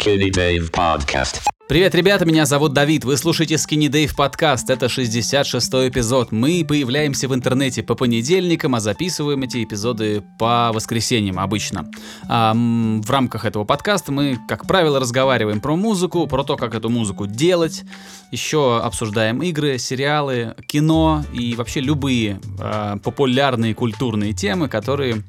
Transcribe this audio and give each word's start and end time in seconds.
Skinny 0.00 0.30
Dave 0.30 0.70
Podcast. 0.70 1.42
Привет, 1.68 1.94
ребята, 1.94 2.24
меня 2.24 2.46
зовут 2.46 2.72
Давид, 2.72 3.04
вы 3.04 3.16
слушаете 3.16 3.56
Skinny 3.56 3.88
Dave 3.88 4.16
подкаст, 4.16 4.70
это 4.70 4.86
66-й 4.86 5.88
эпизод. 5.88 6.32
Мы 6.32 6.64
появляемся 6.66 7.28
в 7.28 7.34
интернете 7.34 7.82
по 7.82 7.94
понедельникам, 7.94 8.74
а 8.74 8.80
записываем 8.80 9.42
эти 9.42 9.62
эпизоды 9.62 10.22
по 10.38 10.70
воскресеньям 10.72 11.38
обычно. 11.38 11.90
А, 12.28 12.54
в 12.54 13.10
рамках 13.10 13.44
этого 13.44 13.64
подкаста 13.64 14.10
мы, 14.10 14.38
как 14.48 14.66
правило, 14.66 14.98
разговариваем 14.98 15.60
про 15.60 15.76
музыку, 15.76 16.26
про 16.26 16.44
то, 16.44 16.56
как 16.56 16.74
эту 16.74 16.88
музыку 16.88 17.26
делать, 17.26 17.84
еще 18.32 18.80
обсуждаем 18.80 19.42
игры, 19.42 19.76
сериалы, 19.78 20.54
кино 20.66 21.24
и 21.32 21.54
вообще 21.54 21.80
любые 21.80 22.40
а, 22.58 22.96
популярные 22.96 23.74
культурные 23.74 24.32
темы, 24.32 24.68
которые 24.68 25.22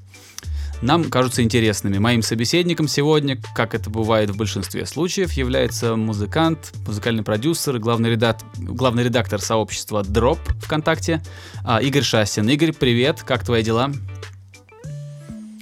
нам 0.81 1.09
кажутся 1.09 1.43
интересными. 1.43 1.97
Моим 1.97 2.21
собеседником 2.21 2.87
сегодня, 2.87 3.37
как 3.55 3.75
это 3.75 3.89
бывает 3.89 4.29
в 4.29 4.37
большинстве 4.37 4.85
случаев, 4.85 5.31
является 5.33 5.95
музыкант, 5.95 6.73
музыкальный 6.87 7.23
продюсер, 7.23 7.77
главный, 7.79 8.11
редак... 8.11 8.39
главный 8.57 9.03
редактор 9.03 9.39
сообщества 9.41 10.01
Drop 10.01 10.39
ВКонтакте 10.61 11.21
а, 11.63 11.81
Игорь 11.81 12.03
Шастин. 12.03 12.49
Игорь, 12.49 12.73
привет, 12.73 13.21
как 13.21 13.43
твои 13.43 13.63
дела? 13.63 13.91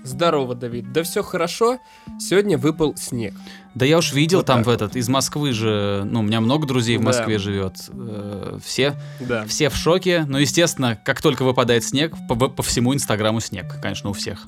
Здорово, 0.03 0.55
Давид. 0.55 0.91
Да 0.91 1.03
все 1.03 1.21
хорошо. 1.21 1.77
Сегодня 2.19 2.57
выпал 2.57 2.95
снег. 2.95 3.33
Да 3.75 3.85
я 3.85 3.97
уж 3.99 4.13
видел 4.13 4.39
Вот 4.39 4.47
там 4.47 4.63
в 4.63 4.69
этот, 4.69 4.95
из 4.95 5.07
Москвы 5.07 5.51
же, 5.53 6.01
ну, 6.09 6.21
у 6.21 6.23
меня 6.23 6.41
много 6.41 6.65
друзей 6.65 6.97
в 6.97 7.01
Да. 7.01 7.07
Москве 7.07 7.37
живет. 7.37 7.75
Э, 7.89 8.57
все, 8.63 8.95
Да. 9.19 9.45
все 9.45 9.69
в 9.69 9.75
шоке. 9.75 10.25
Но, 10.27 10.39
естественно, 10.39 10.97
как 11.03 11.21
только 11.21 11.43
выпадает 11.43 11.83
снег, 11.83 12.15
по, 12.27 12.35
по 12.35 12.63
всему 12.63 12.93
Инстаграму 12.95 13.39
снег, 13.39 13.79
конечно, 13.81 14.09
у 14.09 14.13
всех. 14.13 14.47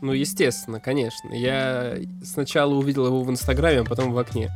Ну, 0.00 0.12
естественно, 0.12 0.80
конечно. 0.80 1.32
Я 1.32 1.96
сначала 2.22 2.74
увидел 2.74 3.06
его 3.06 3.22
в 3.22 3.30
Инстаграме, 3.30 3.80
а 3.80 3.84
потом 3.84 4.12
в 4.12 4.18
окне. 4.18 4.50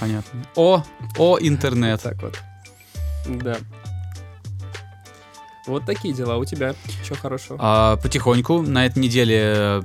Понятно. 0.00 0.46
О, 0.56 0.82
о, 1.18 1.38
интернет. 1.40 2.00
Так 2.02 2.22
вот. 2.22 2.38
Да. 3.26 3.56
Вот 5.66 5.84
такие 5.84 6.14
дела 6.14 6.38
у 6.38 6.44
тебя. 6.44 6.74
Чего 7.04 7.16
хорошего? 7.16 7.58
А, 7.60 7.96
потихоньку 7.96 8.62
на 8.62 8.86
этой 8.86 8.98
неделе 8.98 9.82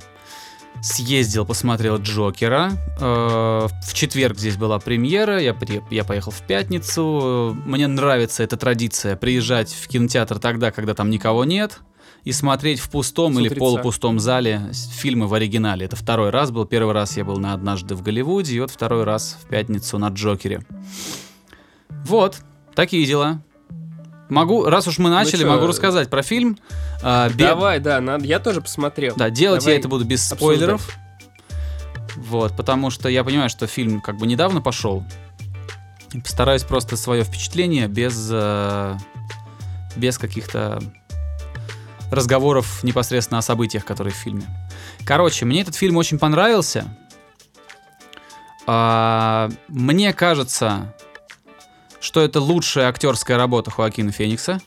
съездил, 0.81 1.45
посмотрел 1.45 1.97
Джокера. 1.97 2.71
Э, 2.99 3.67
в 3.67 3.93
четверг 3.93 4.37
здесь 4.37 4.57
была 4.57 4.79
премьера, 4.79 5.39
я, 5.41 5.53
при- 5.53 5.81
я 5.89 6.03
поехал 6.03 6.31
в 6.31 6.41
пятницу. 6.41 7.55
Мне 7.65 7.87
нравится 7.87 8.43
эта 8.43 8.57
традиция 8.57 9.15
приезжать 9.15 9.71
в 9.73 9.87
кинотеатр 9.87 10.39
тогда, 10.39 10.71
когда 10.71 10.93
там 10.93 11.09
никого 11.09 11.45
нет, 11.45 11.79
и 12.23 12.31
смотреть 12.31 12.79
в 12.79 12.89
пустом 12.89 13.35
С 13.35 13.39
или 13.39 13.49
полупустом 13.59 14.19
зале 14.19 14.71
фильмы 14.95 15.27
в 15.27 15.33
оригинале. 15.33 15.85
Это 15.85 15.95
второй 15.95 16.29
раз 16.29 16.51
был. 16.51 16.65
Первый 16.65 16.93
раз 16.93 17.17
я 17.17 17.23
был 17.25 17.37
на 17.37 17.53
«Однажды 17.53 17.95
в 17.95 18.01
Голливуде», 18.01 18.55
и 18.55 18.59
вот 18.59 18.71
второй 18.71 19.03
раз 19.03 19.37
в 19.43 19.47
пятницу 19.47 19.97
на 19.97 20.09
Джокере. 20.09 20.61
Вот, 22.05 22.41
такие 22.75 23.05
дела. 23.05 23.41
Могу, 24.29 24.65
раз 24.65 24.87
уж 24.87 24.97
мы 24.97 25.09
начали, 25.09 25.41
чё, 25.43 25.47
могу 25.49 25.67
рассказать 25.67 26.09
про 26.09 26.21
фильм. 26.21 26.57
А, 27.01 27.29
бе- 27.29 27.45
Давай, 27.47 27.79
да, 27.79 28.01
надо. 28.01 28.25
я 28.25 28.39
тоже 28.39 28.61
посмотрел. 28.61 29.15
да, 29.15 29.29
делать 29.29 29.61
Давай 29.61 29.73
я 29.75 29.79
это 29.79 29.87
буду 29.87 30.03
без 30.05 30.19
обсуждать. 30.31 30.57
спойлеров. 30.57 30.97
Вот, 32.15 32.55
потому 32.57 32.89
что 32.89 33.09
я 33.09 33.23
понимаю, 33.23 33.49
что 33.49 33.67
фильм 33.67 34.01
как 34.01 34.17
бы 34.17 34.27
недавно 34.27 34.59
пошел. 34.61 35.03
Постараюсь 36.23 36.63
просто 36.63 36.97
свое 36.97 37.23
впечатление 37.23 37.87
без, 37.87 38.29
э, 38.31 38.97
без 39.95 40.17
каких-то 40.17 40.81
разговоров 42.11 42.83
непосредственно 42.83 43.37
о 43.39 43.41
событиях, 43.41 43.85
которые 43.85 44.13
в 44.13 44.17
фильме. 44.17 44.43
Короче, 45.05 45.45
мне 45.45 45.61
этот 45.61 45.75
фильм 45.75 45.95
очень 45.97 46.17
понравился. 46.19 46.85
А, 48.65 49.49
мне 49.67 50.13
кажется, 50.13 50.93
что 51.99 52.21
это 52.21 52.39
лучшая 52.39 52.89
актерская 52.89 53.37
работа 53.37 53.71
Хоакина 53.71 54.11
Феникса. 54.11 54.61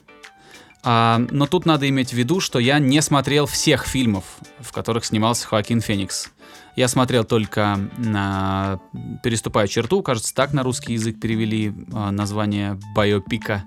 А, 0.83 1.21
но 1.29 1.45
тут 1.45 1.65
надо 1.65 1.87
иметь 1.89 2.09
в 2.09 2.13
виду, 2.13 2.39
что 2.39 2.59
я 2.59 2.79
не 2.79 3.01
смотрел 3.01 3.45
всех 3.45 3.85
фильмов, 3.85 4.25
в 4.59 4.71
которых 4.71 5.05
снимался 5.05 5.47
Хоакин 5.47 5.81
Феникс. 5.81 6.31
Я 6.75 6.87
смотрел 6.87 7.23
только 7.23 7.77
на 7.97 8.79
«Переступая 9.23 9.67
черту», 9.67 10.01
кажется, 10.01 10.33
так 10.33 10.53
на 10.53 10.63
русский 10.63 10.93
язык 10.93 11.19
перевели 11.19 11.73
а, 11.93 12.11
название 12.11 12.79
байопика 12.95 13.63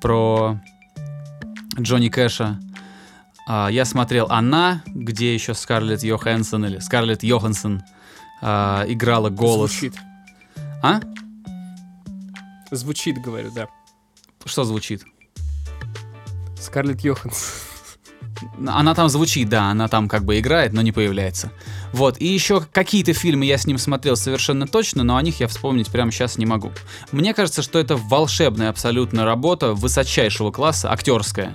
про 0.00 0.58
Джонни 1.78 2.08
Кэша. 2.08 2.58
А, 3.48 3.68
я 3.68 3.84
смотрел 3.84 4.26
«Она», 4.30 4.82
где 4.86 5.34
еще 5.34 5.54
Скарлетт 5.54 6.04
Йоханссон 6.04 6.66
или 6.66 6.78
Скарлетт 6.78 7.22
Йоханссон 7.22 7.82
а, 8.40 8.84
играла 8.88 9.28
голос. 9.28 9.72
Звучит. 9.72 9.94
А? 10.82 11.00
Звучит, 12.70 13.20
говорю, 13.20 13.50
да. 13.50 13.68
Что 14.44 14.64
звучит? 14.64 15.04
Скарлетт 16.58 17.00
Йоханссон. 17.02 17.66
Она 18.66 18.94
там 18.94 19.08
звучит, 19.08 19.48
да, 19.48 19.70
она 19.70 19.88
там 19.88 20.08
как 20.08 20.24
бы 20.24 20.38
играет, 20.38 20.72
но 20.72 20.82
не 20.82 20.92
появляется. 20.92 21.52
Вот, 21.92 22.20
и 22.20 22.26
еще 22.26 22.60
какие-то 22.60 23.12
фильмы 23.12 23.46
я 23.46 23.56
с 23.56 23.66
ним 23.66 23.78
смотрел 23.78 24.16
совершенно 24.16 24.66
точно, 24.66 25.04
но 25.04 25.16
о 25.16 25.22
них 25.22 25.40
я 25.40 25.48
вспомнить 25.48 25.88
прямо 25.88 26.12
сейчас 26.12 26.36
не 26.36 26.44
могу. 26.44 26.72
Мне 27.12 27.32
кажется, 27.32 27.62
что 27.62 27.78
это 27.78 27.96
волшебная 27.96 28.68
абсолютно 28.68 29.24
работа 29.24 29.72
высочайшего 29.72 30.50
класса, 30.50 30.92
актерская. 30.92 31.54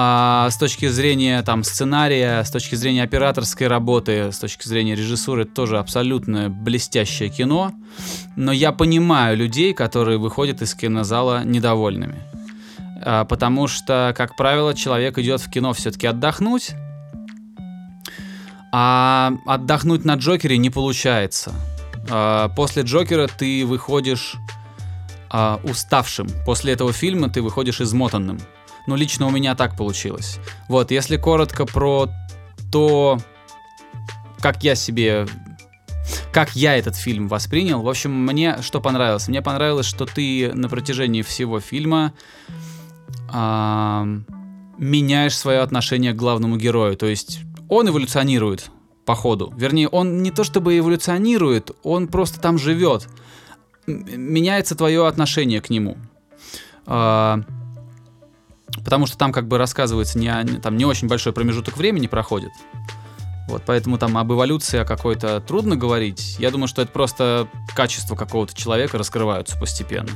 А 0.00 0.48
с 0.48 0.56
точки 0.56 0.86
зрения 0.86 1.42
там 1.42 1.64
сценария, 1.64 2.44
с 2.44 2.52
точки 2.52 2.76
зрения 2.76 3.02
операторской 3.02 3.66
работы, 3.66 4.30
с 4.30 4.38
точки 4.38 4.68
зрения 4.68 4.94
режиссуры, 4.94 5.42
это 5.42 5.52
тоже 5.52 5.80
абсолютно 5.80 6.48
блестящее 6.48 7.30
кино. 7.30 7.72
Но 8.36 8.52
я 8.52 8.70
понимаю 8.70 9.36
людей, 9.36 9.74
которые 9.74 10.18
выходят 10.18 10.62
из 10.62 10.72
кинозала 10.76 11.42
недовольными. 11.42 12.14
А, 13.04 13.24
потому 13.24 13.66
что, 13.66 14.14
как 14.16 14.36
правило, 14.36 14.72
человек 14.72 15.18
идет 15.18 15.40
в 15.40 15.50
кино 15.50 15.72
все-таки 15.72 16.06
отдохнуть, 16.06 16.76
а 18.70 19.32
отдохнуть 19.46 20.04
на 20.04 20.14
Джокере 20.14 20.58
не 20.58 20.70
получается. 20.70 21.52
А, 22.08 22.50
После 22.50 22.84
Джокера 22.84 23.26
ты 23.26 23.66
выходишь 23.66 24.36
а, 25.28 25.58
уставшим. 25.64 26.28
После 26.46 26.74
этого 26.74 26.92
фильма 26.92 27.28
ты 27.30 27.42
выходишь 27.42 27.80
измотанным. 27.80 28.38
Ну, 28.88 28.96
лично 28.96 29.26
у 29.26 29.30
меня 29.30 29.54
так 29.54 29.76
получилось. 29.76 30.40
Вот, 30.66 30.90
если 30.90 31.18
коротко 31.18 31.66
про 31.66 32.08
то, 32.72 33.18
как 34.40 34.64
я 34.64 34.74
себе... 34.74 35.26
Как 36.32 36.56
я 36.56 36.74
этот 36.74 36.96
фильм 36.96 37.28
воспринял. 37.28 37.82
В 37.82 37.88
общем, 37.88 38.12
мне 38.12 38.62
что 38.62 38.80
понравилось? 38.80 39.28
Мне 39.28 39.42
понравилось, 39.42 39.84
что 39.84 40.06
ты 40.06 40.52
на 40.54 40.70
протяжении 40.70 41.20
всего 41.20 41.60
фильма 41.60 42.14
а, 43.30 44.06
меняешь 44.78 45.36
свое 45.36 45.58
отношение 45.58 46.14
к 46.14 46.16
главному 46.16 46.56
герою. 46.56 46.96
То 46.96 47.04
есть 47.04 47.40
он 47.68 47.90
эволюционирует 47.90 48.70
по 49.04 49.14
ходу. 49.14 49.52
Вернее, 49.54 49.88
он 49.88 50.22
не 50.22 50.30
то 50.30 50.44
чтобы 50.44 50.78
эволюционирует, 50.78 51.72
он 51.82 52.08
просто 52.08 52.40
там 52.40 52.56
живет. 52.56 53.06
Меняется 53.86 54.74
твое 54.74 55.06
отношение 55.06 55.60
к 55.60 55.68
нему. 55.68 55.98
А, 56.86 57.42
потому 58.84 59.06
что 59.06 59.16
там 59.18 59.32
как 59.32 59.48
бы 59.48 59.58
рассказывается, 59.58 60.18
не, 60.18 60.28
о- 60.28 60.44
там 60.60 60.76
не 60.76 60.84
очень 60.84 61.08
большой 61.08 61.32
промежуток 61.32 61.76
времени 61.76 62.06
проходит. 62.06 62.50
Вот, 63.48 63.62
поэтому 63.64 63.96
там 63.96 64.18
об 64.18 64.30
эволюции 64.30 64.84
какой-то 64.84 65.40
трудно 65.40 65.74
говорить. 65.74 66.36
Я 66.38 66.50
думаю, 66.50 66.68
что 66.68 66.82
это 66.82 66.92
просто 66.92 67.48
качество 67.74 68.14
какого-то 68.14 68.54
человека 68.54 68.98
раскрываются 68.98 69.58
постепенно. 69.58 70.10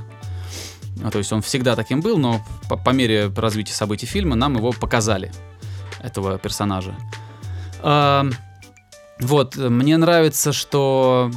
А, 1.03 1.11
то 1.11 1.19
есть 1.19 1.33
он 1.33 1.41
всегда 1.41 1.75
таким 1.75 2.03
был, 2.03 2.19
но 2.19 2.43
по, 2.69 2.77
по 2.77 2.91
мере 2.91 3.33
развития 3.35 3.73
событий 3.73 4.07
фильма 4.07 4.37
нам 4.37 4.57
его 4.57 4.73
показали, 4.73 5.33
этого 6.03 6.39
персонажа. 6.39 6.95
А, 7.81 8.27
вот, 9.19 9.57
мне 9.57 9.97
нравится, 9.97 10.53
что 10.53 11.31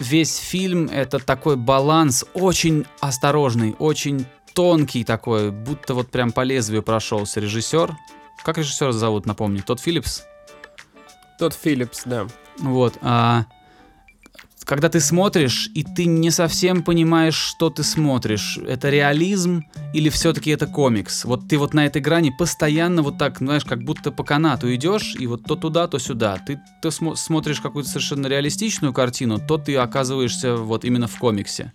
весь 0.00 0.36
фильм 0.36 0.86
это 0.86 1.18
такой 1.18 1.56
баланс 1.56 2.24
очень 2.34 2.86
осторожный, 3.00 3.76
очень 3.78 4.26
тонкий 4.58 5.04
такой, 5.04 5.52
будто 5.52 5.94
вот 5.94 6.10
прям 6.10 6.32
по 6.32 6.40
лезвию 6.40 6.82
прошелся 6.82 7.38
режиссер. 7.38 7.96
Как 8.44 8.58
режиссера 8.58 8.90
зовут, 8.90 9.24
напомню? 9.24 9.62
Тот 9.64 9.78
Филлипс? 9.78 10.24
Тот 11.38 11.54
Филлипс, 11.54 12.02
да. 12.04 12.26
Вот. 12.58 12.98
а, 13.00 13.44
когда 14.64 14.88
ты 14.88 14.98
смотришь, 14.98 15.70
и 15.74 15.84
ты 15.84 16.06
не 16.06 16.32
совсем 16.32 16.82
понимаешь, 16.82 17.36
что 17.36 17.70
ты 17.70 17.84
смотришь. 17.84 18.58
Это 18.58 18.90
реализм 18.90 19.64
или 19.94 20.08
все-таки 20.08 20.50
это 20.50 20.66
комикс? 20.66 21.24
Вот 21.24 21.46
ты 21.48 21.56
вот 21.56 21.72
на 21.72 21.86
этой 21.86 22.02
грани 22.02 22.30
постоянно 22.36 23.02
вот 23.02 23.16
так, 23.16 23.38
знаешь, 23.38 23.64
как 23.64 23.84
будто 23.84 24.10
по 24.10 24.24
канату 24.24 24.74
идешь, 24.74 25.14
и 25.16 25.28
вот 25.28 25.44
то 25.44 25.54
туда, 25.54 25.86
то 25.86 26.00
сюда. 26.00 26.36
Ты, 26.44 26.60
ты 26.82 26.88
смо- 26.88 27.14
смотришь 27.14 27.60
какую-то 27.60 27.90
совершенно 27.90 28.26
реалистичную 28.26 28.92
картину, 28.92 29.38
то 29.38 29.56
ты 29.56 29.76
оказываешься 29.76 30.56
вот 30.56 30.84
именно 30.84 31.06
в 31.06 31.16
комиксе. 31.16 31.72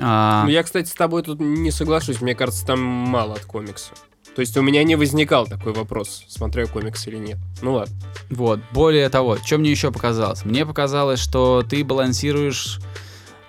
А, 0.00 0.44
Ну, 0.44 0.50
я, 0.50 0.62
кстати, 0.62 0.88
с 0.88 0.94
тобой 0.94 1.22
тут 1.22 1.40
не 1.40 1.70
соглашусь. 1.70 2.20
Мне 2.20 2.34
кажется, 2.34 2.66
там 2.66 2.80
мало 2.80 3.34
от 3.34 3.44
комикса. 3.44 3.92
То 4.38 4.40
есть 4.40 4.56
у 4.56 4.62
меня 4.62 4.84
не 4.84 4.94
возникал 4.94 5.48
такой 5.48 5.72
вопрос, 5.72 6.24
смотрю 6.28 6.66
я 6.66 6.70
комикс 6.70 7.08
или 7.08 7.16
нет. 7.16 7.38
Ну 7.60 7.72
ладно. 7.72 7.92
Вот, 8.30 8.60
более 8.72 9.08
того, 9.08 9.36
что 9.38 9.58
мне 9.58 9.72
еще 9.72 9.90
показалось? 9.90 10.44
Мне 10.44 10.64
показалось, 10.64 11.18
что 11.18 11.64
ты 11.68 11.82
балансируешь 11.82 12.78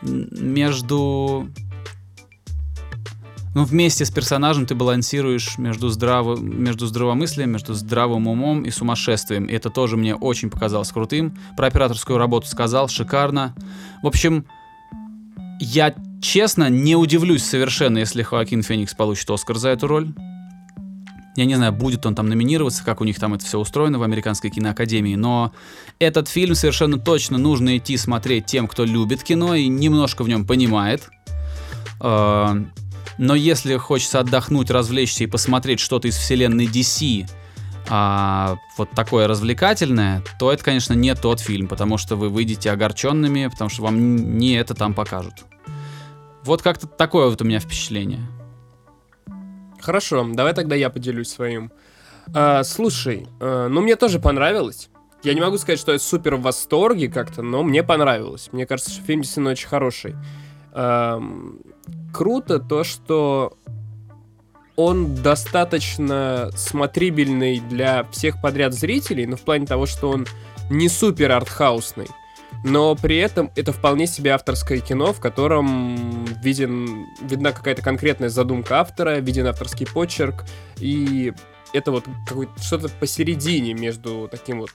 между... 0.01 1.47
Ну, 3.53 3.65
вместе 3.65 4.03
с 4.03 4.09
персонажем 4.09 4.65
ты 4.65 4.73
балансируешь 4.73 5.59
между, 5.59 5.89
здраво... 5.89 6.35
между 6.37 6.87
здравомыслием, 6.87 7.51
между 7.51 7.75
здравым 7.75 8.27
умом 8.27 8.63
и 8.63 8.71
сумасшествием. 8.71 9.45
И 9.45 9.53
это 9.53 9.69
тоже 9.69 9.95
мне 9.95 10.15
очень 10.15 10.49
показалось 10.49 10.91
крутым. 10.91 11.37
Про 11.55 11.67
операторскую 11.67 12.17
работу 12.17 12.47
сказал, 12.47 12.87
шикарно. 12.87 13.53
В 14.01 14.07
общем, 14.07 14.45
я 15.59 15.93
честно 16.21 16.69
не 16.69 16.95
удивлюсь 16.95 17.43
совершенно, 17.43 17.99
если 17.99 18.23
Хоакин 18.23 18.63
Феникс 18.63 18.93
получит 18.93 19.29
Оскар 19.29 19.57
за 19.57 19.69
эту 19.69 19.87
роль. 19.87 20.13
Я 21.35 21.45
не 21.45 21.55
знаю, 21.55 21.71
будет 21.71 22.05
он 22.05 22.15
там 22.15 22.27
номинироваться, 22.27 22.83
как 22.83 23.01
у 23.01 23.05
них 23.05 23.19
там 23.19 23.33
это 23.33 23.45
все 23.45 23.59
устроено 23.59 23.99
в 23.99 24.03
Американской 24.03 24.49
киноакадемии, 24.49 25.15
но 25.15 25.53
этот 25.99 26.27
фильм 26.27 26.55
совершенно 26.55 26.97
точно 26.97 27.37
нужно 27.37 27.77
идти 27.77 27.95
смотреть 27.97 28.45
тем, 28.45 28.67
кто 28.67 28.83
любит 28.83 29.23
кино 29.23 29.55
и 29.55 29.67
немножко 29.67 30.23
в 30.23 30.27
нем 30.27 30.45
понимает. 30.45 31.09
Э, 32.01 32.55
Но 33.17 33.35
если 33.35 33.77
хочется 33.77 34.19
отдохнуть, 34.19 34.69
развлечься 34.69 35.25
и 35.25 35.27
посмотреть 35.27 35.79
что-то 35.79 36.07
из 36.07 36.17
вселенной 36.17 36.67
DC, 36.67 37.29
а, 37.89 38.57
вот 38.77 38.91
такое 38.91 39.27
развлекательное, 39.27 40.23
то 40.39 40.51
это, 40.51 40.63
конечно, 40.63 40.93
не 40.93 41.13
тот 41.15 41.39
фильм, 41.39 41.67
потому 41.67 41.97
что 41.97 42.15
вы 42.15 42.29
выйдете 42.29 42.71
огорченными, 42.71 43.47
потому 43.47 43.69
что 43.69 43.83
вам 43.83 44.37
не 44.37 44.53
это 44.53 44.73
там 44.73 44.93
покажут. 44.93 45.45
Вот 46.49 46.63
как-то 46.63 46.87
такое 46.87 47.27
вот 47.27 47.39
у 47.43 47.45
меня 47.45 47.59
впечатление. 47.59 48.21
Хорошо, 49.79 50.27
давай 50.33 50.55
тогда 50.55 50.73
я 50.73 50.89
поделюсь 50.89 51.29
своим. 51.29 51.71
А, 52.33 52.63
слушай, 52.63 53.27
э, 53.39 53.67
ну 53.69 53.81
мне 53.81 53.95
тоже 53.95 54.19
понравилось. 54.19 54.89
Я 55.21 55.35
не 55.35 55.41
могу 55.41 55.59
сказать, 55.59 55.79
что 55.79 55.91
я 55.91 55.99
супер 55.99 56.37
в 56.37 56.41
восторге 56.41 57.07
как-то, 57.07 57.43
но 57.43 57.61
мне 57.61 57.83
понравилось. 57.83 58.49
Мне 58.51 58.65
кажется, 58.65 58.89
что 58.89 59.03
фильм 59.03 59.21
действительно 59.21 59.51
очень 59.51 59.67
хороший. 59.67 60.15
Ам, 60.73 61.59
круто 62.11 62.57
то, 62.57 62.83
что 62.83 63.55
он 64.75 65.13
достаточно 65.21 66.49
смотрибельный 66.55 67.59
для 67.59 68.05
всех 68.05 68.41
подряд 68.41 68.73
зрителей, 68.73 69.27
но 69.27 69.35
в 69.35 69.41
плане 69.41 69.67
того, 69.67 69.85
что 69.85 70.09
он 70.09 70.25
не 70.71 70.89
супер 70.89 71.31
артхаусный. 71.31 72.07
Но 72.63 72.95
при 72.95 73.17
этом 73.17 73.51
это 73.55 73.71
вполне 73.71 74.05
себе 74.05 74.31
авторское 74.31 74.79
кино, 74.79 75.13
в 75.13 75.19
котором 75.19 76.25
виден, 76.43 77.05
видна 77.21 77.51
какая-то 77.51 77.81
конкретная 77.81 78.29
задумка 78.29 78.81
автора, 78.81 79.19
виден 79.19 79.47
авторский 79.47 79.87
почерк, 79.87 80.43
и 80.77 81.33
это 81.73 81.91
вот 81.91 82.05
что-то 82.61 82.89
посередине 82.89 83.73
между 83.73 84.27
таким 84.29 84.59
вот 84.59 84.71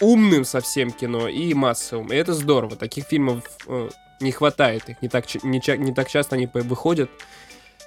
умным 0.00 0.44
совсем 0.44 0.90
кино 0.90 1.28
и 1.28 1.54
массовым. 1.54 2.12
И 2.12 2.16
это 2.16 2.34
здорово. 2.34 2.76
Таких 2.76 3.04
фильмов 3.04 3.42
э, 3.66 3.88
не 4.20 4.32
хватает. 4.32 4.88
Их 4.88 5.02
не 5.02 5.08
так, 5.08 5.24
не, 5.42 5.62
не 5.78 5.94
так 5.94 6.08
часто 6.08 6.36
они 6.36 6.48
выходят. 6.52 7.10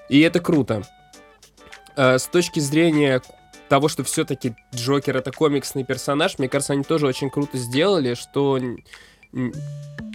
И 0.10 0.20
это 0.22 0.40
круто. 0.40 0.84
Э, 1.96 2.18
с 2.18 2.26
точки 2.28 2.60
зрения 2.60 3.22
того, 3.70 3.88
что 3.88 4.04
все-таки 4.04 4.56
Джокер 4.74 5.18
это 5.18 5.32
комиксный 5.32 5.84
персонаж, 5.84 6.38
мне 6.38 6.50
кажется, 6.50 6.74
они 6.74 6.84
тоже 6.84 7.08
очень 7.08 7.30
круто 7.30 7.58
сделали, 7.58 8.14
что 8.14 8.60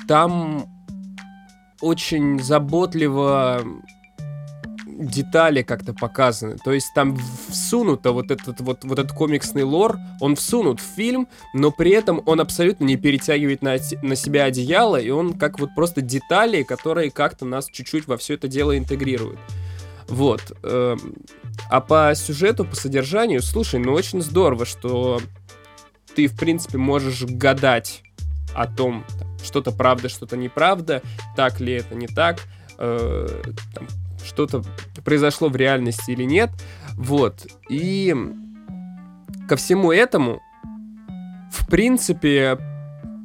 там 0.08 0.67
очень 1.81 2.41
заботливо 2.43 3.62
детали 5.00 5.62
как-то 5.62 5.94
показаны. 5.94 6.56
То 6.62 6.73
есть 6.73 6.88
там 6.94 7.17
всунуто 7.49 8.12
вот 8.12 8.31
этот 8.31 8.61
вот, 8.61 8.85
вот 8.85 8.99
этот 8.99 9.12
комиксный 9.12 9.62
лор, 9.62 9.99
он 10.20 10.37
всунут 10.37 10.81
в 10.81 10.85
фильм, 10.85 11.29
но 11.55 11.70
при 11.70 11.93
этом 11.93 12.23
он 12.26 12.41
абсолютно 12.41 12.85
не 12.85 12.97
перетягивает 12.97 13.62
на, 13.62 13.76
на 14.02 14.17
себя 14.17 14.44
одеяло, 14.44 14.97
и 15.00 15.11
он 15.11 15.35
как 15.35 15.58
вот 15.58 15.70
просто 15.75 16.02
детали, 16.02 16.62
которые 16.62 17.11
как-то 17.11 17.44
нас 17.47 17.69
чуть-чуть 17.70 18.06
во 18.06 18.17
все 18.17 18.35
это 18.35 18.49
дело 18.49 18.76
интегрируют. 18.76 19.38
Вот. 20.11 20.53
эм, 20.62 21.15
А 21.71 21.81
по 21.81 22.12
сюжету, 22.15 22.65
по 22.65 22.77
содержанию, 22.77 23.43
слушай, 23.43 23.79
ну 23.79 23.93
очень 23.93 24.21
здорово, 24.21 24.67
что 24.67 25.21
ты, 26.15 26.27
в 26.27 26.37
принципе, 26.37 26.79
можешь 26.79 27.23
гадать 27.23 28.03
о 28.55 28.67
том, 28.67 29.05
что-то 29.43 29.71
правда, 29.71 30.09
что-то 30.09 30.37
неправда, 30.37 31.03
так 31.37 31.61
ли 31.61 31.73
это, 31.75 31.95
не 31.95 32.09
так, 32.09 32.41
э, 32.79 33.43
что-то 34.25 34.62
произошло 35.05 35.49
в 35.49 35.57
реальности 35.57 36.11
или 36.11 36.25
нет. 36.25 36.51
Вот. 36.95 37.47
И 37.69 38.15
ко 39.49 39.57
всему 39.57 39.93
этому, 39.93 40.41
в 41.53 41.67
принципе, 41.69 42.59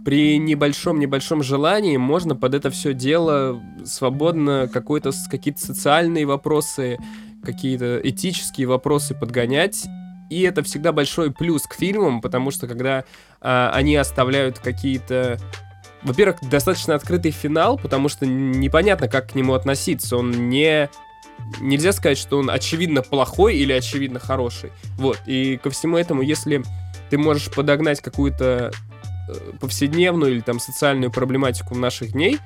при 0.06 0.38
небольшом-небольшом 0.38 1.42
желании 1.42 1.98
можно 1.98 2.36
под 2.36 2.54
это 2.54 2.70
все 2.70 2.94
дело 2.94 3.60
свободно 3.86 4.70
какой-то, 4.72 5.12
какие-то 5.32 5.60
социальные 5.60 6.28
вопросы, 6.28 7.00
какие-то 7.44 8.00
этические 8.04 8.68
вопросы 8.68 9.16
подгонять. 9.16 9.86
И 10.30 10.42
это 10.44 10.62
всегда 10.62 10.92
большой 10.92 11.32
плюс 11.32 11.64
к 11.64 11.74
фильмам, 11.74 12.22
потому 12.22 12.52
что 12.52 12.68
когда 12.68 13.04
а, 13.42 13.72
они 13.74 13.96
оставляют 13.96 14.60
какие-то... 14.60 15.40
Во-первых, 16.04 16.38
достаточно 16.50 16.94
открытый 16.94 17.32
финал, 17.32 17.80
потому 17.80 18.08
что 18.08 18.28
непонятно, 18.28 19.08
как 19.08 19.32
к 19.32 19.36
нему 19.36 19.56
относиться. 19.56 20.18
Он 20.18 20.50
не... 20.50 20.88
Нельзя 21.60 21.92
сказать, 21.94 22.20
что 22.20 22.38
он 22.38 22.52
очевидно 22.52 23.02
плохой 23.02 23.58
или 23.58 23.74
очевидно 23.74 24.20
хороший. 24.20 24.72
Вот. 24.98 25.20
И 25.26 25.58
ко 25.58 25.72
всему 25.72 25.98
этому, 25.98 26.22
если 26.22 26.64
ты 27.10 27.18
можешь 27.18 27.52
подогнать 27.52 28.02
какую-то 28.02 28.72
э, 28.72 28.95
повседневную 29.60 30.34
или 30.34 30.42
там 30.42 30.60
социальную 30.60 31.12
проблематику 31.12 31.76
наших 31.76 32.12
дней, 32.14 32.40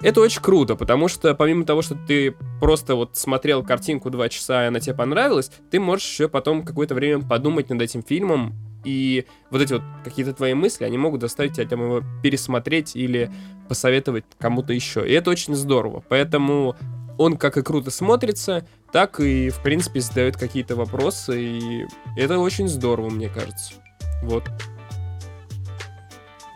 это 0.00 0.20
очень 0.20 0.42
круто, 0.42 0.74
потому 0.74 1.06
что 1.08 1.34
помимо 1.34 1.64
того, 1.64 1.80
что 1.80 1.94
ты 1.94 2.34
просто 2.60 2.96
вот 2.96 3.16
смотрел 3.16 3.62
картинку 3.62 4.10
два 4.10 4.28
часа, 4.28 4.64
и 4.64 4.68
она 4.68 4.80
тебе 4.80 4.94
понравилась, 4.94 5.50
ты 5.70 5.78
можешь 5.78 6.08
еще 6.08 6.28
потом 6.28 6.64
какое-то 6.64 6.94
время 6.94 7.22
подумать 7.22 7.70
над 7.70 7.80
этим 7.80 8.02
фильмом, 8.02 8.54
и 8.84 9.26
вот 9.50 9.62
эти 9.62 9.74
вот 9.74 9.82
какие-то 10.02 10.32
твои 10.32 10.54
мысли, 10.54 10.84
они 10.84 10.98
могут 10.98 11.20
заставить 11.20 11.54
тебя 11.54 11.68
там 11.68 11.82
его 11.82 12.02
пересмотреть 12.22 12.96
или 12.96 13.30
посоветовать 13.68 14.24
кому-то 14.38 14.72
еще. 14.72 15.08
И 15.08 15.12
это 15.12 15.30
очень 15.30 15.54
здорово. 15.54 16.02
Поэтому 16.08 16.74
он 17.16 17.36
как 17.36 17.56
и 17.56 17.62
круто 17.62 17.92
смотрится, 17.92 18.66
так 18.90 19.20
и, 19.20 19.50
в 19.50 19.62
принципе, 19.62 20.00
задает 20.00 20.36
какие-то 20.36 20.74
вопросы, 20.74 21.40
и 21.40 21.86
это 22.16 22.38
очень 22.38 22.68
здорово, 22.68 23.08
мне 23.10 23.28
кажется. 23.28 23.74
Вот. 24.22 24.50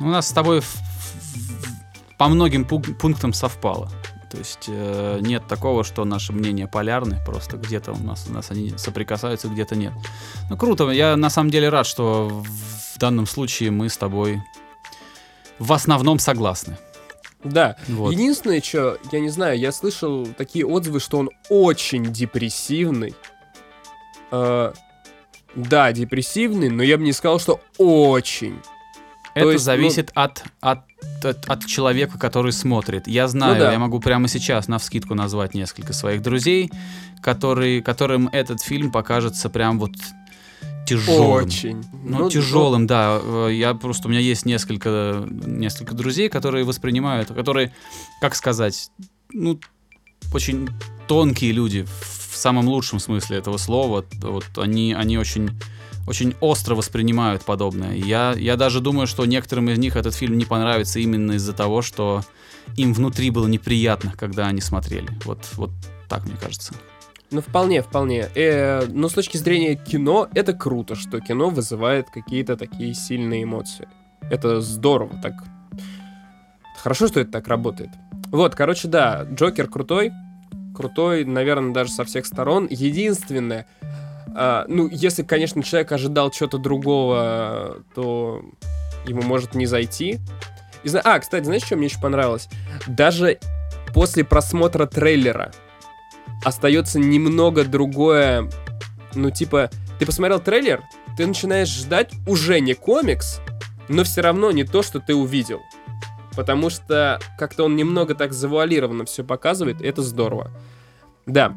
У 0.01 0.05
нас 0.05 0.29
с 0.29 0.33
тобой 0.33 0.61
в- 0.61 0.75
в- 0.75 2.17
по 2.19 2.29
многим 2.29 2.65
пу- 2.65 2.95
пунктам 2.95 3.33
совпало. 3.33 3.91
То 4.31 4.39
есть 4.39 4.65
э, 4.69 5.19
нет 5.23 5.47
такого, 5.47 5.85
что 5.85 6.05
наши 6.05 6.33
мнения 6.33 6.67
полярны, 6.67 7.19
просто 7.25 7.57
где-то 7.57 7.93
у 7.93 7.99
нас, 7.99 8.27
у 8.29 8.33
нас 8.33 8.51
они 8.51 8.75
соприкасаются, 8.77 9.49
где-то 9.49 9.77
нет. 9.77 9.93
Ну 10.51 10.57
круто, 10.57 10.91
я 10.91 11.17
на 11.17 11.31
самом 11.31 11.51
деле 11.51 11.69
рад, 11.69 11.87
что 11.87 12.29
в, 12.29 12.45
в 12.95 12.99
данном 12.99 13.27
случае 13.27 13.71
мы 13.71 13.89
с 13.89 13.97
тобой 13.97 14.43
в 15.59 15.73
основном 15.73 16.19
согласны. 16.19 16.77
Да. 17.45 17.77
Вот. 17.89 18.11
Единственное, 18.13 18.61
что, 18.61 18.99
я 19.13 19.21
не 19.21 19.29
знаю, 19.31 19.59
я 19.59 19.71
слышал 19.71 20.27
такие 20.27 20.67
отзывы, 20.67 20.99
что 21.01 21.19
он 21.19 21.31
очень 21.49 22.13
депрессивный. 22.13 23.15
Э, 24.33 24.73
да, 25.55 25.93
депрессивный, 25.93 26.69
но 26.69 26.83
я 26.83 26.99
бы 26.99 27.05
не 27.05 27.13
сказал, 27.13 27.39
что 27.39 27.61
очень. 27.79 28.61
Это 29.37 29.51
есть, 29.53 29.65
ну- 29.67 29.73
зависит 29.73 30.11
от, 30.15 30.43
от, 30.61 30.81
от, 31.23 31.49
от 31.49 31.67
человека, 31.67 32.19
который 32.19 32.53
смотрит. 32.53 33.07
Я 33.07 33.29
знаю, 33.29 33.55
Ну 33.55 33.61
да. 33.61 33.73
я 33.73 33.79
могу 33.79 34.01
прямо 34.01 34.29
сейчас 34.29 34.67
на 34.69 34.79
вскидку 34.79 35.15
назвать 35.15 35.55
несколько 35.55 35.93
своих 35.93 36.23
друзей, 36.23 36.71
которые, 37.23 37.83
которым 37.83 38.29
этот 38.33 38.63
фильм 38.63 38.91
покажется 38.91 39.51
прям 39.51 39.79
вот 39.79 39.91
тяжелым. 40.87 41.45
Очень. 41.45 41.85
Ну, 42.05 42.31
тяжелым, 42.31 42.87
да. 42.87 43.21
Э, 43.23 43.51
Я 43.53 43.75
просто 43.75 44.09
у 44.09 44.11
меня 44.11 44.21
есть 44.21 44.47
несколько 44.47 45.27
несколько 45.29 45.95
друзей, 45.95 46.29
которые 46.29 46.65
воспринимают, 46.65 47.29
которые, 47.29 47.73
как 48.21 48.35
сказать, 48.37 48.91
ну 49.33 49.59
очень 50.33 50.69
тонкие 51.09 51.53
люди 51.53 51.85
в 52.31 52.37
самом 52.37 52.69
лучшем 52.69 53.01
смысле 53.01 53.39
этого 53.39 53.57
слова. 53.59 54.05
Вот 54.23 54.47
они 54.59 54.95
они 54.95 55.19
очень 55.19 55.51
очень 56.07 56.35
остро 56.41 56.75
воспринимают 56.75 57.45
подобное. 57.45 57.95
Я, 57.95 58.35
я 58.37 58.57
даже 58.57 58.81
думаю, 58.81 59.07
что 59.07 59.27
некоторым 59.27 59.71
из 59.71 59.79
них 59.79 59.97
этот 59.97 60.15
фильм 60.15 60.39
не 60.39 60.45
понравится 60.45 61.01
именно 61.01 61.33
из-за 61.33 61.53
того, 61.53 61.83
что 61.83 62.23
им 62.77 62.93
внутри 62.93 63.31
было 63.31 63.47
неприятно, 63.47 64.13
когда 64.17 64.47
они 64.47 64.61
смотрели. 64.61 65.09
Вот, 65.25 65.41
вот 65.55 65.71
так 66.09 66.25
мне 66.25 66.37
кажется. 66.41 66.75
Ну, 67.31 67.41
вполне, 67.41 67.83
вполне. 67.83 68.29
Э, 68.35 68.87
но 68.87 69.09
с 69.09 69.13
точки 69.13 69.37
зрения 69.37 69.75
кино, 69.75 70.29
это 70.33 70.53
круто, 70.53 70.95
что 70.95 71.21
кино 71.21 71.51
вызывает 71.51 72.09
какие-то 72.11 72.57
такие 72.57 72.95
сильные 72.95 73.43
эмоции. 73.43 73.89
Это 74.31 74.61
здорово, 74.61 75.21
так. 75.21 75.35
Хорошо, 76.79 77.09
что 77.09 77.21
это 77.21 77.33
так 77.33 77.49
работает. 77.49 77.91
Вот, 78.31 78.55
короче, 78.55 78.87
да, 78.87 79.25
Джокер 79.25 79.69
крутой. 79.69 80.13
Крутой, 80.75 81.25
наверное, 81.25 81.73
даже 81.73 81.91
со 81.91 82.05
всех 82.05 82.27
сторон. 82.27 82.69
Единственное, 82.71 83.67
А, 84.35 84.65
ну, 84.69 84.89
если, 84.89 85.23
конечно, 85.23 85.63
человек 85.63 85.93
ожидал 85.93 86.31
чего-то 86.31 86.59
другого, 86.59 87.79
то 87.95 88.43
ему 89.07 89.23
может 89.23 89.55
не 89.55 89.67
зайти. 89.67 90.19
И, 90.83 90.89
а, 91.03 91.19
кстати, 91.19 91.45
знаешь, 91.45 91.65
что 91.65 91.77
мне 91.77 91.87
еще 91.87 92.01
понравилось? 92.01 92.49
Даже 92.87 93.39
после 93.95 94.25
просмотра 94.25 94.87
трейлера 94.87 95.53
остается 96.45 96.99
немного 96.99 97.65
другое, 97.65 98.51
ну, 99.15 99.31
типа, 99.31 99.71
ты 99.99 100.07
посмотрел 100.07 100.41
трейлер, 100.41 100.83
ты 101.17 101.27
начинаешь 101.27 101.69
ждать 101.69 102.13
уже 102.27 102.61
не 102.61 102.75
комикс, 102.75 103.41
но 103.89 104.05
все 104.05 104.21
равно 104.21 104.51
не 104.51 104.65
то, 104.65 104.83
что 104.83 105.01
ты 105.01 105.15
увидел. 105.15 105.61
Потому 106.37 106.69
что 106.69 107.19
как-то 107.39 107.65
он 107.65 107.77
немного 107.77 108.15
так 108.15 108.33
завуалированно 108.35 109.07
все 109.07 109.25
показывает, 109.25 109.81
и 109.81 109.87
это 109.87 110.03
здорово. 110.03 110.51
Да. 111.25 111.57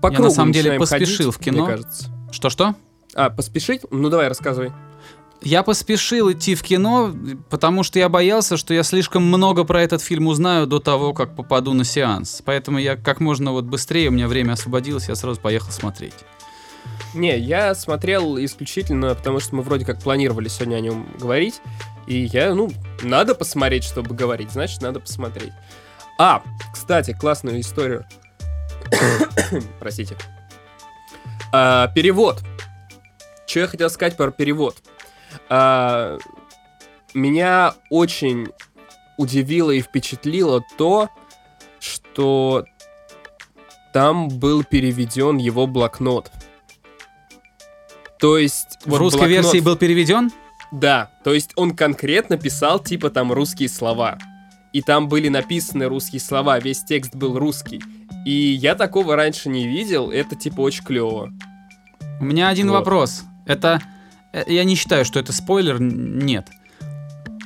По 0.00 0.12
Я 0.12 0.18
на 0.20 0.30
самом 0.30 0.52
деле 0.52 0.78
поспешил 0.78 1.30
ходить, 1.30 1.40
в 1.40 1.44
кино. 1.44 1.64
Мне 1.64 1.72
кажется. 1.72 2.10
Что-что? 2.30 2.74
А, 3.14 3.30
поспешить? 3.30 3.82
Ну 3.90 4.08
давай, 4.08 4.28
рассказывай. 4.28 4.72
Я 5.42 5.62
поспешил 5.62 6.32
идти 6.32 6.54
в 6.54 6.62
кино, 6.62 7.14
потому 7.50 7.82
что 7.82 7.98
я 7.98 8.08
боялся, 8.08 8.56
что 8.56 8.72
я 8.72 8.82
слишком 8.82 9.24
много 9.24 9.64
про 9.64 9.82
этот 9.82 10.00
фильм 10.00 10.26
узнаю 10.26 10.66
до 10.66 10.78
того, 10.78 11.12
как 11.12 11.36
попаду 11.36 11.74
на 11.74 11.84
сеанс. 11.84 12.40
Поэтому 12.44 12.78
я 12.78 12.96
как 12.96 13.20
можно 13.20 13.52
вот 13.52 13.64
быстрее, 13.64 14.08
у 14.08 14.12
меня 14.12 14.26
время 14.26 14.52
освободилось, 14.52 15.08
я 15.08 15.14
сразу 15.14 15.40
поехал 15.40 15.70
смотреть. 15.70 16.14
Не, 17.12 17.38
я 17.38 17.74
смотрел 17.74 18.38
исключительно, 18.38 19.14
потому 19.14 19.38
что 19.38 19.54
мы 19.54 19.62
вроде 19.62 19.84
как 19.84 20.02
планировали 20.02 20.48
сегодня 20.48 20.76
о 20.76 20.80
нем 20.80 21.06
говорить. 21.18 21.60
И 22.06 22.24
я, 22.24 22.54
ну, 22.54 22.70
надо 23.02 23.34
посмотреть, 23.34 23.84
чтобы 23.84 24.14
говорить, 24.14 24.50
значит, 24.50 24.82
надо 24.82 25.00
посмотреть. 25.00 25.52
А, 26.18 26.42
кстати, 26.72 27.16
классную 27.18 27.60
историю. 27.60 28.06
Простите. 29.80 30.16
А, 31.52 31.88
перевод. 31.88 32.42
Что 33.46 33.60
я 33.60 33.66
хотел 33.66 33.90
сказать 33.90 34.16
про 34.16 34.30
перевод? 34.30 34.76
А, 35.48 36.18
меня 37.12 37.74
очень 37.90 38.48
удивило 39.16 39.70
и 39.70 39.80
впечатлило 39.80 40.62
то, 40.76 41.08
что 41.78 42.64
там 43.92 44.28
был 44.28 44.64
переведен 44.64 45.36
его 45.36 45.66
блокнот. 45.66 46.30
То 48.18 48.38
есть... 48.38 48.78
в 48.84 48.96
русской 48.96 49.28
версии 49.28 49.60
был 49.60 49.76
переведен? 49.76 50.32
Да, 50.72 51.12
то 51.22 51.32
есть 51.32 51.52
он 51.56 51.76
конкретно 51.76 52.36
писал 52.36 52.80
типа 52.80 53.10
там 53.10 53.32
русские 53.32 53.68
слова. 53.68 54.18
И 54.72 54.82
там 54.82 55.08
были 55.08 55.28
написаны 55.28 55.86
русские 55.86 56.20
слова, 56.20 56.58
весь 56.58 56.82
текст 56.82 57.14
был 57.14 57.38
русский. 57.38 57.80
И 58.24 58.32
я 58.32 58.74
такого 58.74 59.16
раньше 59.16 59.48
не 59.48 59.66
видел, 59.68 60.10
это 60.10 60.34
типа 60.36 60.60
очень 60.62 60.84
клево. 60.84 61.30
У 62.20 62.24
меня 62.24 62.48
один 62.48 62.68
Вот. 62.68 62.78
вопрос. 62.78 63.22
Это... 63.46 63.82
э, 64.32 64.44
Я 64.46 64.64
не 64.64 64.74
считаю, 64.76 65.04
что 65.04 65.20
это 65.20 65.32
спойлер, 65.32 65.80
нет. 65.80 66.48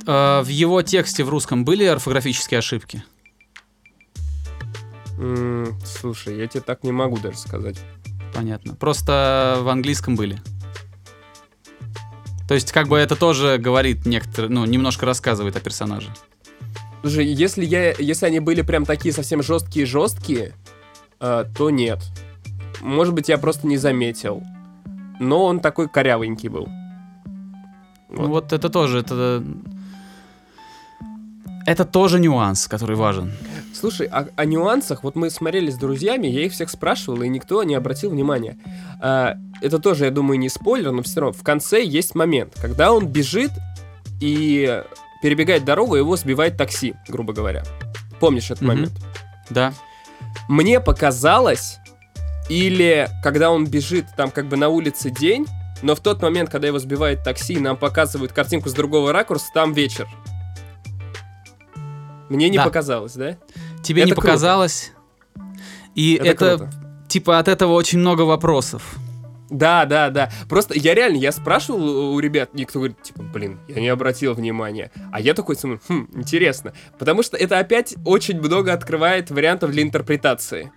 Э, 0.07 0.41
В 0.41 0.47
его 0.47 0.81
тексте 0.81 1.23
в 1.23 1.29
русском 1.29 1.65
были 1.65 1.83
орфографические 1.83 2.59
ошибки? 2.59 3.03
М, 5.17 5.77
слушай, 5.85 6.37
я 6.37 6.47
тебе 6.47 6.61
так 6.61 6.83
не 6.83 6.91
могу 6.91 7.17
даже 7.17 7.37
сказать. 7.37 7.77
Понятно. 8.33 8.75
Просто 8.75 9.57
в 9.61 9.67
английском 9.69 10.15
были. 10.15 10.39
То 12.47 12.53
есть, 12.55 12.71
как 12.71 12.87
бы 12.87 12.97
это 12.97 13.15
тоже 13.15 13.57
говорит 13.59 14.05
некоторые, 14.05 14.49
ну, 14.49 14.65
немножко 14.65 15.05
рассказывает 15.05 15.55
о 15.55 15.59
персонаже. 15.59 16.09
Слушай, 17.01 17.27
если 17.27 17.63
я, 17.63 17.91
если 17.93 18.25
они 18.25 18.39
были 18.39 18.61
прям 18.61 18.85
такие 18.85 19.13
совсем 19.13 19.43
жесткие-жесткие, 19.43 20.53
э, 21.19 21.45
то 21.57 21.69
нет. 21.69 21.99
Может 22.81 23.13
быть, 23.13 23.29
я 23.29 23.37
просто 23.37 23.67
не 23.67 23.77
заметил. 23.77 24.41
Но 25.19 25.45
он 25.45 25.59
такой 25.59 25.89
корявенький 25.89 26.49
был. 26.49 26.67
Ну 28.09 28.27
вот 28.27 28.53
это 28.53 28.69
тоже, 28.69 28.99
это... 28.99 29.43
Это 31.65 31.85
тоже 31.85 32.19
нюанс, 32.19 32.67
который 32.67 32.95
важен. 32.95 33.31
Слушай, 33.73 34.07
а- 34.11 34.27
о, 34.35 34.45
нюансах, 34.45 35.03
вот 35.03 35.15
мы 35.15 35.29
смотрели 35.29 35.69
с 35.69 35.75
друзьями, 35.75 36.25
я 36.25 36.45
их 36.45 36.51
всех 36.53 36.69
спрашивал, 36.71 37.21
и 37.21 37.27
никто 37.29 37.61
не 37.63 37.75
обратил 37.75 38.09
внимания. 38.09 38.57
А, 38.99 39.35
это 39.61 39.77
тоже, 39.77 40.05
я 40.05 40.11
думаю, 40.11 40.39
не 40.39 40.49
спойлер, 40.49 40.91
но 40.91 41.03
все 41.03 41.19
равно 41.21 41.33
в 41.37 41.43
конце 41.43 41.83
есть 41.83 42.15
момент, 42.15 42.53
когда 42.59 42.91
он 42.91 43.05
бежит 43.07 43.51
и 44.19 44.81
перебегает 45.21 45.63
дорогу, 45.63 45.95
его 45.95 46.15
сбивает 46.15 46.57
такси, 46.57 46.95
грубо 47.07 47.33
говоря. 47.33 47.63
Помнишь 48.19 48.45
этот 48.49 48.61
Мгм. 48.61 48.67
момент? 48.67 48.93
Да. 49.51 49.73
Мне 50.47 50.79
показалось, 50.79 51.77
или 52.49 53.07
когда 53.23 53.51
он 53.51 53.65
бежит, 53.67 54.05
там 54.17 54.31
как 54.31 54.47
бы 54.47 54.57
на 54.57 54.69
улице 54.69 55.09
день, 55.09 55.45
но 55.81 55.95
в 55.95 55.99
тот 55.99 56.21
момент, 56.21 56.49
когда 56.49 56.67
его 56.67 56.79
сбивает 56.79 57.23
такси, 57.23 57.59
нам 57.59 57.77
показывают 57.77 58.31
картинку 58.33 58.69
с 58.69 58.73
другого 58.73 59.13
ракурса, 59.13 59.45
там 59.53 59.73
вечер. 59.73 60.07
Мне 62.29 62.49
не 62.49 62.57
Да. 62.57 62.65
показалось, 62.65 63.13
да? 63.13 63.37
Тебе 63.83 64.01
Это 64.01 64.09
не 64.09 64.13
круто. 64.13 64.27
показалось. 64.27 64.91
И 65.95 66.15
Это 66.15 66.27
это, 66.27 66.57
круто. 66.57 66.71
типа, 67.07 67.39
от 67.39 67.47
этого 67.47 67.73
очень 67.73 67.99
много 67.99 68.21
вопросов. 68.23 68.95
Да, 69.49 69.85
да, 69.85 70.09
да. 70.09 70.29
Просто 70.47 70.75
я 70.77 70.93
реально, 70.93 71.17
я 71.17 71.31
спрашивал 71.31 72.13
у 72.13 72.19
ребят, 72.19 72.53
никто 72.53 72.79
говорит, 72.79 73.01
типа, 73.01 73.23
блин, 73.23 73.59
я 73.67 73.81
не 73.81 73.87
обратил 73.89 74.33
внимания. 74.33 74.91
А 75.11 75.19
я 75.19 75.33
такой 75.33 75.55
думаю, 75.55 75.81
хм, 75.87 76.07
интересно. 76.13 76.73
Потому 76.97 77.23
что 77.23 77.35
это 77.37 77.59
опять 77.59 77.95
очень 78.05 78.39
много 78.39 78.73
открывает 78.73 79.31
вариантов 79.31 79.71
для 79.71 79.83
интерпретации. 79.83 80.71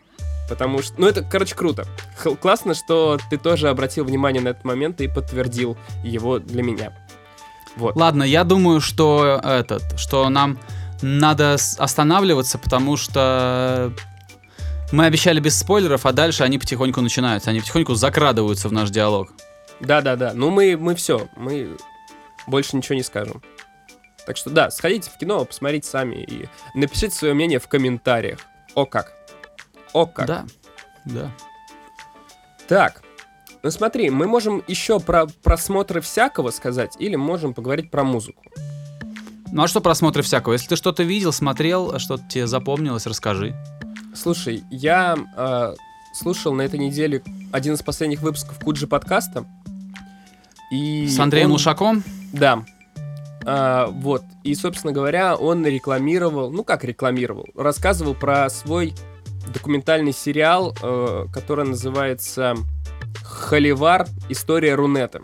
Потому 0.48 0.82
что, 0.82 0.94
ну 1.00 1.06
это, 1.06 1.22
короче, 1.22 1.54
круто. 1.54 1.86
Х- 2.18 2.34
классно, 2.34 2.74
что 2.74 3.18
ты 3.30 3.38
тоже 3.38 3.68
обратил 3.68 4.04
внимание 4.04 4.42
на 4.42 4.48
этот 4.48 4.64
момент 4.64 5.00
и 5.00 5.08
подтвердил 5.08 5.76
его 6.02 6.38
для 6.38 6.62
меня. 6.62 6.92
Вот. 7.76 7.96
Ладно, 7.96 8.22
я 8.22 8.44
думаю, 8.44 8.80
что 8.80 9.40
этот, 9.42 9.82
что 9.98 10.28
нам 10.28 10.58
надо 11.00 11.56
останавливаться, 11.78 12.58
потому 12.58 12.96
что 12.96 13.92
мы 14.92 15.06
обещали 15.06 15.40
без 15.40 15.58
спойлеров, 15.58 16.06
а 16.06 16.12
дальше 16.12 16.44
они 16.44 16.58
потихоньку 16.58 17.00
начинаются, 17.00 17.50
они 17.50 17.60
потихоньку 17.60 17.94
закрадываются 17.94 18.68
в 18.68 18.72
наш 18.72 18.90
диалог. 18.90 19.32
Да, 19.80 20.00
да, 20.02 20.16
да. 20.16 20.32
Ну 20.34 20.50
мы, 20.50 20.76
мы 20.76 20.94
все, 20.94 21.28
мы 21.36 21.76
больше 22.46 22.76
ничего 22.76 22.94
не 22.94 23.02
скажем. 23.02 23.42
Так 24.26 24.36
что 24.36 24.50
да, 24.50 24.70
сходите 24.70 25.10
в 25.10 25.18
кино, 25.18 25.44
посмотрите 25.44 25.88
сами 25.88 26.22
и 26.22 26.48
напишите 26.74 27.16
свое 27.16 27.34
мнение 27.34 27.58
в 27.58 27.66
комментариях. 27.66 28.38
О 28.74 28.86
как. 28.86 29.12
О 29.92 30.06
как. 30.06 30.26
Да, 30.26 30.46
да. 31.04 31.30
Так, 32.68 33.02
ну 33.62 33.70
смотри, 33.70 34.10
мы 34.10 34.26
можем 34.26 34.62
еще 34.68 35.00
про 35.00 35.26
просмотры 35.26 36.00
всякого 36.00 36.50
сказать, 36.50 36.96
или 36.98 37.16
можем 37.16 37.54
поговорить 37.54 37.90
про 37.90 38.04
музыку. 38.04 38.42
Ну 39.50 39.62
а 39.62 39.68
что 39.68 39.80
просмотры 39.80 40.22
всякого? 40.22 40.54
Если 40.54 40.68
ты 40.68 40.76
что-то 40.76 41.02
видел, 41.02 41.32
смотрел, 41.32 41.98
что-то 41.98 42.24
тебе 42.28 42.46
запомнилось, 42.46 43.06
расскажи. 43.06 43.54
Слушай, 44.14 44.62
я 44.70 45.16
э, 45.36 45.74
слушал 46.14 46.52
на 46.54 46.62
этой 46.62 46.78
неделе 46.78 47.22
один 47.50 47.74
из 47.74 47.82
последних 47.82 48.20
выпусков 48.20 48.58
Куджи 48.58 48.86
подкаста. 48.86 49.44
И 50.70 51.06
С 51.08 51.18
Андреем 51.18 51.46
он- 51.46 51.52
Лушаком? 51.52 52.02
Да. 52.32 52.64
А, 53.44 53.86
вот. 53.86 54.22
И, 54.44 54.54
собственно 54.54 54.92
говоря, 54.92 55.36
он 55.36 55.66
рекламировал, 55.66 56.50
ну 56.50 56.64
как 56.64 56.84
рекламировал, 56.84 57.46
рассказывал 57.56 58.14
про 58.14 58.48
свой 58.50 58.94
документальный 59.52 60.12
сериал, 60.12 60.74
э, 60.82 61.26
который 61.32 61.66
называется 61.66 62.54
Холивар. 63.24 64.06
История 64.28 64.74
Рунета. 64.74 65.22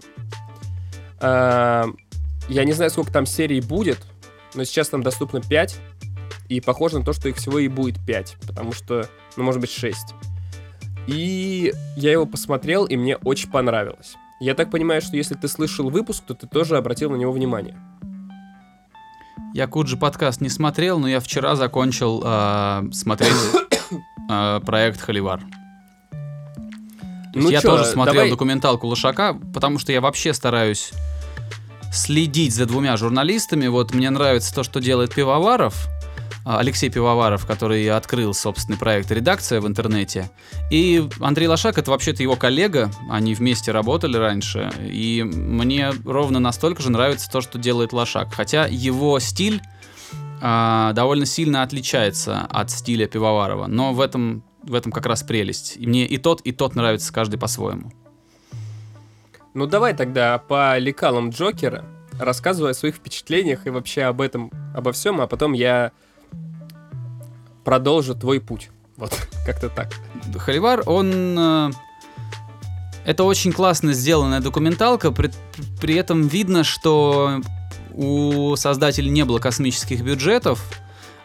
А, 1.21 1.87
я 2.49 2.65
не 2.65 2.73
знаю, 2.73 2.91
сколько 2.91 3.13
там 3.13 3.27
серий 3.27 3.61
будет, 3.61 3.99
но 4.55 4.65
сейчас 4.65 4.89
там 4.89 5.03
доступно 5.03 5.41
5. 5.41 5.77
И 6.49 6.61
похоже 6.61 6.99
на 6.99 7.05
то, 7.05 7.13
что 7.13 7.29
их 7.29 7.37
всего 7.37 7.59
и 7.59 7.69
будет 7.69 7.99
5, 8.07 8.37
потому 8.47 8.73
что, 8.73 9.07
ну, 9.37 9.45
может 9.45 9.61
быть, 9.61 9.71
6. 9.71 10.15
И 11.07 11.73
я 11.97 12.13
его 12.13 12.27
посмотрел, 12.27 12.85
и 12.85 12.97
мне 12.97 13.17
очень 13.17 13.51
понравилось. 13.51 14.15
Я 14.41 14.55
так 14.55 14.71
понимаю, 14.71 15.03
что 15.03 15.17
если 15.17 15.35
ты 15.35 15.49
слышал 15.49 15.91
выпуск, 15.91 16.25
то 16.27 16.35
ты 16.35 16.47
тоже 16.47 16.77
обратил 16.77 17.11
на 17.11 17.17
него 17.17 17.33
внимание. 17.33 17.77
Я 19.55 19.67
Куджи 19.67 19.97
подкаст 19.97 20.41
не 20.41 20.49
смотрел, 20.49 20.99
но 20.99 21.09
я 21.09 21.21
вчера 21.21 21.57
закончил 21.57 22.23
а, 22.25 22.85
смотреть 22.93 23.33
а, 24.31 24.61
проект 24.61 25.01
Холивар. 25.01 25.41
Ну 27.35 27.51
я 27.51 27.61
чё, 27.61 27.71
тоже 27.71 27.85
смотрел 27.85 28.15
давай- 28.15 28.31
документалку 28.31 28.87
Лошака, 28.87 29.35
потому 29.55 29.79
что 29.79 29.93
я 29.93 30.01
вообще 30.01 30.35
стараюсь 30.35 30.93
следить 31.93 32.55
за 32.55 32.67
двумя 32.67 32.97
журналистами. 32.97 33.67
Вот 33.67 33.95
мне 33.95 34.11
нравится 34.11 34.55
то, 34.55 34.63
что 34.63 34.81
делает 34.81 35.15
Пивоваров, 35.15 35.89
Алексей 36.57 36.89
Пивоваров, 36.89 37.47
который 37.47 37.89
открыл 37.91 38.33
собственный 38.33 38.79
проект 38.79 39.11
«Редакция» 39.11 39.61
в 39.61 39.67
интернете. 39.67 40.31
И 40.71 41.07
Андрей 41.21 41.49
Лошак— 41.49 41.77
это 41.79 41.91
вообще-то 41.91 42.23
его 42.23 42.37
коллега, 42.37 42.91
они 43.11 43.35
вместе 43.35 43.73
работали 43.73 44.17
раньше. 44.17 44.71
И 44.81 45.23
мне 45.23 45.91
ровно 46.05 46.41
настолько 46.41 46.83
же 46.83 46.91
нравится 46.91 47.31
то, 47.31 47.41
что 47.41 47.59
делает 47.59 47.93
Лошак. 47.93 48.33
Хотя 48.33 48.67
его 48.67 49.19
стиль 49.19 49.61
а, 50.41 50.93
довольно 50.95 51.27
сильно 51.27 51.63
отличается 51.63 52.47
от 52.51 52.71
стиля 52.71 53.07
Пивоварова. 53.07 53.67
Но 53.67 53.93
в 53.93 54.01
этом 54.01 54.43
в 54.63 54.75
этом 54.75 54.93
как 54.93 55.07
раз 55.07 55.23
прелесть. 55.23 55.77
И 55.77 55.87
мне 55.87 56.07
и 56.07 56.19
тот, 56.19 56.41
и 56.43 56.53
тот 56.53 56.75
нравится 56.75 57.13
каждый 57.13 57.39
по-своему. 57.39 57.93
Ну 59.55 59.67
давай 59.67 59.95
тогда 59.95 60.39
по 60.39 60.79
лекалам 60.79 61.31
Джокера 61.31 61.85
рассказывай 62.19 62.73
о 62.73 62.75
своих 62.75 62.97
впечатлениях 62.97 63.67
и 63.67 63.71
вообще 63.71 64.03
об 64.03 64.21
этом, 64.21 64.51
обо 64.75 64.93
всем, 64.93 65.21
а 65.21 65.27
потом 65.27 65.53
я 65.53 65.93
продолжу 67.69 68.15
твой 68.15 68.41
путь. 68.41 68.71
Вот, 68.97 69.13
как-то 69.47 69.69
так. 69.69 69.93
Холивар, 70.39 70.83
он... 70.87 71.37
э, 71.39 71.71
Это 73.05 73.25
очень 73.25 73.53
классно 73.53 73.93
сделанная 73.93 74.41
документалка, 74.41 75.13
при, 75.13 75.31
при 75.79 75.95
этом 75.95 76.29
видно, 76.29 76.65
что 76.65 77.43
у 77.93 78.57
создателей 78.57 79.11
не 79.11 79.27
было 79.27 79.39
космических 79.39 80.01
бюджетов, 80.01 80.65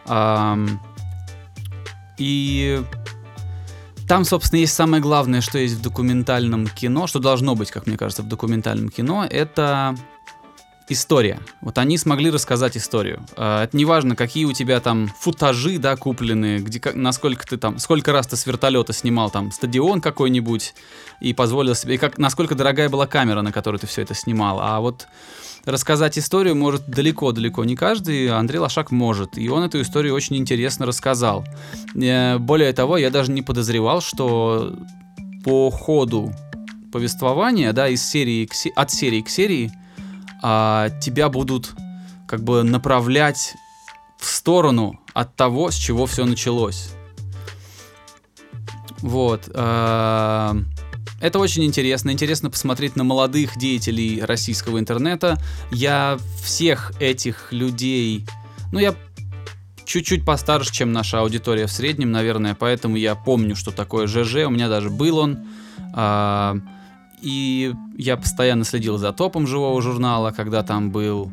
ам, 0.06 0.82
и 2.18 2.84
там, 4.06 4.26
собственно, 4.26 4.60
есть 4.60 4.74
самое 4.74 5.02
главное, 5.02 5.40
что 5.40 5.58
есть 5.60 5.76
в 5.76 5.82
документальном 5.82 6.68
кино, 6.68 7.08
что 7.08 7.20
должно 7.20 7.56
быть, 7.56 7.72
как 7.72 7.88
мне 7.88 7.96
кажется, 7.96 8.22
в 8.22 8.28
документальном 8.28 8.90
кино, 8.90 9.26
это 9.30 9.96
история. 10.90 11.40
Вот 11.62 11.78
они 11.78 11.98
смогли 11.98 12.30
рассказать 12.30 12.76
историю. 12.78 13.24
А, 13.36 13.64
Это 13.64 13.76
не 13.78 13.86
важно, 13.86 14.16
какие 14.16 14.46
у 14.46 14.54
тебя 14.54 14.80
там 14.80 15.10
футажи, 15.20 15.78
да, 15.78 15.96
куплены, 15.96 16.60
где, 16.60 16.80
как- 16.80 16.96
насколько 16.96 17.46
ты 17.48 17.58
там, 17.58 17.80
сколько 17.80 18.12
раз 18.12 18.28
ты 18.28 18.36
с 18.36 18.46
вертолета 18.46 18.94
снимал 18.94 19.30
там 19.32 19.52
стадион 19.52 20.02
какой-нибудь 20.02 20.74
и 21.22 21.34
позволил 21.34 21.76
себе, 21.76 21.96
и 21.96 21.98
как, 21.98 22.18
насколько 22.18 22.56
дорогая 22.56 22.90
была 22.90 23.08
камера, 23.08 23.42
на 23.42 23.52
которой 23.52 23.78
ты 23.78 23.88
все 23.88 24.02
это 24.02 24.14
снимал. 24.14 24.60
А 24.62 24.80
вот 24.82 25.08
рассказать 25.66 26.18
историю 26.20 26.56
может 26.56 26.88
далеко-далеко 26.90 27.64
не 27.64 27.76
каждый, 27.78 28.30
Андрей 28.30 28.60
Лошак 28.60 28.92
может. 28.92 29.38
И 29.38 29.48
он 29.50 29.64
эту 29.64 29.82
историю 29.82 30.14
очень 30.14 30.36
интересно 30.36 30.86
рассказал. 30.86 31.46
Э, 31.96 32.38
Более 32.38 32.74
того, 32.74 32.98
я 32.98 33.10
даже 33.10 33.32
не 33.32 33.42
подозревал, 33.42 34.02
что 34.02 34.76
по 35.46 35.70
ходу 35.70 36.34
повествования, 36.92 37.74
да, 37.74 37.88
из 37.90 38.04
серии 38.04 38.46
к 38.46 38.54
от 38.76 38.92
серии 38.92 39.22
к 39.22 39.30
серии, 39.30 39.72
а, 40.44 40.90
тебя 41.02 41.30
будут 41.30 41.72
как 42.28 42.44
бы 42.44 42.64
направлять 42.64 43.56
в 44.20 44.26
сторону 44.26 45.00
от 45.14 45.36
того, 45.36 45.72
с 45.72 45.76
чего 45.76 46.06
все 46.06 46.26
началось. 46.26 46.90
Вот. 49.00 49.50
а, 49.54 50.56
Это 51.22 51.40
очень 51.40 51.64
интересно. 51.64 52.12
Интересно 52.12 52.50
посмотреть 52.50 52.98
на 52.98 53.06
молодых 53.06 53.58
деятелей 53.58 54.22
российского 54.22 54.80
интернета. 54.80 55.42
Я 55.72 56.20
всех 56.44 56.92
этих 57.00 57.54
людей... 57.54 58.26
Ну, 58.74 58.80
я 58.80 58.96
чуть-чуть 59.86 60.26
постарше, 60.26 60.74
чем 60.74 60.92
наша 60.92 61.22
аудитория 61.22 61.68
в 61.68 61.72
среднем, 61.72 62.12
наверное, 62.12 62.56
поэтому 62.56 62.98
я 62.98 63.16
помню, 63.16 63.56
что 63.56 63.72
такое 63.72 64.08
ЖЖ. 64.08 64.48
У 64.48 64.50
меня 64.50 64.68
даже 64.68 64.90
был 64.90 65.20
он. 65.20 65.48
А, 65.94 66.58
и 67.24 67.74
я 67.98 68.18
постоянно 68.18 68.66
следил 68.66 68.98
за 68.98 69.14
топом 69.14 69.48
живого 69.48 69.82
журнала, 69.82 70.32
когда 70.32 70.62
там 70.64 70.92
был 70.92 71.32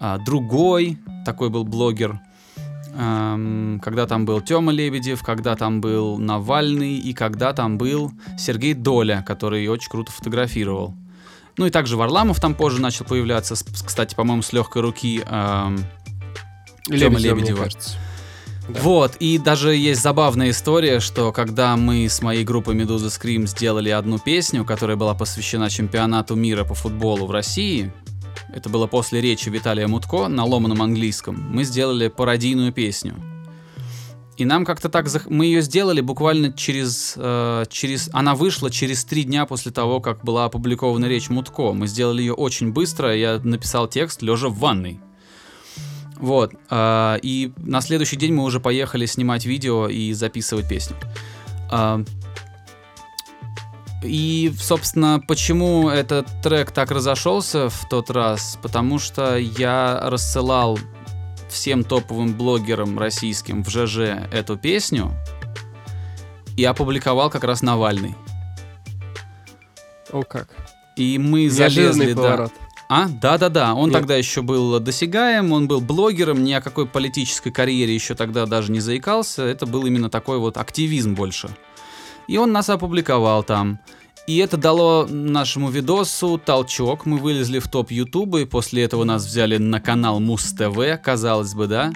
а, 0.00 0.18
другой, 0.18 0.98
такой 1.24 1.48
был 1.50 1.64
блогер, 1.64 2.20
ам, 2.94 3.80
когда 3.82 4.06
там 4.06 4.24
был 4.26 4.40
Тёма 4.40 4.72
Лебедев, 4.72 5.22
когда 5.22 5.56
там 5.56 5.80
был 5.80 6.18
Навальный 6.18 6.98
и 6.98 7.14
когда 7.14 7.52
там 7.52 7.78
был 7.78 8.12
Сергей 8.38 8.74
Доля, 8.74 9.24
который 9.26 9.66
очень 9.68 9.90
круто 9.90 10.12
фотографировал. 10.12 10.94
Ну 11.58 11.66
и 11.66 11.70
также 11.70 11.96
Варламов 11.96 12.40
там 12.40 12.54
позже 12.54 12.80
начал 12.80 13.04
появляться, 13.04 13.56
с- 13.56 13.62
кстати, 13.62 14.14
по-моему, 14.14 14.42
с 14.42 14.52
легкой 14.52 14.82
руки 14.82 15.22
ам, 15.26 15.78
Тёмы 16.86 17.18
Лебедева, 17.18 17.36
Лебедева. 17.36 17.68
Да. 18.68 18.80
Вот, 18.80 19.16
и 19.16 19.38
даже 19.38 19.74
есть 19.74 20.02
забавная 20.02 20.50
история, 20.50 21.00
что 21.00 21.32
когда 21.32 21.76
мы 21.76 22.08
с 22.08 22.22
моей 22.22 22.44
группой 22.44 22.74
Медуза 22.74 23.10
Скрим 23.10 23.46
сделали 23.46 23.90
одну 23.90 24.18
песню, 24.18 24.64
которая 24.64 24.96
была 24.96 25.14
посвящена 25.14 25.68
чемпионату 25.68 26.36
мира 26.36 26.64
по 26.64 26.74
футболу 26.74 27.26
в 27.26 27.30
России, 27.32 27.92
это 28.54 28.68
было 28.68 28.86
после 28.86 29.20
речи 29.20 29.48
Виталия 29.48 29.88
Мутко 29.88 30.28
на 30.28 30.44
ломаном 30.44 30.80
английском, 30.80 31.44
мы 31.50 31.64
сделали 31.64 32.08
пародийную 32.08 32.72
песню. 32.72 33.14
И 34.38 34.44
нам 34.44 34.64
как-то 34.64 34.88
так... 34.88 35.06
зах- 35.06 35.28
Мы 35.28 35.46
ее 35.46 35.60
сделали 35.60 36.00
буквально 36.00 36.52
через, 36.52 37.14
э, 37.16 37.64
через... 37.70 38.08
Она 38.12 38.34
вышла 38.34 38.70
через 38.70 39.04
три 39.04 39.24
дня 39.24 39.44
после 39.44 39.72
того, 39.72 40.00
как 40.00 40.24
была 40.24 40.46
опубликована 40.46 41.04
речь 41.04 41.28
Мутко. 41.28 41.72
Мы 41.72 41.86
сделали 41.86 42.22
ее 42.22 42.32
очень 42.32 42.72
быстро, 42.72 43.14
я 43.14 43.38
написал 43.44 43.88
текст 43.88 44.22
лежа 44.22 44.48
в 44.48 44.58
ванной. 44.58 45.00
Вот. 46.22 46.54
а, 46.70 47.18
и 47.20 47.52
на 47.56 47.80
следующий 47.80 48.14
день 48.14 48.32
мы 48.32 48.44
уже 48.44 48.60
поехали 48.60 49.06
снимать 49.06 49.44
видео 49.44 49.88
и 49.88 50.12
записывать 50.12 50.68
песню. 50.68 50.96
А, 51.68 52.00
и, 54.04 54.52
собственно, 54.56 55.20
почему 55.26 55.88
этот 55.88 56.28
трек 56.40 56.70
так 56.70 56.92
разошелся 56.92 57.68
в 57.68 57.88
тот 57.88 58.08
раз? 58.08 58.56
Потому 58.62 59.00
что 59.00 59.36
я 59.36 59.98
рассылал 60.04 60.78
всем 61.50 61.82
топовым 61.82 62.34
блогерам 62.34 63.00
российским 63.00 63.64
в 63.64 63.68
ЖЖ 63.68 64.28
эту 64.30 64.56
песню 64.56 65.10
и 66.56 66.64
опубликовал 66.64 67.30
как 67.30 67.42
раз 67.42 67.62
Навальный. 67.62 68.14
О 70.12 70.22
как. 70.22 70.48
И 70.94 71.18
мы 71.18 71.46
Неожиданный 71.46 71.92
залезли, 71.92 72.12
да, 72.12 72.22
поворот. 72.22 72.52
А, 72.94 73.08
да-да-да, 73.08 73.74
он 73.74 73.88
Нет. 73.88 73.98
тогда 73.98 74.16
еще 74.16 74.42
был 74.42 74.78
досягаем, 74.78 75.52
он 75.52 75.66
был 75.66 75.80
блогером, 75.80 76.44
ни 76.44 76.52
о 76.52 76.60
какой 76.60 76.86
политической 76.86 77.50
карьере 77.50 77.94
еще 77.94 78.14
тогда 78.14 78.44
даже 78.44 78.70
не 78.70 78.80
заикался, 78.80 79.44
это 79.44 79.64
был 79.64 79.86
именно 79.86 80.10
такой 80.10 80.38
вот 80.38 80.58
активизм 80.58 81.14
больше. 81.14 81.48
И 82.28 82.36
он 82.36 82.52
нас 82.52 82.68
опубликовал 82.68 83.44
там. 83.44 83.80
И 84.26 84.36
это 84.36 84.58
дало 84.58 85.06
нашему 85.08 85.70
видосу 85.70 86.36
толчок, 86.36 87.06
мы 87.06 87.16
вылезли 87.16 87.60
в 87.60 87.68
топ 87.68 87.90
Ютуба, 87.90 88.42
и 88.42 88.44
после 88.44 88.82
этого 88.82 89.04
нас 89.04 89.24
взяли 89.24 89.56
на 89.56 89.80
канал 89.80 90.20
Муз 90.20 90.52
ТВ, 90.52 91.00
казалось 91.02 91.54
бы, 91.54 91.68
да? 91.68 91.94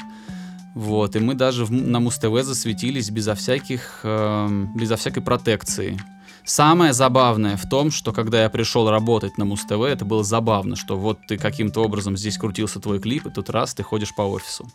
Вот, 0.75 1.15
и 1.15 1.19
мы 1.19 1.35
даже 1.35 1.67
в 1.67 1.73
на 1.73 2.01
Муз 2.01 2.17
ТВ 2.17 2.43
засветились 2.43 3.11
безо 3.11 3.35
всяких, 3.35 4.01
эм, 4.03 4.75
безо 4.75 4.97
всякой 4.97 5.23
протекции. 5.23 6.01
Самое 6.47 6.93
забавное 6.93 7.57
в 7.57 7.69
том, 7.69 7.91
что 7.91 8.13
когда 8.13 8.45
я 8.45 8.49
пришел 8.49 8.89
работать 8.89 9.37
на 9.37 9.45
Муз-ТВ, 9.45 9.81
это 9.81 10.05
было 10.05 10.23
забавно, 10.23 10.77
что 10.77 10.97
вот 10.97 11.19
ты 11.27 11.39
каким-то 11.39 11.81
образом 11.83 12.17
здесь 12.17 12.39
крутился 12.39 12.79
твой 12.79 13.01
клип, 13.01 13.27
и 13.27 13.31
тут 13.31 13.51
раз 13.51 13.75
ты 13.75 13.83
ходишь 13.83 14.15
по 14.15 14.23
офису. 14.23 14.71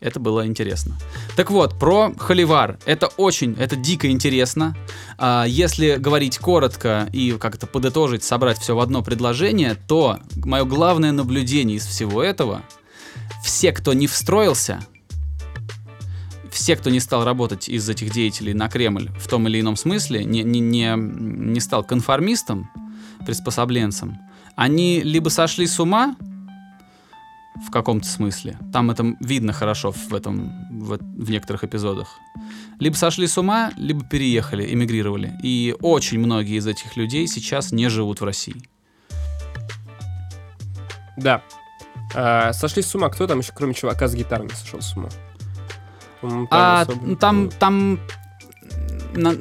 Это 0.00 0.18
было 0.18 0.44
интересно. 0.44 0.96
Так 1.36 1.52
вот, 1.52 1.78
про 1.78 2.12
Холивар. 2.18 2.80
Это 2.84 3.06
очень, 3.16 3.54
это 3.58 3.76
дико 3.76 4.10
интересно. 4.10 4.76
А, 5.18 5.44
если 5.46 5.96
говорить 5.96 6.38
коротко 6.38 7.08
и 7.12 7.30
как-то 7.32 7.68
подытожить, 7.68 8.24
собрать 8.24 8.58
все 8.58 8.74
в 8.74 8.80
одно 8.80 9.02
предложение, 9.02 9.76
то 9.86 10.18
мое 10.44 10.64
главное 10.64 11.12
наблюдение 11.12 11.76
из 11.76 11.86
всего 11.86 12.24
этого, 12.24 12.62
все, 13.44 13.70
кто 13.70 13.92
не 13.92 14.08
встроился, 14.08 14.80
все, 16.50 16.76
кто 16.76 16.90
не 16.90 17.00
стал 17.00 17.24
работать 17.24 17.68
из 17.68 17.88
этих 17.88 18.10
деятелей 18.10 18.54
на 18.54 18.68
Кремль 18.68 19.10
в 19.18 19.28
том 19.28 19.46
или 19.48 19.60
ином 19.60 19.76
смысле, 19.76 20.24
не, 20.24 20.42
не, 20.42 20.60
не, 20.60 20.94
не 20.96 21.60
стал 21.60 21.84
конформистом, 21.84 22.70
приспособленцем, 23.24 24.18
они 24.56 25.00
либо 25.00 25.28
сошли 25.28 25.66
с 25.66 25.78
ума 25.78 26.16
в 27.66 27.70
каком-то 27.70 28.06
смысле, 28.06 28.56
там 28.72 28.90
это 28.90 29.16
видно 29.20 29.52
хорошо 29.52 29.92
в, 29.92 30.14
этом, 30.14 30.50
в, 30.70 30.98
в 31.00 31.30
некоторых 31.30 31.64
эпизодах, 31.64 32.08
либо 32.78 32.94
сошли 32.94 33.26
с 33.26 33.36
ума, 33.36 33.72
либо 33.76 34.04
переехали, 34.04 34.72
эмигрировали. 34.72 35.32
И 35.42 35.74
очень 35.80 36.20
многие 36.20 36.58
из 36.58 36.66
этих 36.66 36.96
людей 36.96 37.26
сейчас 37.26 37.72
не 37.72 37.88
живут 37.88 38.20
в 38.20 38.24
России. 38.24 38.62
Да. 41.16 41.42
А, 42.14 42.52
сошли 42.52 42.82
с 42.82 42.94
ума. 42.94 43.08
Кто 43.08 43.26
там 43.26 43.40
еще, 43.40 43.52
кроме 43.54 43.74
чувака 43.74 44.06
с 44.06 44.14
гитарами, 44.14 44.50
сошел 44.54 44.80
с 44.80 44.96
ума? 44.96 45.08
По-моему, 46.20 46.46
там 46.46 46.58
А 46.60 46.80
особо 46.82 47.16
там, 47.16 47.50
там, 47.50 47.98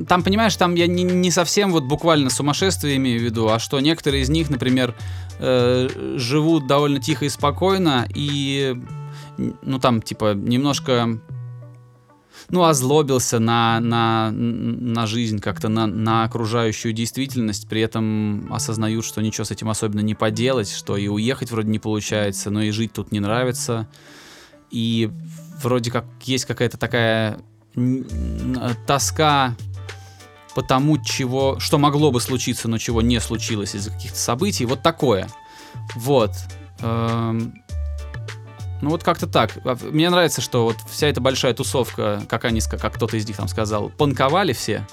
там, 0.08 0.24
понимаешь, 0.24 0.56
там 0.56 0.76
я 0.76 0.88
не, 0.88 1.04
не 1.04 1.32
совсем 1.32 1.72
вот 1.72 1.84
буквально 1.84 2.30
сумасшествие 2.30 2.98
имею 2.98 3.20
в 3.20 3.24
виду, 3.24 3.50
а 3.50 3.60
что 3.60 3.80
некоторые 3.80 4.24
из 4.24 4.30
них, 4.30 4.50
например, 4.50 4.96
э, 5.40 6.16
живут 6.16 6.68
довольно 6.68 7.00
тихо 7.00 7.26
и 7.26 7.30
спокойно, 7.30 8.08
и, 8.13 8.76
ну, 9.38 9.80
там, 9.80 10.02
типа, 10.02 10.34
немножко, 10.34 11.20
ну, 12.50 12.63
озлобился 12.63 13.40
на, 13.40 13.80
на, 13.80 14.32
на 14.32 15.06
жизнь, 15.06 15.40
как-то 15.40 15.70
на, 15.70 15.86
на 15.86 16.24
окружающую 16.24 16.94
действительность, 16.94 17.68
при 17.68 17.82
этом 17.82 18.52
осознают, 18.52 19.06
что 19.06 19.22
ничего 19.22 19.44
с 19.44 19.52
этим 19.52 19.70
особенно 19.70 20.02
не 20.02 20.16
поделать, 20.16 20.72
что 20.72 20.98
и 20.98 21.08
уехать 21.08 21.52
вроде 21.52 21.70
не 21.70 21.80
получается, 21.80 22.50
но 22.50 22.62
и 22.62 22.72
жить 22.72 22.94
тут 22.94 23.12
не 23.12 23.20
нравится, 23.20 23.88
и 24.71 25.10
вроде 25.62 25.91
как 25.91 26.06
есть 26.23 26.45
какая-то 26.45 26.77
такая 26.77 27.39
тоска 28.86 29.56
по 30.56 30.63
тому, 30.63 30.97
чего, 31.03 31.60
что 31.60 31.77
могло 31.77 32.12
бы 32.12 32.19
случиться, 32.19 32.67
но 32.67 32.77
чего 32.80 33.01
не 33.01 33.19
случилось 33.19 33.75
из-за 33.75 33.91
каких-то 33.91 34.17
событий. 34.17 34.65
Вот 34.65 34.82
такое. 34.82 35.30
Вот. 35.95 36.32
Эм, 36.80 37.53
Ну 38.82 38.89
вот 38.89 39.03
как-то 39.03 39.27
так. 39.27 39.58
А, 39.63 39.77
Мне 39.91 40.10
нравится, 40.10 40.41
что 40.41 40.63
вот 40.63 40.77
вся 40.89 41.08
эта 41.08 41.21
большая 41.21 41.53
тусовка, 41.53 42.23
как 42.27 42.45
они, 42.45 42.62
как 42.62 42.93
кто-то 42.93 43.17
из 43.17 43.27
них 43.27 43.38
там 43.38 43.47
сказал, 43.47 43.89
панковали 43.89 44.53
все. 44.53 44.86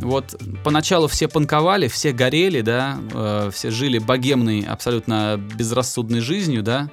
Вот 0.00 0.40
поначалу 0.62 1.08
все 1.08 1.26
панковали, 1.26 1.88
все 1.88 2.12
горели, 2.12 2.60
да, 2.60 2.98
э, 3.12 3.50
все 3.52 3.70
жили 3.70 3.98
богемной, 3.98 4.60
абсолютно 4.62 5.36
безрассудной 5.36 6.20
жизнью, 6.20 6.62
да. 6.62 6.88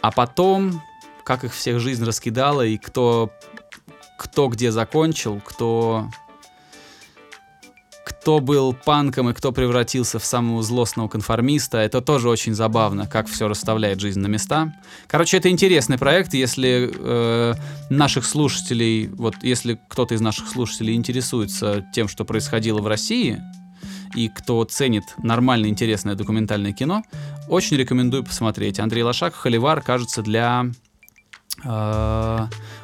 А 0.00 0.10
потом, 0.10 0.82
как 1.24 1.44
их 1.44 1.54
всех 1.54 1.80
жизнь 1.80 2.04
раскидала, 2.04 2.64
и 2.64 2.78
кто, 2.78 3.30
кто 4.18 4.48
где 4.48 4.70
закончил, 4.70 5.40
кто, 5.44 6.08
кто 8.04 8.40
был 8.40 8.72
панком 8.72 9.30
и 9.30 9.34
кто 9.34 9.52
превратился 9.52 10.18
в 10.18 10.24
самого 10.24 10.62
злостного 10.62 11.08
конформиста, 11.08 11.78
это 11.78 12.00
тоже 12.00 12.28
очень 12.28 12.54
забавно, 12.54 13.06
как 13.06 13.28
все 13.28 13.46
расставляет 13.46 14.00
жизнь 14.00 14.20
на 14.20 14.26
места. 14.26 14.72
Короче, 15.06 15.36
это 15.36 15.50
интересный 15.50 15.98
проект, 15.98 16.32
если 16.34 16.90
э, 16.92 17.54
наших 17.90 18.24
слушателей, 18.24 19.08
вот 19.08 19.36
если 19.42 19.78
кто-то 19.88 20.14
из 20.14 20.20
наших 20.20 20.48
слушателей 20.48 20.94
интересуется 20.94 21.84
тем, 21.94 22.08
что 22.08 22.24
происходило 22.24 22.80
в 22.80 22.86
России, 22.86 23.40
и 24.14 24.28
кто 24.28 24.64
ценит 24.64 25.04
нормальное, 25.22 25.68
интересное 25.70 26.14
документальное 26.14 26.72
кино, 26.72 27.02
очень 27.48 27.76
рекомендую 27.76 28.24
посмотреть. 28.24 28.80
Андрей 28.80 29.02
Лошак, 29.02 29.34
Холивар, 29.34 29.82
кажется, 29.82 30.22
для... 30.22 30.66
э, 31.64 32.38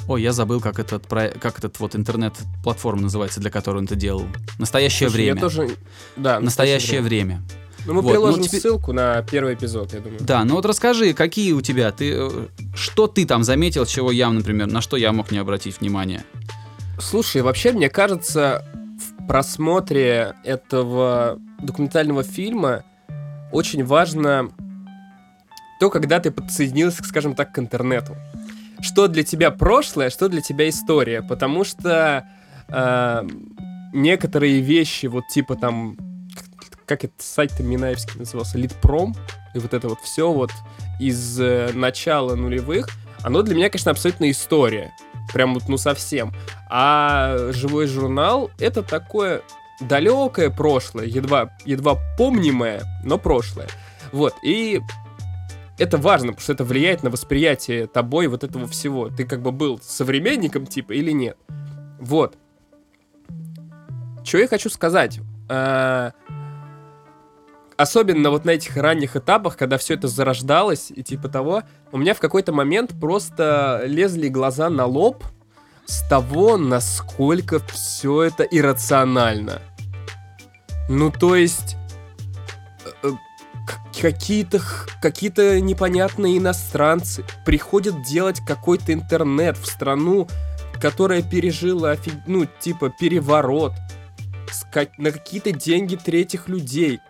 Ой, 0.08 0.22
я 0.22 0.32
забыл, 0.32 0.60
как 0.60 0.78
этот, 0.78 1.06
как 1.06 1.58
этот 1.58 1.80
вот 1.80 1.96
интернет-платформа 1.96 3.02
называется, 3.02 3.40
для 3.40 3.50
которой 3.50 3.78
он 3.78 3.84
это 3.84 3.96
делал. 3.96 4.26
Настоящее 4.58 5.08
Слушай, 5.08 5.22
время. 5.22 5.34
Я 5.36 5.40
тоже... 5.40 5.70
Да, 6.16 6.40
Настоящее 6.40 7.00
время. 7.02 7.42
Ну, 7.86 7.94
мы 7.94 8.02
Вот, 8.02 8.10
приложим 8.12 8.40
ну, 8.40 8.46
теперь- 8.46 8.60
ссылку 8.60 8.92
на 8.92 9.22
первый 9.22 9.54
эпизод, 9.54 9.92
я 9.94 10.00
думаю. 10.00 10.18
Да, 10.20 10.44
ну 10.44 10.54
вот 10.54 10.66
расскажи, 10.66 11.12
какие 11.12 11.52
у 11.52 11.60
тебя, 11.60 11.92
ты, 11.92 12.14
э, 12.16 12.46
что 12.74 13.06
ты 13.06 13.24
там 13.24 13.44
заметил, 13.44 13.86
чего 13.86 14.10
я, 14.10 14.28
например, 14.30 14.66
на 14.66 14.80
что 14.80 14.96
я 14.96 15.12
мог 15.12 15.30
не 15.30 15.38
обратить 15.38 15.80
внимание? 15.80 16.24
Слушай, 16.98 17.42
вообще, 17.42 17.70
мне 17.72 17.88
кажется, 17.88 18.64
просмотре 19.26 20.34
этого 20.44 21.38
документального 21.60 22.22
фильма 22.22 22.84
очень 23.52 23.84
важно 23.84 24.50
то, 25.80 25.90
когда 25.90 26.20
ты 26.20 26.30
подсоединился, 26.30 27.04
скажем 27.04 27.34
так, 27.34 27.52
к 27.52 27.58
интернету. 27.58 28.16
Что 28.80 29.08
для 29.08 29.24
тебя 29.24 29.50
прошлое, 29.50 30.10
что 30.10 30.28
для 30.28 30.40
тебя 30.40 30.68
история. 30.68 31.22
Потому 31.22 31.64
что 31.64 32.26
э, 32.68 33.22
некоторые 33.92 34.60
вещи, 34.60 35.06
вот 35.06 35.28
типа 35.28 35.56
там, 35.56 35.96
как 36.86 37.04
это 37.04 37.14
сайт-то 37.18 37.62
Минаевский 37.62 38.18
назывался, 38.18 38.58
Литпром, 38.58 39.14
и 39.54 39.58
вот 39.58 39.74
это 39.74 39.88
вот 39.88 40.00
все 40.00 40.32
вот 40.32 40.50
из 41.00 41.40
э, 41.40 41.70
начала 41.74 42.34
нулевых, 42.34 42.88
оно 43.22 43.42
для 43.42 43.54
меня, 43.54 43.70
конечно, 43.70 43.90
абсолютно 43.90 44.30
история. 44.30 44.92
Прям 45.32 45.54
вот, 45.54 45.68
ну, 45.68 45.76
совсем. 45.76 46.32
А 46.68 47.50
живой 47.52 47.86
журнал— 47.86 48.50
это 48.58 48.82
такое 48.82 49.42
далекое 49.80 50.50
прошлое, 50.50 51.06
едва, 51.06 51.50
едва 51.64 51.98
помнимое, 52.16 52.82
но 53.04 53.18
прошлое. 53.18 53.68
Вот, 54.12 54.34
и 54.42 54.80
это 55.78 55.98
важно, 55.98 56.28
потому 56.28 56.42
что 56.42 56.52
это 56.54 56.64
влияет 56.64 57.02
на 57.02 57.10
восприятие 57.10 57.86
тобой 57.86 58.28
вот 58.28 58.44
этого 58.44 58.66
всего. 58.66 59.10
Ты 59.10 59.24
как 59.24 59.42
бы 59.42 59.52
был 59.52 59.78
современником, 59.82 60.66
типа, 60.66 60.92
или 60.92 61.10
нет. 61.10 61.36
Вот. 62.00 62.36
Что 64.24 64.38
я 64.38 64.48
хочу 64.48 64.70
сказать? 64.70 65.20
Особенно 67.76 68.30
вот 68.30 68.44
на 68.44 68.50
этих 68.50 68.76
ранних 68.76 69.16
этапах, 69.16 69.56
когда 69.56 69.76
все 69.76 69.94
это 69.94 70.08
зарождалось 70.08 70.90
и 70.94 71.02
типа 71.02 71.28
того, 71.28 71.62
у 71.92 71.98
меня 71.98 72.14
в 72.14 72.20
какой-то 72.20 72.52
момент 72.52 72.98
просто 72.98 73.82
лезли 73.84 74.28
глаза 74.28 74.70
на 74.70 74.86
лоб 74.86 75.22
с 75.84 76.02
того, 76.08 76.56
насколько 76.56 77.58
все 77.60 78.22
это 78.22 78.44
иррационально. 78.44 79.60
Ну, 80.88 81.10
то 81.10 81.36
есть... 81.36 81.76
э, 83.02 83.10
к- 83.66 84.00
Какие-то 84.00 84.60
какие-то 85.02 85.60
непонятные 85.60 86.38
иностранцы 86.38 87.24
приходят 87.44 88.02
делать 88.02 88.40
какой-то 88.46 88.92
интернет 88.92 89.56
в 89.56 89.66
страну, 89.66 90.28
которая 90.80 91.22
пережила, 91.22 91.92
офиг- 91.94 92.20
ну, 92.26 92.46
типа, 92.60 92.90
переворот 92.90 93.72
на 94.98 95.10
какие-то 95.10 95.52
деньги 95.52 95.96
третьих 95.96 96.48
людей. 96.48 97.00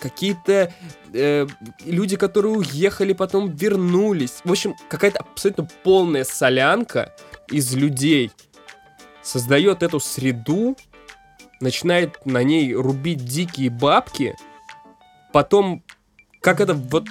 Какие-то 0.00 0.72
э, 1.12 1.46
люди, 1.84 2.16
которые 2.16 2.54
уехали, 2.54 3.12
потом 3.12 3.50
вернулись. 3.50 4.40
В 4.44 4.50
общем, 4.50 4.74
какая-то 4.88 5.20
абсолютно 5.20 5.68
полная 5.82 6.24
солянка 6.24 7.14
из 7.50 7.74
людей 7.74 8.30
создает 9.22 9.82
эту 9.82 10.00
среду, 10.00 10.76
начинает 11.60 12.24
на 12.26 12.42
ней 12.42 12.74
рубить 12.74 13.24
дикие 13.24 13.70
бабки, 13.70 14.34
потом, 15.32 15.82
как 16.40 16.60
это 16.60 16.74
вот 16.74 17.08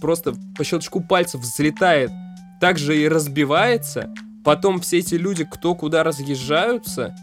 просто 0.00 0.34
по 0.56 0.64
щелчку 0.64 1.00
пальцев 1.00 1.40
взлетает, 1.40 2.10
так 2.60 2.78
же 2.78 3.00
и 3.00 3.08
разбивается, 3.08 4.12
потом 4.44 4.80
все 4.80 4.98
эти 4.98 5.14
люди 5.14 5.44
кто 5.44 5.74
куда 5.74 6.04
разъезжаются, 6.04 7.14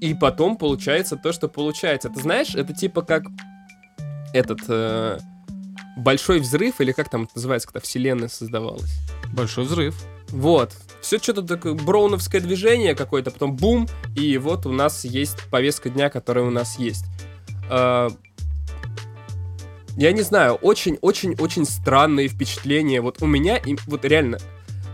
и 0.00 0.14
потом 0.14 0.56
получается 0.56 1.16
то, 1.16 1.32
что 1.32 1.48
получается. 1.48 2.08
Ты 2.10 2.20
знаешь, 2.20 2.54
это 2.54 2.72
типа 2.72 3.02
как 3.02 3.24
этот 4.32 4.60
э, 4.68 5.18
большой 5.96 6.40
взрыв, 6.40 6.80
или 6.80 6.92
как 6.92 7.08
там 7.08 7.24
это 7.24 7.32
называется, 7.34 7.68
когда 7.68 7.80
вселенная 7.80 8.28
создавалась. 8.28 8.92
Большой 9.32 9.64
взрыв. 9.64 9.96
Вот. 10.28 10.72
Все 11.00 11.18
что-то 11.18 11.42
такое 11.42 11.74
броуновское 11.74 12.40
движение 12.40 12.94
какое-то, 12.94 13.30
потом 13.30 13.56
бум, 13.56 13.88
и 14.16 14.36
вот 14.38 14.66
у 14.66 14.72
нас 14.72 15.04
есть 15.04 15.42
повестка 15.50 15.88
дня, 15.90 16.10
которая 16.10 16.44
у 16.44 16.50
нас 16.50 16.78
есть. 16.78 17.04
А, 17.70 18.08
Я 19.96 20.12
не 20.12 20.22
знаю, 20.22 20.54
очень-очень-очень 20.54 21.64
странные 21.64 22.28
впечатления. 22.28 23.00
Вот 23.00 23.20
у 23.20 23.26
меня, 23.26 23.56
и- 23.56 23.76
вот 23.86 24.04
реально, 24.04 24.38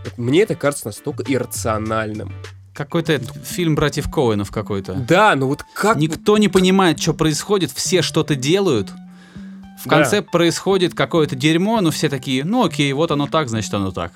вот 0.03 0.17
мне 0.17 0.41
это 0.41 0.55
кажется 0.55 0.87
настолько 0.87 1.23
иррациональным. 1.31 2.33
Какой-то 2.75 3.13
этот 3.13 3.47
фильм 3.47 3.73
братьев 3.75 4.11
Коэнов 4.11 4.51
какой-то. 4.51 4.93
Да, 4.95 5.33
ну 5.35 5.47
вот 5.47 5.63
как... 5.73 5.95
Никто 5.97 6.37
не 6.37 6.49
понимает, 6.49 7.01
что 7.01 7.13
происходит, 7.13 7.71
все 7.71 8.01
что-то 8.01 8.35
делают. 8.35 8.89
В 9.81 9.85
Да. 9.87 9.97
конце 10.01 10.21
происходит 10.21 10.93
какое-то 10.93 11.35
дерьмо, 11.35 11.79
но 11.81 11.91
все 11.91 12.09
такие, 12.09 12.43
ну 12.43 12.65
окей, 12.65 12.91
вот 12.93 13.11
оно 13.11 13.27
так, 13.27 13.47
значит 13.49 13.73
оно 13.73 13.91
так. 13.91 14.11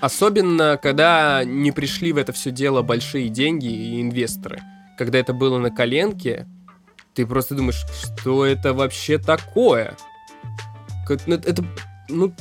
Особенно, 0.00 0.78
когда 0.82 1.42
не 1.44 1.70
пришли 1.72 2.12
в 2.12 2.16
это 2.18 2.32
все 2.32 2.50
дело 2.50 2.82
большие 2.82 3.28
деньги 3.28 3.66
и 3.66 4.00
инвесторы. 4.00 4.62
Когда 4.96 5.18
это 5.18 5.32
было 5.34 5.58
на 5.58 5.70
коленке, 5.70 6.46
ты 7.14 7.26
просто 7.26 7.56
думаешь, 7.56 7.84
что 8.02 8.46
это 8.46 8.72
вообще 8.72 9.18
такое? 9.18 9.96
Как- 11.06 11.26
ну, 11.26 11.34
Это, 11.34 11.64
ну, 12.08 12.32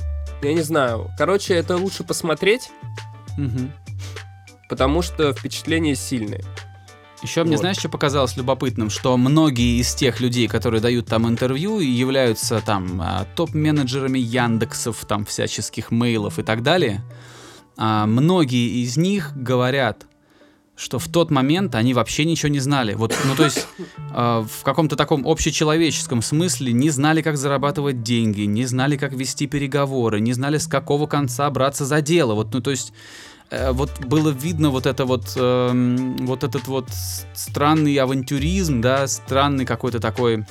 я 0.43 0.53
не 0.53 0.61
знаю. 0.61 1.09
Короче, 1.17 1.55
это 1.55 1.75
лучше 1.77 2.03
посмотреть, 2.03 2.69
Мгм. 3.37 3.71
Потому 4.67 5.01
что 5.01 5.33
впечатления 5.33 5.95
сильные. 5.95 6.43
Еще 7.23 7.43
мне, 7.43 7.53
Вот. 7.53 7.61
знаешь, 7.61 7.77
что 7.77 7.89
показалось 7.89 8.37
любопытным? 8.37 8.89
Что 8.89 9.17
многие 9.17 9.79
из 9.79 9.95
тех 9.95 10.19
людей, 10.19 10.47
которые 10.47 10.81
дают 10.81 11.07
там 11.07 11.27
интервью 11.27 11.79
являются 11.79 12.61
там 12.61 13.01
а, 13.01 13.25
топ-менеджерами 13.35 14.19
Яндексов, 14.19 15.03
там 15.05 15.25
всяческих 15.25 15.89
мейлов 15.89 16.37
и 16.37 16.43
так 16.43 16.61
далее, 16.61 17.01
а, 17.75 18.05
многие 18.05 18.83
из 18.83 18.97
них 18.97 19.31
говорят, 19.35 20.05
что 20.75 20.99
в 20.99 21.07
тот 21.07 21.31
момент 21.31 21.73
они 21.73 21.95
вообще 21.95 22.23
ничего 22.23 22.49
не 22.49 22.59
знали. 22.59 22.93
Вот, 22.93 23.15
ну 23.25 23.35
то 23.35 23.45
есть 23.45 23.67
а, 24.11 24.43
в 24.43 24.63
каком-то 24.63 24.95
таком 24.95 25.27
общечеловеческом 25.27 26.21
смысле 26.21 26.71
не 26.71 26.91
знали, 26.91 27.23
как 27.23 27.35
зарабатывать 27.35 28.03
деньги, 28.03 28.41
не 28.41 28.65
знали, 28.65 28.95
как 28.95 29.13
вести 29.13 29.47
переговоры, 29.47 30.19
не 30.19 30.33
знали, 30.33 30.59
с 30.59 30.67
какого 30.67 31.07
конца 31.07 31.49
браться 31.49 31.83
за 31.83 32.01
дело. 32.01 32.35
Вот, 32.35 32.53
ну 32.53 32.61
то 32.61 32.69
есть 32.69 32.93
э, 33.49 33.71
вот 33.71 33.99
было 33.99 34.29
видно 34.29 34.69
вот 34.69 34.85
это 34.85 35.05
вот 35.05 35.33
эм, 35.35 36.17
вот 36.25 36.43
этот 36.43 36.67
вот 36.67 36.89
странный 37.33 37.95
авантюризм, 37.95 38.81
да, 38.81 39.07
странный 39.07 39.65
какой-то 39.65 39.99
такой 39.99 40.45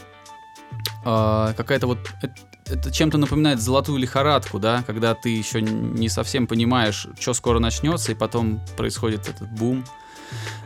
э, 1.05 1.55
какая-то 1.57 1.87
вот 1.87 1.99
э- 2.23 2.29
это 2.69 2.91
чем-то 2.91 3.19
напоминает 3.19 3.61
золотую 3.61 3.99
лихорадку, 3.99 4.59
да, 4.59 4.83
когда 4.87 5.15
ты 5.15 5.29
еще 5.29 5.63
не 5.63 6.09
совсем 6.09 6.47
понимаешь, 6.47 7.07
что 7.19 7.33
скоро 7.33 7.59
начнется, 7.59 8.13
и 8.13 8.15
потом 8.15 8.61
происходит 8.77 9.29
этот 9.29 9.51
бум. 9.51 9.85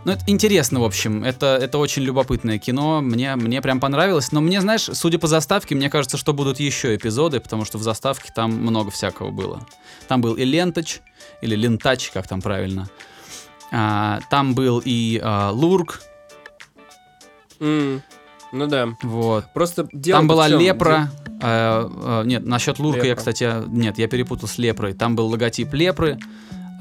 Ну, 0.05 0.13
это 0.13 0.23
интересно, 0.27 0.81
в 0.81 0.85
общем. 0.85 1.25
Это, 1.25 1.59
это 1.61 1.77
очень 1.79 2.03
любопытное 2.03 2.59
кино. 2.59 3.01
Мне, 3.03 3.37
мне 3.37 3.61
прям 3.61 3.81
понравилось. 3.81 4.33
Но 4.33 4.41
мне, 4.41 4.61
знаешь, 4.61 4.89
судя 4.93 5.19
по 5.19 5.27
заставке, 5.27 5.75
мне 5.75 5.91
кажется, 5.91 6.17
что 6.17 6.33
будут 6.33 6.59
еще 6.59 6.97
эпизоды, 6.97 7.39
потому 7.41 7.65
что 7.65 7.77
в 7.79 7.83
заставке 7.83 8.33
там 8.35 8.51
много 8.53 8.91
всякого 8.91 9.31
было. 9.31 9.67
Там 10.09 10.21
был 10.23 10.35
и 10.35 10.45
Лентач, 10.45 11.01
или 11.43 11.55
Лентач, 11.55 12.11
как 12.11 12.27
там 12.27 12.41
правильно. 12.41 12.89
А, 13.73 14.21
там 14.31 14.55
был 14.55 14.81
и 14.85 15.21
а, 15.23 15.51
Лурк. 15.51 16.01
М, 17.61 18.03
Ну 18.53 18.67
да. 18.67 18.89
Вот. 19.03 19.53
Просто 19.53 19.87
Там 20.05 20.27
была 20.27 20.49
лепра. 20.49 21.11
э, 21.43 21.89
э, 21.91 22.23
нет, 22.25 22.45
насчет 22.47 22.79
лурка 22.79 23.03
я, 23.03 23.11
Лепра. 23.11 23.19
кстати, 23.19 23.53
нет, 23.69 23.99
я 23.99 24.09
перепутал 24.09 24.49
с 24.49 24.59
лепрой. 24.59 24.95
Там 24.95 25.15
был 25.15 25.27
логотип 25.29 25.73
лепры. 25.75 26.19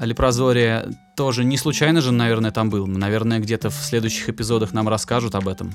Лепрозория 0.00 0.86
тоже 1.16 1.44
не 1.44 1.56
случайно 1.56 2.00
же, 2.00 2.12
наверное, 2.12 2.50
там 2.50 2.70
был. 2.70 2.86
Наверное, 2.86 3.38
где-то 3.38 3.70
в 3.70 3.74
следующих 3.74 4.28
эпизодах 4.30 4.72
нам 4.72 4.88
расскажут 4.88 5.34
об 5.34 5.46
этом. 5.48 5.72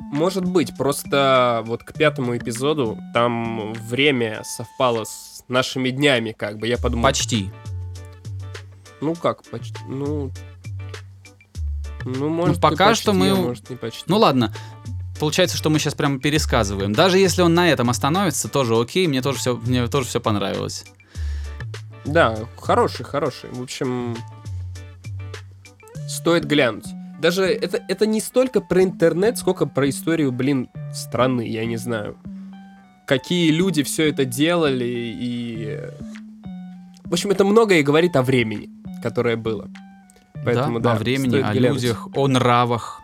Может 0.00 0.44
быть, 0.44 0.76
просто 0.76 1.62
вот 1.66 1.82
к 1.84 1.92
пятому 1.92 2.36
эпизоду 2.36 2.98
там 3.14 3.72
время 3.74 4.42
совпало 4.44 5.04
с 5.04 5.44
нашими 5.48 5.90
днями, 5.90 6.32
как 6.32 6.58
бы. 6.58 6.66
Я 6.66 6.78
подумал, 6.78 7.04
Почти. 7.04 7.50
ну 9.00 9.14
как 9.14 9.42
почти, 9.44 9.78
ну... 9.88 10.30
Ну, 12.04 12.28
может, 12.28 12.58
и 12.58 12.60
пока 12.60 12.88
почти, 12.88 13.02
что 13.02 13.12
мы- 13.14 13.30
а 13.30 13.34
может, 13.34 13.70
не 13.70 13.76
почти. 13.76 14.02
Ну 14.06 14.18
ладно. 14.18 14.52
Получается, 15.18 15.56
что 15.56 15.70
мы 15.70 15.78
сейчас 15.78 15.94
прямо 15.94 16.18
пересказываем. 16.18 16.92
Даже 16.92 17.18
если 17.18 17.40
он 17.40 17.54
на 17.54 17.70
этом 17.70 17.88
остановится, 17.88 18.48
тоже 18.48 18.76
окей, 18.76 19.06
мне 19.06 19.22
тоже 19.22 19.38
все, 19.38 19.56
мне 19.56 19.86
тоже 19.86 20.08
все 20.08 20.20
понравилось. 20.20 20.84
Да, 22.04 22.36
хороший, 22.58 23.04
хороший. 23.04 23.50
В 23.50 23.62
общем, 23.62 24.16
стоит 26.08 26.44
глянуть. 26.44 26.86
Даже 27.20 27.44
это, 27.44 27.82
это 27.88 28.06
не 28.06 28.20
столько 28.20 28.60
про 28.60 28.82
интернет, 28.82 29.38
сколько 29.38 29.66
про 29.66 29.88
историю, 29.88 30.32
блин, 30.32 30.68
страны, 30.92 31.48
я 31.48 31.64
не 31.64 31.76
знаю. 31.76 32.16
Какие 33.06 33.50
люди 33.50 33.82
все 33.82 34.08
это 34.08 34.24
делали 34.24 34.84
и... 34.84 35.80
В 37.04 37.12
общем, 37.12 37.30
это 37.30 37.44
многое 37.44 37.82
говорит 37.82 38.16
о 38.16 38.22
времени, 38.22 38.70
которое 39.02 39.36
было. 39.36 39.68
Поэтому, 40.44 40.80
да, 40.80 40.90
да, 40.90 40.96
о 40.96 40.98
времени, 40.98 41.36
о 41.36 41.52
глянуть. 41.52 41.82
людях, 41.82 42.08
о 42.14 42.28
нравах, 42.28 43.00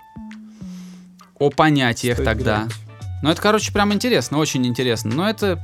о 1.39 1.51
понятиях 1.51 2.17
Стоит 2.17 2.27
тогда. 2.27 2.57
глянуть. 2.57 2.75
Ну, 3.23 3.31
это, 3.31 3.41
короче, 3.41 3.73
прям 3.73 3.93
интересно, 3.93 4.39
очень 4.39 4.67
интересно. 4.67 5.15
Но 5.15 5.29
это, 5.29 5.61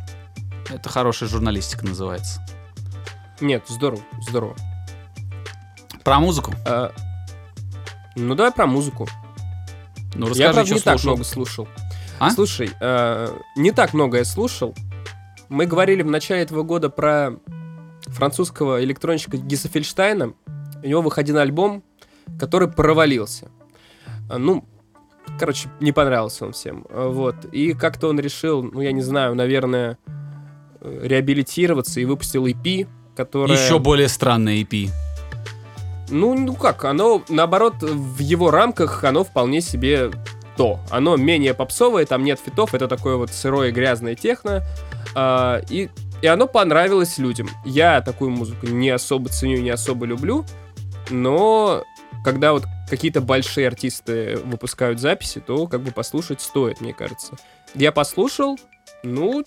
это 0.70 0.88
хорошая 0.88 1.28
журналистика 1.28 1.84
называется. 1.84 2.45
Нет, 3.40 3.64
здорово, 3.68 4.02
здорово. 4.20 4.56
Про 6.04 6.20
музыку. 6.20 6.52
А, 6.66 6.92
ну, 8.14 8.34
давай 8.34 8.52
про 8.52 8.66
музыку. 8.66 9.06
Ну, 10.14 10.28
я, 10.34 10.48
расскажи, 10.48 10.52
правда, 10.52 10.64
что 10.66 10.74
не 10.74 10.80
так 10.80 10.98
слушал. 10.98 11.10
много 11.10 11.24
слушал. 11.24 11.68
А? 12.18 12.30
Слушай, 12.30 12.70
э, 12.80 13.28
не 13.56 13.72
так 13.72 13.92
много 13.92 14.18
я 14.18 14.24
слушал. 14.24 14.74
Мы 15.48 15.66
говорили 15.66 16.02
в 16.02 16.06
начале 16.10 16.42
этого 16.42 16.62
года 16.62 16.88
про 16.88 17.32
французского 18.06 18.82
электронщика 18.82 19.36
Гиса 19.36 19.68
Фельштайна. 19.68 20.32
У 20.82 20.86
него 20.86 21.02
выходил 21.02 21.36
альбом, 21.38 21.82
который 22.38 22.68
провалился. 22.68 23.50
А, 24.30 24.38
Ну, 24.38 24.64
короче, 25.38 25.68
не 25.80 25.92
понравился 25.92 26.46
он 26.46 26.52
всем. 26.52 26.86
А, 26.88 27.08
Вот. 27.08 27.44
И 27.52 27.74
как-то 27.74 28.08
он 28.08 28.18
решил, 28.18 28.62
ну, 28.62 28.80
я 28.80 28.92
не 28.92 29.02
знаю, 29.02 29.34
наверное, 29.34 29.98
э, 30.80 31.00
реабилитироваться 31.02 32.00
и 32.00 32.06
выпустил 32.06 32.46
EP, 32.46 32.88
которая... 33.16 33.56
Еще 33.56 33.78
более 33.78 34.08
странное 34.08 34.56
EP. 34.56 34.90
Ну, 36.08 36.34
ну 36.34 36.54
как, 36.54 36.84
оно, 36.84 37.22
наоборот, 37.28 37.74
в 37.80 38.20
его 38.20 38.50
рамках 38.50 39.02
оно 39.02 39.24
вполне 39.24 39.60
себе 39.60 40.10
то. 40.56 40.78
Оно 40.90 41.16
менее 41.16 41.54
попсовое, 41.54 42.06
там 42.06 42.24
нет 42.24 42.40
фитов, 42.44 42.74
это 42.74 42.88
такое 42.88 43.16
вот 43.16 43.30
сырое 43.30 43.72
грязное 43.72 44.14
техно. 44.14 44.62
а, 45.14 45.60
и, 45.68 45.90
и 46.22 46.26
оно 46.26 46.46
понравилось 46.46 47.18
людям. 47.18 47.48
Я 47.64 48.00
такую 48.00 48.30
музыку 48.30 48.66
не 48.66 48.90
особо 48.90 49.28
ценю, 49.28 49.60
не 49.60 49.70
особо 49.70 50.06
люблю, 50.06 50.44
но 51.10 51.82
когда 52.24 52.52
вот 52.52 52.64
какие-то 52.88 53.20
большие 53.20 53.66
артисты 53.66 54.38
выпускают 54.44 55.00
записи, 55.00 55.40
то 55.40 55.66
как 55.66 55.82
бы 55.82 55.90
послушать 55.90 56.40
стоит, 56.40 56.80
мне 56.80 56.94
кажется. 56.94 57.36
Я 57.74 57.92
послушал, 57.92 58.58
ну, 59.02 59.44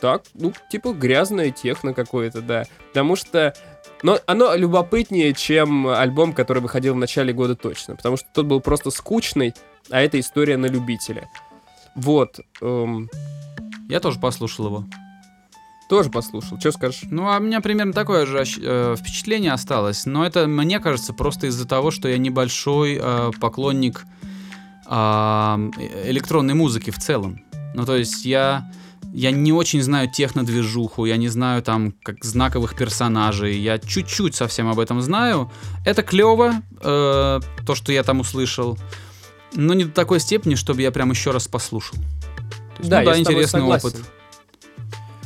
так, 0.00 0.22
ну, 0.34 0.52
типа 0.70 0.92
грязное 0.92 1.50
техно 1.50 1.94
какое-то, 1.94 2.40
да. 2.42 2.64
Потому 2.88 3.16
что 3.16 3.54
но 4.02 4.18
оно 4.26 4.54
любопытнее, 4.54 5.32
чем 5.32 5.86
альбом, 5.86 6.34
который 6.34 6.60
выходил 6.62 6.92
в 6.92 6.98
начале 6.98 7.32
года 7.32 7.56
точно. 7.56 7.96
Потому 7.96 8.18
что 8.18 8.26
тот 8.34 8.44
был 8.44 8.60
просто 8.60 8.90
скучный, 8.90 9.54
а 9.90 10.02
это 10.02 10.20
история 10.20 10.58
на 10.58 10.66
любителя. 10.66 11.28
Вот. 11.94 12.38
эм, 12.60 13.08
Я 13.88 14.00
тоже 14.00 14.20
послушал 14.20 14.66
его. 14.66 14.84
тоже 15.88 16.10
послушал. 16.10 16.58
Что 16.60 16.72
скажешь? 16.72 17.02
Ну, 17.04 17.28
а 17.30 17.38
у 17.38 17.40
меня 17.40 17.60
примерно 17.62 17.92
такое 17.94 18.26
же 18.26 18.42
э, 18.60 18.96
впечатление 18.98 19.52
осталось. 19.52 20.04
Но 20.04 20.26
это, 20.26 20.46
мне 20.48 20.80
кажется, 20.80 21.14
просто 21.14 21.46
из-за 21.46 21.66
того, 21.66 21.90
что 21.90 22.08
я 22.08 22.18
небольшой 22.18 22.98
э, 23.00 23.30
поклонник 23.40 24.04
э, 24.86 24.90
электронной 26.06 26.54
музыки 26.54 26.90
в 26.90 26.98
целом. 26.98 27.42
Ну, 27.74 27.86
то 27.86 27.96
есть 27.96 28.24
я, 28.26 28.70
я 29.14 29.30
не 29.30 29.52
очень 29.52 29.80
знаю 29.80 30.10
технодвижуху, 30.10 31.04
я 31.04 31.16
не 31.16 31.28
знаю 31.28 31.62
там 31.62 31.94
как 32.02 32.24
знаковых 32.24 32.74
персонажей, 32.74 33.56
я 33.56 33.78
чуть-чуть 33.78 34.34
совсем 34.34 34.68
об 34.68 34.80
этом 34.80 35.00
знаю. 35.00 35.52
Это 35.84 36.02
клево, 36.02 36.54
э, 36.80 37.40
то, 37.64 37.74
что 37.76 37.92
я 37.92 38.02
там 38.02 38.18
услышал, 38.20 38.76
но 39.54 39.72
не 39.72 39.84
до 39.84 39.92
такой 39.92 40.18
степени, 40.18 40.56
чтобы 40.56 40.82
я 40.82 40.90
прям 40.90 41.10
еще 41.12 41.30
раз 41.30 41.46
послушал. 41.46 41.96
То 41.96 42.80
есть, 42.80 42.90
Да, 42.90 43.00
ну, 43.00 43.06
да, 43.06 43.18
интересный 43.18 43.62
опыт. 43.62 43.94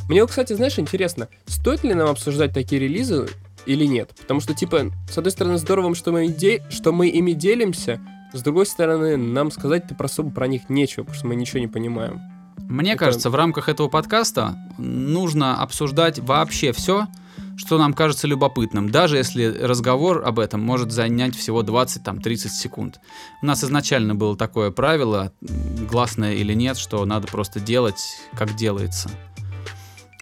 Мне, 0.07 0.25
кстати, 0.27 0.53
знаешь, 0.53 0.77
интересно, 0.77 1.27
стоит 1.47 1.83
ли 1.83 1.95
нам 1.95 2.09
обсуждать 2.09 2.53
такие 2.53 2.79
релизы 2.79 3.27
или 3.65 3.85
нет? 3.85 4.11
Потому 4.21 4.39
что, 4.39 4.53
типа, 4.53 4.91
с 5.11 5.17
одной 5.17 5.31
стороны, 5.31 5.57
здорово, 5.57 5.95
что 5.95 6.11
мы, 6.11 6.27
иде- 6.27 6.61
что 6.69 6.91
мы 6.91 7.07
ими 7.09 7.31
делимся, 7.31 7.99
с 8.33 8.43
другой 8.43 8.67
стороны, 8.67 9.17
нам 9.17 9.49
сказать-то 9.49 9.95
про 9.95 10.05
особо 10.05 10.29
про 10.29 10.47
них 10.47 10.69
нечего, 10.69 11.05
потому 11.05 11.17
что 11.17 11.27
мы 11.27 11.35
ничего 11.35 11.59
не 11.59 11.67
понимаем. 11.67 12.21
Мне 12.67 12.91
Это- 12.91 13.05
кажется, 13.05 13.29
в 13.29 13.35
рамках 13.35 13.69
этого 13.69 13.87
подкаста 13.87 14.57
нужно 14.77 15.61
обсуждать 15.61 16.19
вообще 16.19 16.71
все, 16.71 17.07
что 17.57 17.77
нам 17.77 17.93
кажется 17.93 18.27
любопытным, 18.27 18.89
даже 18.89 19.17
если 19.17 19.45
разговор 19.45 20.23
об 20.25 20.39
этом 20.39 20.61
может 20.61 20.91
занять 20.91 21.35
всего 21.35 21.61
20-30 21.61 22.53
секунд. 22.53 22.99
У 23.41 23.45
нас 23.45 23.63
изначально 23.63 24.15
было 24.15 24.37
такое 24.37 24.71
правило, 24.71 25.31
гласное 25.41 26.35
или 26.35 26.53
нет, 26.53 26.77
что 26.77 27.03
надо 27.05 27.27
просто 27.27 27.59
делать, 27.59 28.01
как 28.33 28.55
делается. 28.55 29.09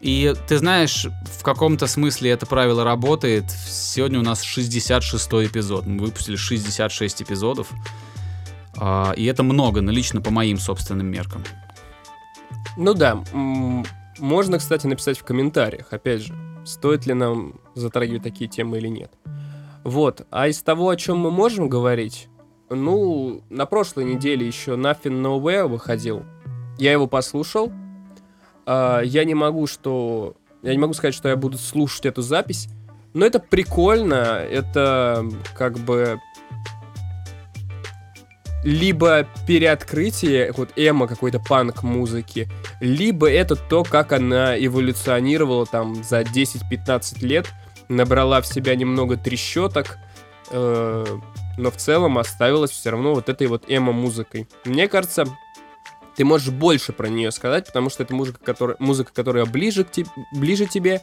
И 0.01 0.33
ты 0.47 0.59
знаешь, 0.59 1.07
в 1.39 1.43
каком-то 1.43 1.87
смысле 1.87 2.29
это 2.31 2.45
правило 2.45 2.83
работает. 2.83 3.45
Сегодня 3.49 4.19
у 4.19 4.23
нас 4.23 4.43
66 4.43 5.47
эпизод. 5.47 5.87
Мы 5.87 6.05
выпустили 6.05 6.35
66 6.35 7.23
эпизодов. 7.23 7.67
А, 8.75 9.13
И 9.17 9.25
это 9.25 9.41
много, 9.41 9.81
но 9.81 9.91
лично 9.91 10.21
по 10.21 10.29
моим 10.29 10.59
собственным 10.59 11.07
меркам. 11.07 11.43
Ну 12.77 12.93
да, 12.93 13.23
можно, 14.19 14.59
кстати, 14.59 14.85
написать 14.85 15.17
в 15.17 15.23
комментариях, 15.23 15.87
опять 15.91 16.21
же, 16.21 16.35
стоит 16.63 17.07
ли 17.07 17.13
нам 17.15 17.55
затрагивать 17.73 18.21
такие 18.23 18.47
темы 18.47 18.77
или 18.77 18.87
нет. 18.87 19.11
Вот, 19.83 20.27
а 20.29 20.47
из 20.47 20.61
того, 20.61 20.89
о 20.89 20.95
чем 20.95 21.17
мы 21.17 21.31
можем 21.31 21.69
говорить, 21.69 22.29
ну, 22.69 23.41
на 23.49 23.65
прошлой 23.65 24.03
неделе 24.05 24.45
еще 24.45 24.73
Nothing 24.73 25.21
Nowhere 25.21 25.67
выходил. 25.67 26.23
Я 26.77 26.91
его 26.91 27.07
послушал. 27.07 27.71
А, 28.65 29.01
я 29.01 29.23
не 29.23 29.33
могу, 29.33 29.65
что... 29.65 30.35
Я 30.61 30.73
не 30.73 30.77
могу 30.77 30.93
сказать, 30.93 31.15
что 31.15 31.29
я 31.29 31.35
буду 31.35 31.57
слушать 31.57 32.05
эту 32.05 32.21
запись, 32.21 32.67
но 33.13 33.25
это 33.25 33.39
прикольно, 33.39 34.15
это 34.15 35.25
как 35.55 35.79
бы 35.79 36.19
либо 38.67 39.25
переоткрытие 39.47 40.51
вот 40.51 40.71
эмо 40.75 41.07
какой-то 41.07 41.39
панк 41.39 41.83
музыки, 41.83 42.49
либо 42.81 43.31
это 43.31 43.55
то, 43.55 43.85
как 43.85 44.11
она 44.11 44.59
эволюционировала 44.59 45.65
там 45.65 46.03
за 46.03 46.19
10-15 46.19 47.25
лет, 47.25 47.47
набрала 47.87 48.41
в 48.41 48.45
себя 48.45 48.75
немного 48.75 49.15
трещоток, 49.15 49.97
э, 50.51 51.05
но 51.57 51.71
в 51.71 51.77
целом 51.77 52.17
оставилась 52.17 52.71
все 52.71 52.89
равно 52.89 53.15
вот 53.15 53.29
этой 53.29 53.47
вот 53.47 53.63
эмо-музыкой. 53.69 54.49
Мне 54.65 54.89
кажется, 54.89 55.23
ты 56.17 56.25
можешь 56.25 56.49
больше 56.49 56.91
про 56.91 57.07
нее 57.07 57.31
сказать, 57.31 57.67
потому 57.67 57.89
что 57.89 58.03
это 58.03 58.13
музыка, 58.13 58.39
которая, 58.43 58.75
музыка, 58.79 59.13
которая 59.13 59.45
ближе, 59.45 59.85
к 59.85 59.91
те- 59.91 60.05
ближе 60.33 60.65
тебе, 60.65 60.99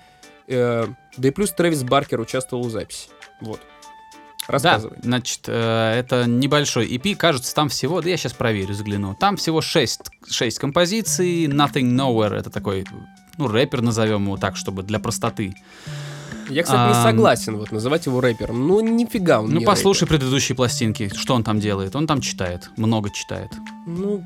э, 0.48 0.86
да 1.16 1.28
и 1.28 1.30
плюс 1.30 1.50
Трэвис 1.52 1.82
Баркер 1.82 2.20
участвовал 2.20 2.64
в 2.64 2.70
записи. 2.70 3.08
Вот. 3.40 3.62
Рассказывай. 4.46 4.96
Да, 4.96 5.02
значит, 5.02 5.40
э, 5.46 5.98
это 5.98 6.26
небольшой 6.26 6.86
EP, 6.86 7.14
кажется, 7.14 7.54
там 7.54 7.68
всего, 7.68 8.00
да 8.00 8.08
я 8.08 8.16
сейчас 8.16 8.32
проверю, 8.32 8.74
взгляну. 8.74 9.14
Там 9.18 9.36
всего 9.36 9.60
6, 9.60 10.00
6 10.30 10.58
композиций, 10.58 11.46
Nothing 11.46 11.92
Nowhere, 11.92 12.34
это 12.34 12.50
такой, 12.50 12.84
ну, 13.38 13.48
рэпер 13.48 13.80
назовем 13.82 14.24
его 14.24 14.36
так, 14.36 14.56
чтобы 14.56 14.82
для 14.82 14.98
простоты. 14.98 15.54
Я, 16.50 16.62
кстати, 16.62 16.94
не 16.94 17.02
согласен 17.02 17.56
вот 17.56 17.72
называть 17.72 18.06
его 18.06 18.20
рэпером. 18.20 18.66
Ну, 18.68 18.80
нифига 18.80 19.40
он 19.40 19.50
Ну, 19.50 19.60
не 19.60 19.64
послушай 19.64 20.06
предыдущие 20.06 20.54
пластинки, 20.54 21.10
что 21.14 21.34
он 21.34 21.42
там 21.42 21.58
делает. 21.58 21.96
Он 21.96 22.06
там 22.06 22.20
читает, 22.20 22.70
много 22.76 23.10
читает. 23.10 23.50
рэпер. 23.52 23.72
Ну, 23.86 24.24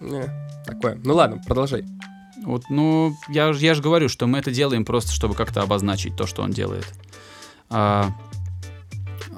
не, 0.00 0.24
такое. 0.64 0.98
Ну 1.04 1.14
ладно, 1.14 1.42
продолжай. 1.46 1.84
Вот, 2.42 2.64
ну, 2.70 3.14
я, 3.28 3.50
я 3.50 3.74
же 3.74 3.82
говорю, 3.82 4.08
что 4.08 4.26
мы 4.26 4.38
это 4.38 4.50
делаем 4.50 4.86
просто, 4.86 5.12
чтобы 5.12 5.34
как-то 5.34 5.60
обозначить 5.60 6.16
то, 6.16 6.26
что 6.26 6.42
он 6.42 6.52
делает. 6.52 6.86
А, 7.68 8.10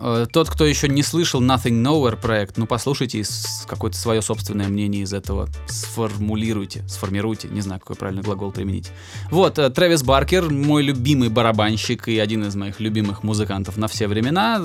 Э, 0.03 0.27
Тот, 0.31 0.51
кто 0.51 0.67
еще 0.67 0.89
не 0.89 1.03
слышал 1.03 1.41
Nothing 1.41 1.83
Nowhere 1.83 2.17
проект, 2.17 2.59
ну 2.59 2.67
послушайте 2.67 3.23
какое-то 3.67 3.97
свое 3.97 4.21
собственное 4.21 4.69
мнение 4.69 5.03
из 5.03 5.13
этого 5.13 5.49
сформулируйте, 5.67 6.85
сформируйте, 6.89 7.49
не 7.49 7.61
знаю, 7.61 7.81
какой 7.81 7.97
правильный 7.97 8.23
глагол 8.23 8.51
применить. 8.51 8.91
Вот, 9.31 9.59
э, 9.59 9.71
Трэвис 9.71 10.03
Баркер, 10.03 10.51
мой 10.51 10.83
любимый 10.83 11.29
барабанщик 11.29 12.09
и 12.09 12.19
один 12.19 12.45
из 12.45 12.57
моих 12.57 12.81
любимых 12.81 13.23
музыкантов 13.23 13.77
на 13.77 13.87
все 13.87 14.09
времена, 14.09 14.61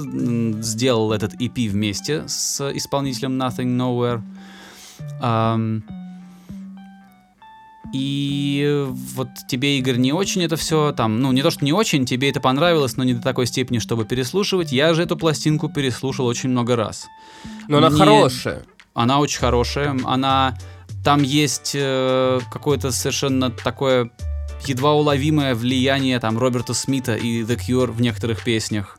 сделал 0.61 1.13
этот 1.13 1.35
EP 1.35 1.69
вместе 1.69 2.23
с 2.27 2.71
исполнителем 2.75 3.39
Nothing 3.39 3.77
Nowhere. 3.77 4.21
Ам, 5.21 5.83
и 7.93 8.85
вот 9.15 9.29
тебе, 9.47 9.77
Игорь, 9.79 9.97
не 9.97 10.11
очень 10.11 10.43
это 10.43 10.55
все 10.55 10.91
там, 10.91 11.21
ну, 11.21 11.31
не 11.31 11.41
то, 11.41 11.51
что 11.51 11.63
не 11.63 11.73
очень, 11.73 12.05
тебе 12.05 12.29
это 12.29 12.39
понравилось, 12.39 12.97
но 12.97 13.03
не 13.03 13.13
до 13.13 13.21
такой 13.21 13.45
степени, 13.47 13.79
чтобы 13.79 14.05
переслушивать. 14.05 14.71
Я 14.71 14.93
же 14.93 15.03
эту 15.03 15.15
пластинку 15.15 15.69
переслушал 15.69 16.25
очень 16.25 16.49
много 16.49 16.75
раз. 16.75 17.07
Но 17.67 17.77
она 17.77 17.89
Мне- 17.89 17.99
хорошая. 17.99 18.63
Она 18.93 19.19
очень 19.19 19.39
хорошая, 19.39 19.95
она... 20.05 20.57
Там 21.03 21.23
есть 21.23 21.71
э, 21.75 22.39
какое-то 22.51 22.91
совершенно 22.91 23.49
такое 23.49 24.11
едва 24.65 24.93
уловимое 24.93 25.55
влияние 25.55 26.19
там 26.19 26.37
Роберта 26.37 26.73
Смита 26.73 27.15
и 27.15 27.43
The 27.43 27.57
Cure 27.57 27.91
в 27.91 28.01
некоторых 28.01 28.43
песнях. 28.43 28.97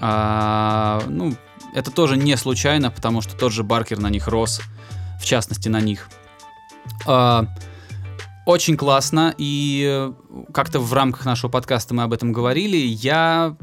А, 0.00 1.02
ну, 1.08 1.34
это 1.74 1.90
тоже 1.90 2.16
не 2.16 2.36
случайно, 2.36 2.90
потому 2.90 3.20
что 3.20 3.36
тот 3.36 3.52
же 3.52 3.64
Баркер 3.64 3.98
на 3.98 4.08
них 4.08 4.28
рос, 4.28 4.60
в 5.20 5.24
частности 5.24 5.68
на 5.68 5.80
них. 5.80 6.08
А, 7.06 7.46
очень 8.48 8.78
классно, 8.78 9.34
и 9.36 9.84
э, 9.86 10.12
как-то 10.54 10.80
в 10.80 10.90
рамках 10.94 11.26
нашего 11.26 11.50
подкаста 11.50 11.92
мы 11.92 12.04
об 12.04 12.14
этом 12.14 12.32
говорили. 12.32 12.78
Я 12.78 13.54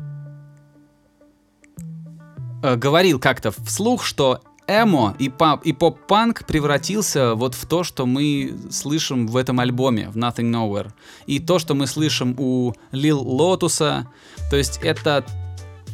э, 2.62 2.76
говорил 2.76 3.20
как-то 3.20 3.50
вслух, 3.50 4.04
что 4.04 4.42
эмо 4.68 5.16
и, 5.18 5.34
и 5.64 5.74
поп-панк 5.74 6.46
превратился 6.46 7.34
вот 7.34 7.56
в 7.56 7.66
то, 7.66 7.84
что 7.84 8.06
мы 8.06 8.56
слышим 8.70 9.26
в 9.26 9.38
этом 9.38 9.60
альбоме, 9.60 10.12
в 10.12 10.18
Nothing 10.18 10.52
Nowhere. 10.52 10.92
И 11.26 11.40
то, 11.40 11.58
что 11.58 11.74
мы 11.74 11.88
слышим 11.88 12.36
у 12.38 12.74
Lil 12.92 13.20
Lotus 13.20 13.83
а, 13.83 14.08
то 14.52 14.56
есть 14.56 14.80
это 14.84 15.26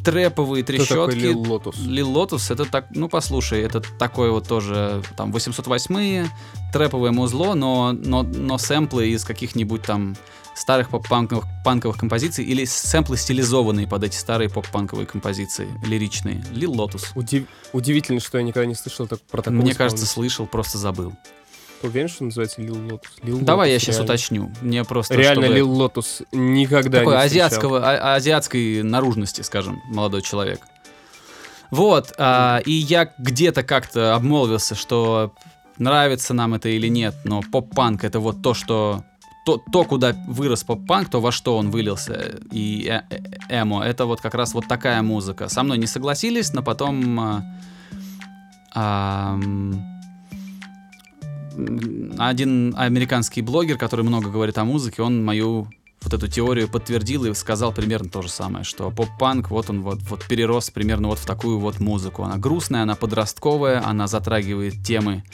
трэповые 0.04 0.64
трещотки. 0.64 1.16
Lil 1.16 1.40
Lotus? 1.40 1.76
Lil 1.78 2.10
Lotus, 2.10 2.50
это 2.50 2.64
так, 2.64 2.86
ну 2.90 3.08
послушай, 3.08 3.60
это 3.62 3.80
такое 3.98 4.30
вот 4.30 4.46
тоже, 4.48 5.02
там, 5.16 5.32
808-е, 5.32 6.28
трэповое 6.72 7.12
музло, 7.12 7.54
но, 7.54 7.92
но, 7.92 8.22
но 8.22 8.58
сэмплы 8.58 9.08
из 9.08 9.24
каких-нибудь 9.24 9.82
там 9.82 10.16
старых 10.54 10.90
поп-панковых 10.90 11.44
панковых 11.64 11.96
композиций 11.96 12.44
или 12.44 12.64
сэмплы 12.66 13.16
стилизованные 13.16 13.86
под 13.86 14.04
эти 14.04 14.16
старые 14.16 14.50
поп-панковые 14.50 15.06
композиции, 15.06 15.68
лиричные. 15.86 16.44
Lil 16.52 16.72
Lotus. 16.72 17.12
Удив- 17.14 17.46
Удивительно, 17.72 18.20
что 18.20 18.36
я 18.38 18.44
никогда 18.44 18.66
не 18.66 18.74
слышал 18.74 19.06
так- 19.06 19.20
про 19.22 19.40
такого 19.40 19.62
Мне 19.62 19.74
кажется, 19.74 20.04
слышал, 20.06 20.46
просто 20.46 20.76
забыл. 20.78 21.14
Ты 21.82 21.88
уверен, 21.88 22.08
что 22.08 22.24
называется 22.24 22.62
Lil 22.62 22.76
Lotus? 22.90 23.10
Lil 23.22 23.38
Давай 23.40 23.68
я 23.70 23.74
Lotus, 23.74 23.82
сейчас 23.84 23.96
реально. 23.96 24.12
уточню. 24.12 24.52
Мне 24.62 24.84
просто 24.84 25.14
Реально 25.14 25.42
чтобы- 25.42 25.54
Lil 25.56 25.70
Lotus 25.70 26.22
никогда 26.32 26.98
такой 27.00 27.14
не 27.16 27.20
азиатского, 27.22 27.80
а- 27.84 28.14
азиатской 28.14 28.82
наружности, 28.82 29.42
скажем, 29.42 29.80
молодой 29.88 30.22
человек. 30.22 30.60
Вот, 31.70 32.12
а, 32.18 32.60
и 32.64 32.70
я 32.72 33.12
где-то 33.18 33.62
как-то 33.62 34.14
обмолвился, 34.14 34.74
что 34.74 35.32
нравится 35.78 36.34
нам 36.34 36.54
это 36.54 36.68
или 36.68 36.86
нет, 36.88 37.14
но 37.24 37.40
поп-панк 37.42 38.04
это 38.04 38.20
вот 38.20 38.42
то, 38.42 38.54
что 38.54 39.04
то, 39.44 39.60
то, 39.72 39.82
куда 39.84 40.14
вырос 40.28 40.62
поп-панк, 40.62 41.10
то 41.10 41.20
во 41.20 41.32
что 41.32 41.56
он 41.56 41.70
вылился, 41.72 42.38
и 42.52 42.86
э- 42.88 43.02
э- 43.10 43.62
эмо, 43.62 43.82
это 43.82 44.04
вот 44.06 44.20
как 44.20 44.34
раз 44.34 44.54
вот 44.54 44.68
такая 44.68 45.02
музыка. 45.02 45.48
Со 45.48 45.64
мной 45.64 45.78
не 45.78 45.86
согласились, 45.88 46.52
но 46.52 46.62
потом 46.62 47.18
а, 48.74 49.34
м, 49.34 49.84
один 52.18 52.74
американский 52.76 53.42
блогер, 53.42 53.78
который 53.78 54.04
много 54.04 54.30
говорит 54.30 54.58
о 54.58 54.64
музыке, 54.64 55.02
он 55.02 55.24
мою 55.24 55.68
вот 56.02 56.12
эту 56.12 56.28
теорию 56.28 56.68
подтвердил 56.68 57.24
и 57.26 57.34
сказал 57.34 57.72
примерно 57.72 58.08
то 58.08 58.22
же 58.22 58.28
самое, 58.28 58.64
что 58.64 58.90
поп-панк, 58.90 59.50
вот 59.50 59.70
он 59.70 59.82
вот, 59.82 60.00
вот 60.02 60.24
перерос 60.26 60.70
примерно 60.70 61.08
вот 61.08 61.18
в 61.18 61.26
такую 61.26 61.58
вот 61.58 61.80
музыку. 61.80 62.24
Она 62.24 62.36
грустная, 62.38 62.82
она 62.82 62.96
подростковая, 62.96 63.86
она 63.86 64.06
затрагивает 64.06 64.82
темы, 64.82 65.24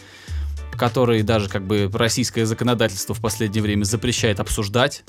которые 0.72 1.22
даже 1.22 1.48
как 1.48 1.66
бы 1.66 1.90
российское 1.92 2.46
законодательство 2.46 3.14
в 3.14 3.20
последнее 3.20 3.62
время 3.62 3.84
запрещает 3.84 4.40
обсуждать. 4.40 5.04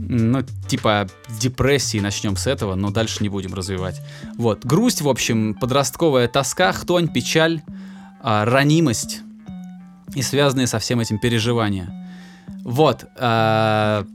Ну, 0.00 0.44
типа 0.68 1.08
депрессии, 1.40 1.98
начнем 1.98 2.36
с 2.36 2.46
этого, 2.46 2.76
но 2.76 2.90
дальше 2.90 3.18
не 3.20 3.28
будем 3.28 3.54
развивать. 3.54 4.00
Вот, 4.36 4.64
грусть, 4.64 5.02
в 5.02 5.08
общем, 5.08 5.54
подростковая 5.54 6.28
тоска, 6.28 6.70
хтонь, 6.72 7.08
печаль, 7.08 7.62
а, 8.20 8.44
ранимость 8.44 9.22
и 10.14 10.22
связанные 10.22 10.66
со 10.66 10.78
всем 10.78 11.00
этим 11.00 11.18
переживания. 11.18 11.92
Вот, 12.64 13.04
а, 13.16 14.06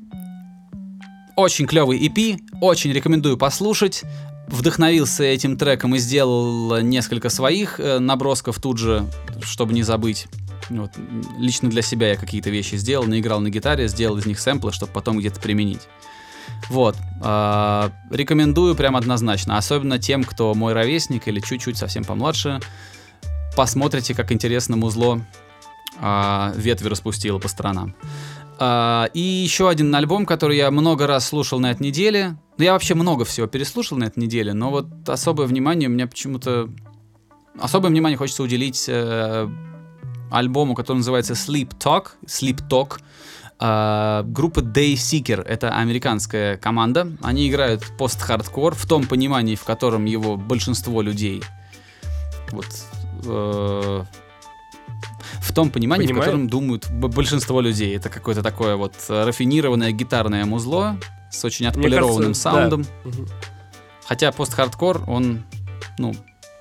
очень 1.36 1.65
клевый 1.65 1.99
EP, 1.99 2.39
очень 2.62 2.91
рекомендую 2.91 3.38
послушать. 3.38 4.03
Вдохновился 4.47 5.23
этим 5.23 5.58
треком 5.58 5.95
и 5.95 5.97
сделал 5.99 6.79
несколько 6.82 7.29
своих 7.29 7.79
э, 7.79 7.99
набросков 7.99 8.60
тут 8.60 8.77
же, 8.77 9.08
чтобы 9.41 9.73
не 9.73 9.84
забыть. 9.84 10.27
Вот, 10.69 10.91
лично 11.39 11.69
для 11.69 11.82
себя 11.82 12.10
я 12.10 12.15
какие-то 12.17 12.49
вещи 12.49 12.75
сделал, 12.75 13.06
наиграл 13.06 13.39
на 13.39 13.49
гитаре, 13.49 13.88
сделал 13.88 14.17
из 14.17 14.25
них 14.25 14.39
сэмплы, 14.39 14.71
чтобы 14.71 14.91
потом 14.91 15.17
где-то 15.17 15.39
применить. 15.39 15.88
Вот. 16.69 16.95
а, 17.21 17.91
рекомендую 18.10 18.75
прям 18.75 18.95
однозначно. 18.95 19.58
Особенно 19.58 19.97
тем, 19.97 20.23
кто 20.23 20.53
мой 20.53 20.73
ровесник 20.73 21.27
или 21.27 21.39
чуть-чуть 21.39 21.77
совсем 21.77 22.03
помладше. 22.03 22.60
Посмотрите, 23.56 24.13
как 24.13 24.32
интересно 24.32 24.75
музло 24.75 25.21
а, 25.99 26.53
ветви 26.56 26.88
распустило 26.88 27.39
по 27.39 27.47
сторонам. 27.47 27.95
А, 28.60 29.10
и 29.13 29.19
еще 29.19 29.69
один 29.69 29.93
альбом, 29.95 30.25
который 30.25 30.58
я 30.58 30.71
много 30.71 31.08
раз 31.08 31.27
слушал 31.27 31.60
на 31.60 31.71
этой 31.71 31.84
неделе. 31.84 32.38
Ну, 32.58 32.63
я 32.63 32.73
вообще 32.73 32.93
много 32.95 33.25
всего 33.25 33.47
переслушал 33.47 33.97
на 33.97 34.06
этой 34.06 34.19
неделе, 34.19 34.53
но 34.53 34.69
вот 34.69 34.88
особое 35.08 35.47
внимание 35.47 35.89
у 35.89 35.91
меня 35.91 36.08
почему-то... 36.08 36.69
Особое 37.60 37.91
внимание 37.91 38.17
хочется 38.17 38.41
уделить 38.41 38.86
э, 38.88 39.47
альбому, 40.32 40.73
который 40.73 40.97
называется 40.97 41.34
Sleep 41.34 41.77
Talk. 41.77 42.10
Sleep 42.25 42.67
Talk. 42.67 42.99
А, 43.60 44.23
группа 44.23 44.60
Day 44.60 44.93
Seeker. 44.93 45.43
Это 45.43 45.75
американская 45.75 46.58
команда. 46.58 47.12
Они 47.21 47.49
играют 47.49 47.86
пост-хардкор 47.97 48.75
в 48.75 48.86
том 48.86 49.06
понимании, 49.06 49.56
в 49.56 49.63
котором 49.63 50.06
его 50.06 50.38
большинство 50.38 51.01
людей 51.01 51.43
вот 52.53 52.67
э, 53.25 54.03
в 55.42 55.54
том 55.54 55.70
понимании, 55.70 56.06
Понимаю. 56.08 56.22
в 56.24 56.26
котором 56.26 56.50
думают 56.50 56.89
большинство 56.92 57.62
людей. 57.62 57.96
Это 57.96 58.10
какое-то 58.10 58.42
такое 58.44 58.76
вот 58.76 58.94
э, 59.10 59.26
рафинированное 59.26 59.92
гитарное 59.92 60.46
музло 60.46 60.98
с 61.32 61.44
очень 61.46 61.66
отполированным 61.68 62.30
кажется, 62.34 62.44
да. 62.44 62.52
саундом. 62.60 62.86
Мгм. 63.04 63.28
Хотя 64.06 64.32
пост-хардкор, 64.32 65.04
он, 65.08 65.44
ну, 65.98 66.13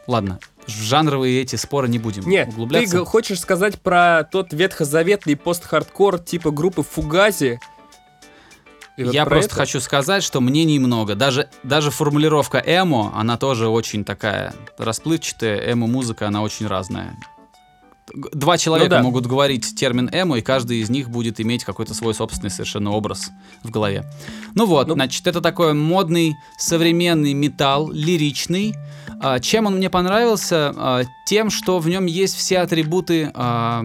ладно, 0.06 0.38
в 0.66 0.70
жанровые 0.70 1.42
эти 1.42 1.56
споры 1.56 1.88
не 1.88 1.98
будем 1.98 2.28
Нет, 2.28 2.46
ты 2.46 2.52
углубляться. 2.52 2.98
г- 2.98 3.04
хочешь 3.04 3.40
сказать 3.40 3.80
про 3.80 4.22
тот 4.30 4.52
ветхозаветный 4.52 5.36
пост-хардкор 5.36 6.18
типа 6.20 6.50
группы 6.52 6.82
Фугази? 6.82 7.58
И 8.98 9.04
вот 9.04 9.14
Я 9.14 9.24
про 9.24 9.30
просто 9.36 9.46
это? 9.46 9.54
хочу 9.56 9.80
сказать, 9.80 10.22
что 10.22 10.40
мнений 10.42 10.78
много. 10.78 11.14
Даже, 11.14 11.48
даже 11.62 11.90
формулировка 11.90 12.62
эмо, 12.64 13.10
она 13.16 13.38
тоже 13.38 13.68
очень 13.68 14.04
такая 14.04 14.54
расплывчатая. 14.76 15.72
Эмо-музыка, 15.72 16.28
она 16.28 16.42
очень 16.42 16.66
разная. 16.66 17.16
Два 18.14 18.58
человека 18.58 18.96
Ну 18.96 18.96
да. 18.98 19.02
могут 19.02 19.26
говорить 19.26 19.74
термин 19.76 20.10
эмо, 20.12 20.38
и 20.38 20.42
каждый 20.42 20.78
из 20.78 20.90
них 20.90 21.08
будет 21.08 21.40
иметь 21.40 21.64
какой-то 21.64 21.94
свой 21.94 22.14
собственный 22.14 22.50
совершенно 22.50 22.90
образ 22.90 23.30
в 23.62 23.70
голове. 23.70 24.04
Ну 24.54 24.66
вот, 24.66 24.88
Ну. 24.88 24.94
значит, 24.94 25.26
это 25.26 25.40
такой 25.40 25.72
модный 25.72 26.34
современный 26.58 27.32
металл, 27.32 27.90
лиричный. 27.92 28.74
А, 29.20 29.38
чем 29.38 29.66
он 29.66 29.76
мне 29.76 29.88
понравился? 29.88 30.72
А, 30.76 31.02
тем, 31.26 31.48
что 31.48 31.78
в 31.78 31.88
нем 31.88 32.06
есть 32.06 32.36
все 32.36 32.58
атрибуты 32.58 33.30
а, 33.34 33.84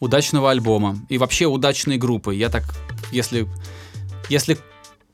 удачного 0.00 0.50
альбома 0.50 0.98
и 1.08 1.18
вообще 1.18 1.46
удачной 1.46 1.98
группы. 1.98 2.34
Я 2.34 2.48
так, 2.48 2.64
если, 3.12 3.46
если 4.28 4.58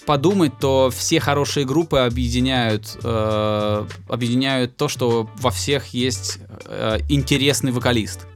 подумать, 0.07 0.53
то 0.59 0.91
все 0.95 1.21
хорошие 1.21 1.67
группы 1.67 1.99
объединяют, 1.99 2.99
э, 3.03 3.87
объединяют 4.09 4.77
то, 4.77 4.89
что 4.89 5.29
во 5.37 5.51
всех 5.51 5.89
есть 5.89 6.39
э, 6.67 6.99
интересный 7.09 7.73
вокалист. 7.73 8.27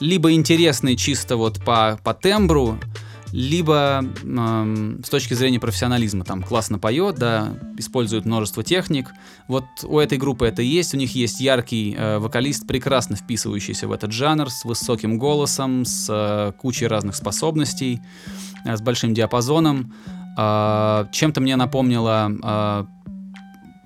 Либо 0.00 0.32
интересный 0.32 0.96
чисто 0.96 1.36
вот 1.36 1.64
по, 1.64 1.98
по 2.04 2.12
тембру, 2.12 2.78
либо 3.32 4.04
эм, 4.22 5.02
с 5.04 5.08
точки 5.08 5.34
зрения 5.34 5.58
профессионализма. 5.58 6.24
Там 6.24 6.42
классно 6.42 6.78
поет, 6.78 7.16
да, 7.16 7.54
использует 7.76 8.24
множество 8.24 8.62
техник. 8.62 9.10
Вот 9.48 9.64
у 9.84 9.98
этой 9.98 10.18
группы 10.18 10.46
это 10.46 10.62
есть. 10.62 10.94
У 10.94 10.96
них 10.96 11.14
есть 11.14 11.40
яркий 11.40 11.94
э, 11.96 12.18
вокалист, 12.18 12.66
прекрасно 12.66 13.16
вписывающийся 13.16 13.88
в 13.88 13.92
этот 13.92 14.12
жанр, 14.12 14.50
с 14.50 14.64
высоким 14.64 15.18
голосом, 15.18 15.84
с 15.84 16.06
э, 16.08 16.52
кучей 16.58 16.86
разных 16.86 17.16
способностей, 17.16 18.00
э, 18.64 18.76
с 18.76 18.80
большим 18.80 19.14
диапазоном. 19.14 19.92
А, 20.38 21.08
чем-то 21.12 21.40
мне 21.40 21.56
напомнило 21.56 22.30
а, 22.42 22.86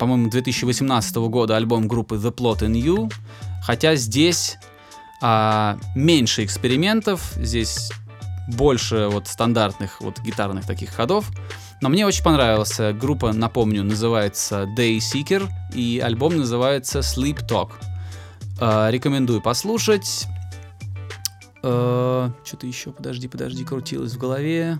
по-моему, 0.01 0.31
2018 0.31 1.15
года 1.17 1.55
альбом 1.55 1.87
группы 1.87 2.15
The 2.15 2.33
Plot 2.33 2.61
in 2.61 2.73
You, 2.73 3.13
хотя 3.61 3.93
здесь 3.93 4.57
а, 5.21 5.77
меньше 5.93 6.43
экспериментов, 6.43 7.33
здесь 7.35 7.91
больше 8.47 9.09
вот 9.11 9.27
стандартных 9.27 10.01
вот 10.01 10.19
гитарных 10.21 10.65
таких 10.65 10.89
ходов. 10.89 11.29
Но 11.81 11.89
мне 11.89 12.07
очень 12.07 12.23
понравился. 12.23 12.93
Группа, 12.93 13.31
напомню, 13.31 13.83
называется 13.83 14.67
Day 14.75 14.97
Seeker, 14.97 15.47
и 15.75 16.01
альбом 16.03 16.35
называется 16.35 17.01
Sleep 17.01 17.47
Talk. 17.47 17.69
А, 18.59 18.89
рекомендую 18.89 19.39
послушать. 19.39 20.25
А, 21.61 22.31
Что-то 22.43 22.65
еще, 22.65 22.91
подожди, 22.91 23.27
подожди, 23.27 23.63
крутилось 23.63 24.13
в 24.13 24.17
голове. 24.17 24.79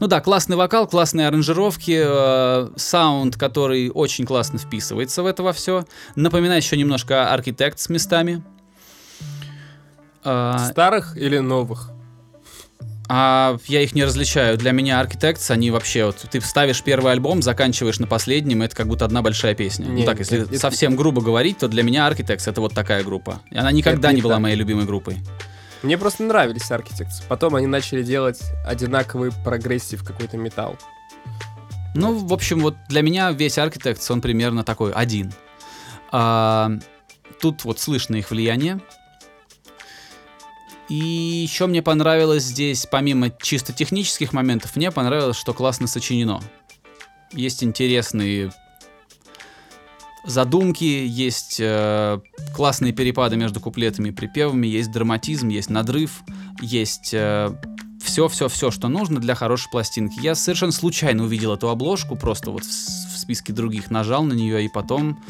Ну 0.00 0.06
да, 0.06 0.20
классный 0.20 0.56
вокал, 0.56 0.86
классные 0.86 1.28
аранжировки, 1.28 2.00
э, 2.04 2.68
саунд, 2.76 3.36
который 3.36 3.90
очень 3.90 4.24
классно 4.26 4.58
вписывается 4.58 5.22
в 5.22 5.26
это 5.26 5.42
во 5.42 5.52
все. 5.52 5.84
Напоминает 6.16 6.62
еще 6.64 6.76
немножко 6.76 7.30
Architects 7.34 7.88
местами. 7.88 8.42
А, 10.22 10.58
Старых 10.70 11.16
или 11.16 11.38
новых? 11.38 11.90
а 13.12 13.56
я 13.66 13.82
их 13.82 13.92
не 13.96 14.04
различаю. 14.04 14.56
Для 14.56 14.70
меня 14.70 15.02
Architects, 15.02 15.50
они 15.50 15.72
вообще 15.72 16.04
вот 16.06 16.24
ты 16.30 16.40
ставишь 16.40 16.80
первый 16.84 17.10
альбом, 17.10 17.42
заканчиваешь 17.42 17.98
на 17.98 18.06
последнем, 18.06 18.62
это 18.62 18.76
как 18.76 18.86
будто 18.86 19.04
одна 19.04 19.20
большая 19.20 19.56
песня. 19.56 19.86
Не, 19.86 20.02
ну 20.02 20.06
так, 20.06 20.20
если 20.20 20.42
это- 20.42 20.56
совсем 20.60 20.94
грубо 20.94 21.20
говорить, 21.20 21.58
то 21.58 21.66
для 21.66 21.82
меня 21.82 22.08
Architects 22.08 22.48
это 22.48 22.60
вот 22.60 22.72
такая 22.72 23.02
группа. 23.02 23.40
И 23.50 23.56
она 23.56 23.72
никогда 23.72 24.08
Это 24.10 24.14
не 24.14 24.16
не 24.16 24.22
была 24.22 24.34
так. 24.34 24.42
моей 24.42 24.54
любимой 24.54 24.84
группой. 24.84 25.16
Мне 25.82 25.96
просто 25.96 26.24
нравились 26.24 26.70
Architects. 26.70 27.22
Потом 27.28 27.54
они 27.54 27.66
начали 27.66 28.02
делать 28.02 28.40
одинаковый 28.66 29.32
прогрессив 29.44 30.04
какой-то 30.04 30.36
металл. 30.36 30.76
Ну, 31.94 32.18
в 32.18 32.32
общем, 32.32 32.60
вот 32.60 32.76
для 32.88 33.02
меня 33.02 33.32
весь 33.32 33.58
Architects, 33.58 34.12
он 34.12 34.20
примерно 34.20 34.62
такой 34.62 34.92
один. 34.92 35.32
А, 36.12 36.70
тут 37.40 37.64
вот 37.64 37.80
слышно 37.80 38.16
их 38.16 38.30
влияние. 38.30 38.80
И 40.88 40.94
еще 40.94 41.66
мне 41.66 41.82
понравилось 41.82 42.42
здесь, 42.42 42.86
помимо 42.86 43.30
чисто 43.30 43.72
технических 43.72 44.32
моментов, 44.32 44.74
мне 44.74 44.90
понравилось, 44.90 45.36
что 45.36 45.54
классно 45.54 45.86
сочинено. 45.86 46.40
Есть 47.32 47.62
интересные 47.62 48.52
задумки, 50.30 50.84
есть 50.84 51.58
э, 51.60 52.20
классные 52.54 52.92
перепады 52.92 53.36
между 53.36 53.60
куплетами 53.60 54.08
и 54.08 54.12
припевами, 54.12 54.66
есть 54.66 54.90
драматизм, 54.90 55.48
есть 55.48 55.70
надрыв, 55.70 56.22
есть 56.62 57.14
все-все-все, 58.02 58.70
что 58.70 58.88
нужно 58.88 59.20
для 59.20 59.34
хорошей 59.34 59.70
пластинки. 59.70 60.18
Я 60.20 60.34
совершенно 60.34 60.72
случайно 60.72 61.24
увидел 61.24 61.54
эту 61.54 61.68
обложку, 61.68 62.16
просто 62.16 62.50
вот 62.50 62.64
в, 62.64 62.68
в 62.68 63.18
списке 63.18 63.52
других 63.52 63.90
нажал 63.90 64.24
на 64.24 64.32
нее, 64.32 64.64
и 64.64 64.68
потом... 64.68 65.22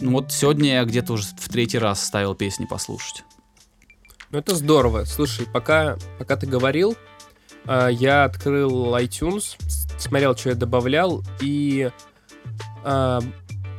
Ну 0.00 0.12
вот 0.12 0.32
сегодня 0.32 0.74
я 0.74 0.84
где-то 0.84 1.12
уже 1.12 1.28
в 1.36 1.48
третий 1.48 1.78
раз 1.78 2.04
ставил 2.04 2.34
песни 2.34 2.66
послушать. 2.66 3.24
Ну 4.30 4.38
это 4.38 4.54
здорово. 4.56 5.04
Слушай, 5.04 5.46
пока, 5.46 5.96
пока 6.18 6.36
ты 6.36 6.46
говорил, 6.46 6.96
а, 7.66 7.88
я 7.88 8.24
открыл 8.24 8.96
iTunes, 8.96 9.56
смотрел, 9.98 10.36
что 10.36 10.48
я 10.48 10.54
добавлял, 10.56 11.22
и 11.40 11.90
а, 12.82 13.20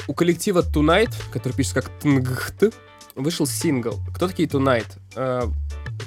у 0.07 0.13
коллектива 0.13 0.61
Tonight, 0.61 1.13
который 1.31 1.53
пишется 1.53 1.81
как 1.81 1.99
ТНГХТ, 1.99 2.73
вышел 3.15 3.45
сингл. 3.45 3.99
Кто 4.13 4.27
такие 4.27 4.47
Tonight? 4.47 4.87
А, 5.15 5.49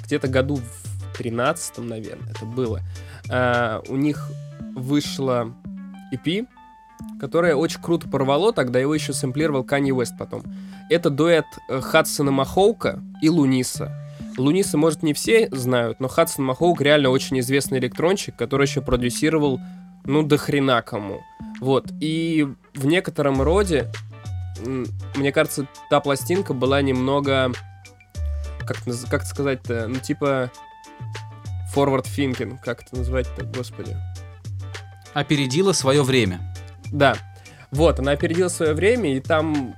где-то 0.03 0.27
году 0.27 0.57
в 0.57 1.17
13 1.17 1.79
наверное, 1.79 2.31
это 2.31 2.45
было. 2.45 2.81
А, 3.29 3.81
у 3.87 3.95
них 3.95 4.29
вышла 4.75 5.53
EP, 6.13 6.47
которое 7.19 7.55
очень 7.55 7.81
круто 7.81 8.07
порвало, 8.07 8.53
тогда 8.53 8.79
его 8.79 8.93
еще 8.93 9.13
сэмплировал 9.13 9.63
Kanye 9.63 9.89
West 9.89 10.17
потом. 10.17 10.43
Это 10.89 11.09
дуэт 11.09 11.45
э, 11.69 11.81
Хадсона 11.81 12.31
Махоука 12.31 13.01
и 13.21 13.29
Луниса. 13.29 13.91
Луниса, 14.37 14.77
может, 14.77 15.01
не 15.03 15.13
все 15.13 15.49
знают, 15.51 15.99
но 15.99 16.07
Хадсон 16.07 16.45
Махоук 16.45 16.79
реально 16.81 17.09
очень 17.09 17.39
известный 17.39 17.79
электронщик, 17.79 18.35
который 18.35 18.67
еще 18.67 18.81
продюсировал, 18.81 19.59
ну, 20.07 20.23
до 20.23 20.37
хрена 20.37 20.81
кому. 20.81 21.21
Вот, 21.59 21.91
и 21.99 22.47
в 22.73 22.85
некотором 22.85 23.41
роде, 23.41 23.91
мне 25.15 25.31
кажется, 25.31 25.67
та 25.89 25.99
пластинка 25.99 26.53
была 26.53 26.81
немного, 26.81 27.51
как, 28.59 28.77
как 29.09 29.23
сказать-то, 29.23 29.87
ну, 29.87 29.99
типа, 29.99 30.51
forward 31.75 32.05
thinking, 32.05 32.57
как 32.63 32.83
это 32.83 32.97
назвать-то, 32.97 33.45
господи. 33.45 33.95
Опередила 35.13 35.73
свое 35.73 36.03
время. 36.03 36.39
Да. 36.91 37.15
Вот, 37.71 37.99
она 37.99 38.11
опередила 38.11 38.47
свое 38.47 38.73
время, 38.73 39.15
и 39.15 39.19
там, 39.19 39.75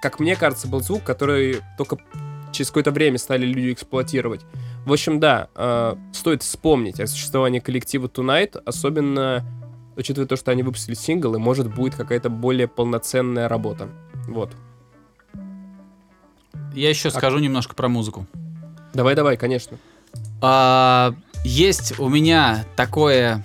как 0.00 0.20
мне 0.20 0.36
кажется, 0.36 0.68
был 0.68 0.80
звук, 0.80 1.02
который 1.02 1.60
только 1.76 1.98
через 2.52 2.68
какое-то 2.68 2.92
время 2.92 3.18
стали 3.18 3.44
люди 3.46 3.72
эксплуатировать. 3.72 4.42
В 4.86 4.92
общем, 4.92 5.18
да, 5.18 5.48
э, 5.56 5.96
стоит 6.12 6.44
вспомнить 6.44 7.00
о 7.00 7.08
существовании 7.08 7.58
коллектива 7.58 8.06
Tonight, 8.06 8.62
особенно 8.64 9.44
учитывая 9.96 10.28
то, 10.28 10.36
что 10.36 10.52
они 10.52 10.62
выпустили 10.62 10.94
сингл, 10.94 11.34
и 11.34 11.38
может 11.38 11.74
будет 11.74 11.96
какая-то 11.96 12.30
более 12.30 12.68
полноценная 12.68 13.48
работа. 13.48 13.88
Вот. 14.28 14.54
Я 16.72 16.88
еще 16.88 17.10
скажу 17.10 17.38
немножко 17.40 17.74
про 17.74 17.88
музыку. 17.88 18.26
Давай-давай, 18.94 19.36
конечно. 19.36 19.76
А, 20.40 21.14
есть 21.44 21.98
у 21.98 22.08
меня 22.08 22.64
такое... 22.76 23.44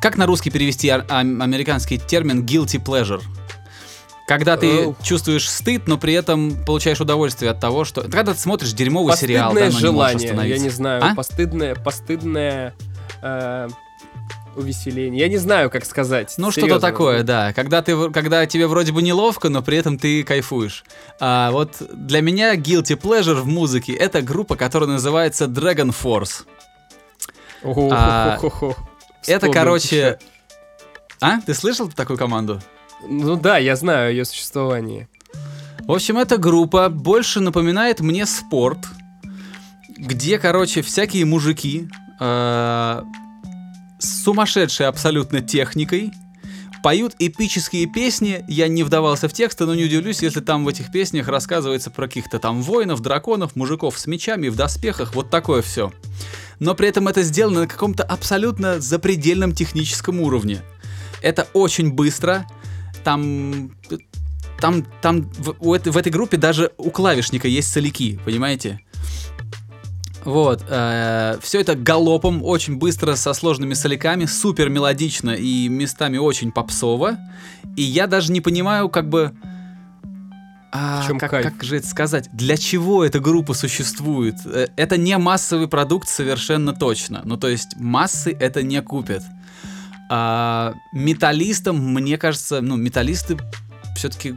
Как 0.00 0.16
на 0.16 0.26
русский 0.26 0.50
перевести 0.50 0.88
ам- 0.88 1.40
американский 1.40 1.98
термин 1.98 2.44
guilty 2.44 2.82
pleasure? 2.82 3.22
Когда 4.32 4.56
ты 4.56 4.94
чувствуешь 5.02 5.46
стыд, 5.46 5.86
но 5.86 5.98
при 5.98 6.14
этом 6.14 6.56
получаешь 6.64 6.98
удовольствие 7.02 7.50
от 7.50 7.60
того, 7.60 7.84
что... 7.84 8.00
Когда 8.00 8.32
ты 8.32 8.40
смотришь 8.40 8.72
дерьмовый 8.72 9.14
сериал, 9.14 9.52
да, 9.52 9.60
Постыдное 9.60 9.70
но 9.70 9.76
не 9.76 10.26
желание, 10.26 10.48
я 10.48 10.58
не 10.58 10.70
знаю, 10.70 11.04
А? 11.04 11.14
постыдное, 11.14 11.74
постыдное 11.74 12.74
э, 13.20 13.68
увеселение. 14.56 15.20
Я 15.20 15.28
не 15.28 15.36
знаю, 15.36 15.68
как 15.68 15.84
сказать. 15.84 16.32
Ну, 16.38 16.50
что-то 16.50 16.80
такое, 16.80 17.24
да. 17.24 17.52
Когда, 17.52 17.82
ты, 17.82 18.10
когда 18.10 18.46
тебе 18.46 18.66
вроде 18.68 18.92
бы 18.92 19.02
неловко, 19.02 19.50
но 19.50 19.60
при 19.60 19.76
этом 19.76 19.98
ты 19.98 20.22
кайфуешь. 20.24 20.84
А 21.20 21.50
вот 21.50 21.82
для 21.92 22.22
меня 22.22 22.56
guilty 22.56 22.98
pleasure 22.98 23.34
в 23.34 23.46
музыке— 23.46 23.92
это 23.94 24.22
группа, 24.22 24.56
которая 24.56 24.88
называется 24.88 25.44
Dragon 25.44 25.94
Force. 25.94 26.46
А. 27.62 28.38
Это, 29.26 29.50
короче... 29.50 29.96
еще. 29.96 30.18
А? 31.20 31.42
Ты 31.42 31.52
слышал 31.52 31.90
такую 31.90 32.18
команду? 32.18 32.62
Ну 33.08 33.36
да, 33.36 33.58
я 33.58 33.76
знаю 33.76 34.12
ее 34.12 34.24
существовании. 34.24 35.08
В 35.86 35.92
общем, 35.92 36.18
эта 36.18 36.38
группа 36.38 36.88
больше 36.88 37.40
напоминает 37.40 38.00
мне 38.00 38.24
спорт, 38.26 38.78
где, 39.88 40.38
короче, 40.38 40.82
всякие 40.82 41.24
мужики 41.24 41.88
э, 42.20 43.02
с 43.98 44.22
сумасшедшей 44.22 44.86
абсолютно 44.86 45.40
техникой 45.40 46.12
поют 46.82 47.14
эпические 47.18 47.86
песни. 47.86 48.44
Я 48.48 48.68
не 48.68 48.82
вдавался 48.82 49.28
в 49.28 49.32
тексты, 49.32 49.64
но 49.64 49.74
не 49.74 49.84
удивлюсь, 49.84 50.22
если 50.22 50.40
там 50.40 50.64
в 50.64 50.68
этих 50.68 50.90
песнях 50.90 51.28
рассказывается 51.28 51.90
про 51.90 52.06
каких-то 52.06 52.38
там 52.38 52.62
воинов, 52.62 53.00
драконов, 53.00 53.56
мужиков 53.56 53.98
с 53.98 54.06
мечами, 54.06 54.48
в 54.48 54.56
доспехах, 54.56 55.14
вот 55.14 55.30
такое 55.30 55.62
все. 55.62 55.92
Но 56.58 56.74
при 56.74 56.88
этом 56.88 57.08
это 57.08 57.22
сделано 57.22 57.60
на 57.60 57.66
каком-то 57.66 58.02
абсолютно 58.02 58.80
запредельном 58.80 59.52
техническом 59.52 60.20
уровне. 60.20 60.62
Это 61.22 61.46
очень 61.54 61.92
быстро. 61.92 62.46
Там 63.04 63.72
там, 64.60 64.84
там 65.00 65.22
в, 65.38 65.56
у 65.58 65.70
в 65.72 65.96
этой 65.96 66.12
группе 66.12 66.36
даже 66.36 66.70
у 66.78 66.90
клавишника 66.90 67.48
есть 67.48 67.72
соляки, 67.72 68.20
понимаете? 68.24 68.80
Вот, 70.24 70.62
все 70.62 71.60
это 71.60 71.74
галопом, 71.74 72.44
очень 72.44 72.76
быстро, 72.78 73.16
со 73.16 73.32
сложными 73.32 73.74
соляками, 73.74 74.26
супер 74.26 74.68
мелодично 74.68 75.30
и 75.30 75.66
местами 75.68 76.16
очень 76.16 76.52
попсово. 76.52 77.18
И 77.76 77.82
я 77.82 78.06
даже 78.06 78.30
не 78.30 78.40
понимаю, 78.40 78.88
как 78.88 79.08
бы... 79.08 79.32
а, 80.70 81.02
В 81.02 81.08
чем 81.08 81.18
как, 81.18 81.32
кайф? 81.32 81.44
как 81.44 81.64
же 81.64 81.78
это 81.78 81.88
сказать? 81.88 82.28
Для 82.32 82.56
чего 82.56 83.04
эта 83.04 83.18
группа 83.18 83.52
существует? 83.52 84.36
Э, 84.44 84.68
Это 84.76 84.96
не 84.96 85.18
массовый 85.18 85.66
продукт 85.66 86.08
совершенно 86.08 86.72
точно. 86.72 87.22
Ну, 87.24 87.36
то 87.36 87.48
есть 87.48 87.74
массы 87.76 88.30
это 88.30 88.62
не 88.62 88.80
купят. 88.80 89.24
А, 90.14 90.74
металлистам, 90.92 91.78
мне 91.78 92.18
кажется, 92.18 92.60
ну, 92.60 92.76
металлисты 92.76 93.38
все-таки 93.96 94.36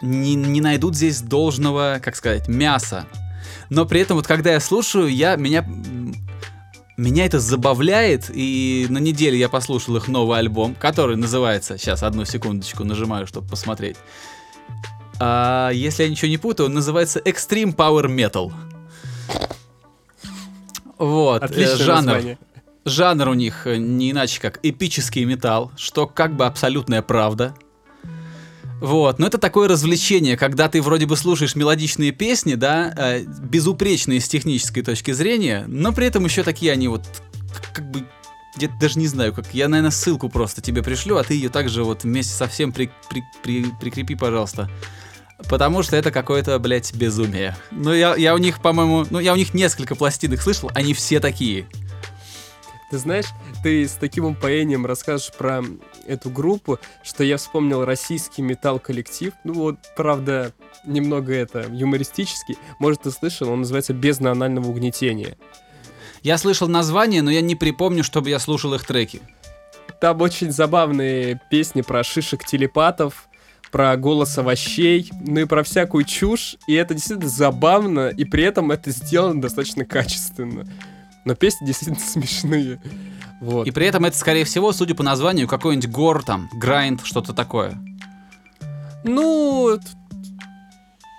не, 0.00 0.36
не 0.36 0.60
найдут 0.60 0.94
здесь 0.94 1.20
должного, 1.20 2.00
как 2.00 2.14
сказать, 2.14 2.46
мяса. 2.46 3.06
Но 3.70 3.86
при 3.86 4.02
этом, 4.02 4.18
вот 4.18 4.28
когда 4.28 4.52
я 4.52 4.60
слушаю, 4.60 5.08
я, 5.08 5.34
меня, 5.34 5.66
меня 6.96 7.26
это 7.26 7.40
забавляет, 7.40 8.30
и 8.32 8.86
на 8.88 8.98
неделе 8.98 9.36
я 9.36 9.48
послушал 9.48 9.96
их 9.96 10.06
новый 10.06 10.38
альбом, 10.38 10.76
который 10.76 11.16
называется, 11.16 11.76
сейчас, 11.76 12.04
одну 12.04 12.24
секундочку, 12.24 12.84
нажимаю, 12.84 13.26
чтобы 13.26 13.48
посмотреть. 13.48 13.96
А, 15.18 15.70
если 15.70 16.04
я 16.04 16.08
ничего 16.08 16.28
не 16.28 16.38
путаю, 16.38 16.68
он 16.68 16.74
называется 16.74 17.18
Extreme 17.18 17.74
Power 17.74 18.06
Metal. 18.06 18.52
Вот, 20.98 21.42
э, 21.42 21.46
Отличное 21.46 21.76
жанр. 21.78 22.04
название. 22.04 22.38
Жанр 22.84 23.28
у 23.28 23.34
них 23.34 23.66
э, 23.66 23.76
не 23.76 24.10
иначе 24.10 24.40
как 24.40 24.58
эпический 24.62 25.24
металл, 25.24 25.72
что 25.76 26.06
как 26.06 26.36
бы 26.36 26.46
абсолютная 26.46 27.02
правда. 27.02 27.54
Вот, 28.80 29.20
но 29.20 29.28
это 29.28 29.38
такое 29.38 29.68
развлечение, 29.68 30.36
когда 30.36 30.68
ты 30.68 30.82
вроде 30.82 31.06
бы 31.06 31.16
слушаешь 31.16 31.54
мелодичные 31.54 32.10
песни, 32.10 32.54
да, 32.54 32.92
э, 32.96 33.24
безупречные 33.24 34.20
с 34.20 34.28
технической 34.28 34.82
точки 34.82 35.12
зрения, 35.12 35.64
но 35.68 35.92
при 35.92 36.06
этом 36.08 36.24
еще 36.24 36.42
такие 36.42 36.72
они 36.72 36.88
вот 36.88 37.02
как 37.72 37.88
бы 37.90 38.04
я 38.58 38.68
даже 38.68 38.98
не 38.98 39.06
знаю, 39.06 39.32
как. 39.32 39.46
Я, 39.54 39.68
наверное, 39.68 39.90
ссылку 39.90 40.28
просто 40.28 40.60
тебе 40.60 40.82
пришлю, 40.82 41.16
а 41.16 41.24
ты 41.24 41.34
ее 41.34 41.48
также 41.48 41.84
вот 41.84 42.04
вместе 42.04 42.34
со 42.34 42.46
всем 42.46 42.72
при, 42.72 42.90
при, 43.08 43.24
при, 43.42 43.64
прикрепи, 43.80 44.14
пожалуйста. 44.14 44.70
Потому 45.48 45.82
что 45.82 45.96
это 45.96 46.10
какое-то, 46.10 46.58
блядь, 46.58 46.94
безумие. 46.94 47.56
Ну, 47.70 47.92
я, 47.92 48.14
я 48.14 48.34
у 48.34 48.38
них, 48.38 48.60
по-моему, 48.60 49.06
ну, 49.10 49.18
я 49.18 49.32
у 49.32 49.36
них 49.36 49.54
несколько 49.54 49.94
пластинок 49.94 50.40
слышал, 50.40 50.70
они 50.74 50.94
все 50.94 51.18
такие. 51.18 51.66
Ты 52.92 52.98
знаешь, 52.98 53.28
ты 53.62 53.88
с 53.88 53.92
таким 53.92 54.26
упоением 54.26 54.84
расскажешь 54.84 55.32
про 55.32 55.64
эту 56.06 56.28
группу, 56.28 56.78
что 57.02 57.24
я 57.24 57.38
вспомнил 57.38 57.86
российский 57.86 58.42
металл-коллектив. 58.42 59.32
Ну 59.44 59.54
вот, 59.54 59.76
правда, 59.96 60.52
немного 60.84 61.32
это 61.32 61.64
юмористический. 61.70 62.58
Может, 62.78 63.04
ты 63.04 63.10
слышал, 63.10 63.48
он 63.48 63.60
называется 63.60 63.94
«Бездна 63.94 64.30
анального 64.30 64.68
угнетения». 64.68 65.38
Я 66.22 66.36
слышал 66.36 66.68
название, 66.68 67.22
но 67.22 67.30
я 67.30 67.40
не 67.40 67.56
припомню, 67.56 68.04
чтобы 68.04 68.28
я 68.28 68.38
слушал 68.38 68.74
их 68.74 68.84
треки. 68.84 69.22
Там 69.98 70.20
очень 70.20 70.52
забавные 70.52 71.40
песни 71.50 71.80
про 71.80 72.04
шишек-телепатов, 72.04 73.26
про 73.70 73.96
голос 73.96 74.36
овощей, 74.36 75.10
ну 75.18 75.40
и 75.40 75.44
про 75.46 75.62
всякую 75.62 76.04
чушь. 76.04 76.56
И 76.66 76.74
это 76.74 76.92
действительно 76.92 77.30
забавно, 77.30 78.08
и 78.08 78.26
при 78.26 78.44
этом 78.44 78.70
это 78.70 78.90
сделано 78.90 79.40
достаточно 79.40 79.86
качественно. 79.86 80.68
Но 81.24 81.34
песни 81.34 81.66
действительно 81.66 82.00
смешные. 82.04 82.80
Вот. 83.40 83.66
И 83.66 83.70
при 83.70 83.86
этом 83.86 84.04
это, 84.04 84.16
скорее 84.16 84.44
всего, 84.44 84.72
судя 84.72 84.94
по 84.94 85.02
названию, 85.02 85.48
какой-нибудь 85.48 85.90
гор 85.90 86.22
там, 86.22 86.48
грайнд, 86.54 87.00
что-то 87.04 87.32
такое. 87.32 87.76
Ну, 89.04 89.78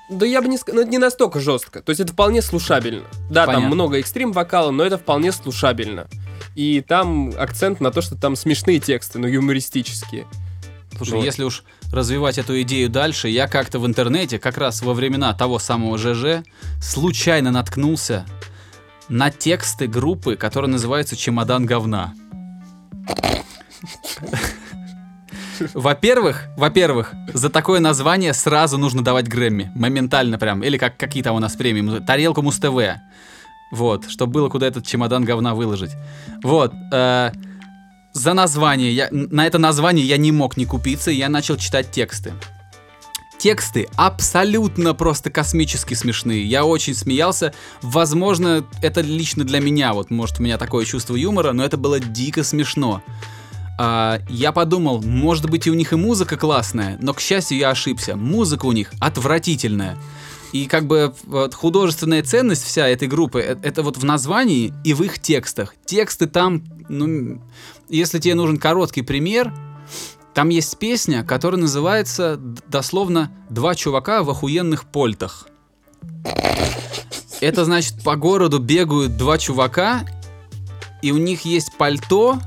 да 0.10 0.26
я 0.26 0.42
бы 0.42 0.48
не 0.48 0.58
сказал, 0.58 0.78
ну, 0.78 0.82
это 0.84 0.92
не 0.92 0.98
настолько 0.98 1.40
жестко. 1.40 1.82
То 1.82 1.90
есть 1.90 2.00
это 2.00 2.14
вполне 2.14 2.42
слушабельно. 2.42 3.04
Да, 3.30 3.46
Понятно. 3.46 3.68
там 3.68 3.74
много 3.76 4.00
экстрим 4.00 4.32
вокала, 4.32 4.72
но 4.72 4.84
это 4.84 4.98
вполне 4.98 5.32
слушабельно. 5.32 6.08
И 6.56 6.82
там 6.82 7.34
акцент 7.38 7.82
на 7.82 7.92
то, 7.92 8.02
что 8.02 8.16
там 8.16 8.36
смешные 8.36 8.80
тексты, 8.80 9.20
но 9.20 9.28
юмористические. 9.28 10.28
Слушай, 10.96 11.16
Вот. 11.16 11.26
если 11.26 11.44
уж 11.44 11.64
развивать 11.92 12.38
эту 12.38 12.62
идею 12.62 12.90
дальше, 12.90 13.28
я 13.28 13.48
как-то 13.48 13.80
в 13.80 13.88
интернете, 13.88 14.38
как 14.40 14.58
раз 14.58 14.82
во 14.82 14.94
времена 14.94 15.34
того 15.34 15.58
самого 15.58 15.98
ЖЖ, 15.98 16.46
случайно 16.82 17.52
наткнулся 17.52 18.26
на 19.10 19.32
тексты 19.32 19.88
группы, 19.88 20.36
которая 20.36 20.72
называется 20.72 21.16
«Чемодан 21.16 21.66
говна». 21.66 22.14
Во-первых, 25.74 26.48
во-первых, 26.58 27.14
за 27.34 27.50
такое 27.50 27.80
название 27.80 28.34
сразу 28.34 28.78
нужно 28.78 29.04
давать 29.04 29.28
Грэмми. 29.28 29.72
Моментально 29.76 30.38
прям. 30.38 30.64
Или 30.64 30.78
как 30.78 30.98
какие 30.98 31.24
там 31.24 31.36
у 31.36 31.40
нас 31.40 31.56
премии. 31.56 32.00
Тарелку 32.00 32.42
Муз-ТВ. 32.42 33.00
Вот, 33.72 34.10
чтобы 34.10 34.34
было 34.34 34.50
куда 34.50 34.68
этот 34.68 34.86
чемодан 34.86 35.24
говна 35.24 35.56
выложить. 35.56 35.92
Вот. 36.44 36.74
э, 36.92 37.32
за 38.14 38.34
название. 38.34 38.94
Я, 38.94 39.08
на 39.12 39.46
это 39.46 39.58
название 39.58 40.06
я 40.06 40.18
не 40.18 40.32
мог 40.32 40.56
не 40.58 40.66
купиться, 40.66 41.12
и 41.12 41.16
я 41.16 41.30
начал 41.30 41.58
читать 41.58 41.92
тексты. 41.92 42.34
Тексты 43.44 43.90
абсолютно 43.98 44.94
просто 44.94 45.30
космически 45.30 45.96
смешные. 45.96 46.46
Я 46.46 46.64
очень 46.64 46.96
смеялся. 46.96 47.54
Возможно, 47.82 48.66
это 48.82 49.02
лично 49.02 49.44
для 49.44 49.60
меня. 49.60 49.94
Вот, 49.94 50.10
может, 50.12 50.40
у 50.40 50.44
меня 50.44 50.58
такое 50.58 50.86
чувство 50.86 51.18
юмора, 51.18 51.52
но 51.52 51.66
это 51.66 51.76
было 51.76 52.00
дико 52.00 52.42
смешно. 52.46 53.04
А, 53.78 54.22
я 54.30 54.54
подумал, 54.54 55.02
может 55.02 55.50
быть, 55.50 55.68
и 55.68 55.72
у 55.72 55.74
них 55.74 55.92
и 55.92 55.98
музыка 55.98 56.38
классная, 56.38 56.98
но, 57.02 57.14
к 57.14 57.20
счастью, 57.20 57.58
я 57.58 57.72
ошибся. 57.72 58.16
Музыка 58.16 58.66
у 58.66 58.72
них 58.72 58.94
отвратительная. 59.02 59.98
И 60.54 60.66
как 60.66 60.88
бы 60.88 61.14
вот, 61.24 61.54
художественная 61.54 62.24
ценность 62.24 62.64
вся 62.64 62.88
этой 62.88 63.10
группы, 63.10 63.42
э- 63.42 63.58
это 63.62 63.84
вот 63.84 63.98
в 63.98 64.06
названии 64.06 64.74
и 64.86 64.94
в 64.94 65.04
их 65.04 65.20
текстах. 65.20 65.76
Тексты 65.86 66.28
там, 66.28 66.64
ну, 66.88 67.42
если 67.90 68.20
тебе 68.20 68.36
нужен 68.36 68.56
короткий 68.56 69.02
пример, 69.02 69.52
там 70.34 70.50
есть 70.50 70.78
песня, 70.78 71.24
которая 71.24 71.62
называется 71.62 72.38
дословно 72.38 73.32
«Два 73.50 73.76
чувака 73.76 74.24
в 74.24 74.30
охуенных 74.30 74.86
польтах». 74.86 75.48
Это 77.40 77.66
значит, 77.66 78.02
по 78.04 78.16
городу 78.16 78.60
бегают 78.60 79.18
два 79.18 79.38
чувака, 79.38 80.06
и 81.02 81.12
у 81.12 81.18
них 81.18 81.42
есть 81.42 81.78
пальто, 81.78 82.40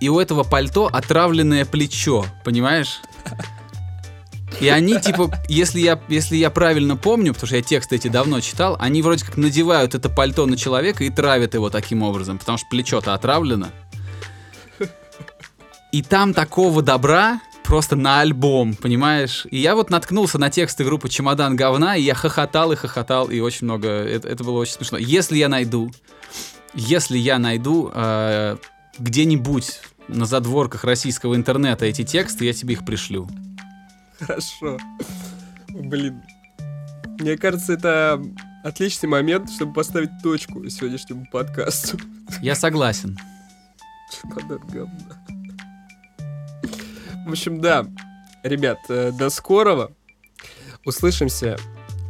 и 0.00 0.08
у 0.08 0.20
этого 0.20 0.44
пальто 0.44 0.88
отравленное 0.92 1.64
плечо, 1.64 2.26
понимаешь? 2.44 3.00
И 4.60 4.68
они, 4.68 5.00
типа, 5.00 5.34
если 5.48 5.80
я, 5.80 6.00
если 6.08 6.36
я 6.36 6.50
правильно 6.50 6.96
помню, 6.96 7.32
потому 7.32 7.48
что 7.48 7.56
я 7.56 7.62
тексты 7.62 7.96
эти 7.96 8.08
давно 8.08 8.40
читал, 8.40 8.76
они 8.78 9.02
вроде 9.02 9.24
как 9.24 9.36
надевают 9.36 9.94
это 9.94 10.08
пальто 10.08 10.46
на 10.46 10.56
человека 10.56 11.02
и 11.04 11.10
травят 11.10 11.54
его 11.54 11.70
таким 11.70 12.02
образом, 12.02 12.38
потому 12.38 12.58
что 12.58 12.68
плечо-то 12.68 13.14
отравлено. 13.14 13.68
И 15.94 16.02
там 16.02 16.34
такого 16.34 16.82
добра 16.82 17.40
просто 17.62 17.94
на 17.94 18.18
альбом, 18.18 18.74
понимаешь? 18.74 19.46
И 19.52 19.58
я 19.58 19.76
вот 19.76 19.90
наткнулся 19.90 20.38
на 20.38 20.50
тексты 20.50 20.82
группы 20.82 21.08
«Чемодан 21.08 21.54
говна», 21.54 21.94
и 21.94 22.02
я 22.02 22.16
хохотал 22.16 22.72
и 22.72 22.74
хохотал, 22.74 23.30
и 23.30 23.38
очень 23.38 23.66
много... 23.66 23.86
Это, 23.86 24.26
это 24.26 24.42
было 24.42 24.58
очень 24.58 24.72
смешно. 24.72 24.98
Если 24.98 25.36
я 25.36 25.48
найду, 25.48 25.92
если 26.74 27.16
я 27.16 27.38
найду 27.38 27.92
э, 27.94 28.56
где-нибудь 28.98 29.82
на 30.08 30.26
задворках 30.26 30.82
российского 30.82 31.36
интернета 31.36 31.86
эти 31.86 32.02
тексты, 32.02 32.44
я 32.44 32.52
тебе 32.52 32.74
их 32.74 32.84
пришлю. 32.84 33.28
Хорошо. 34.18 34.78
Блин. 35.68 36.24
Мне 37.20 37.38
кажется, 37.38 37.72
это 37.72 38.20
отличный 38.64 39.08
момент, 39.08 39.48
чтобы 39.48 39.72
поставить 39.72 40.10
точку 40.24 40.68
сегодняшнему 40.68 41.28
подкасту. 41.30 42.00
Я 42.42 42.56
согласен. 42.56 43.16
Чемодан 44.10 44.58
говна. 44.72 45.23
В 47.26 47.30
общем, 47.30 47.60
да. 47.60 47.86
Ребят, 48.42 48.78
э, 48.88 49.10
до 49.12 49.30
скорого. 49.30 49.92
Услышимся 50.84 51.56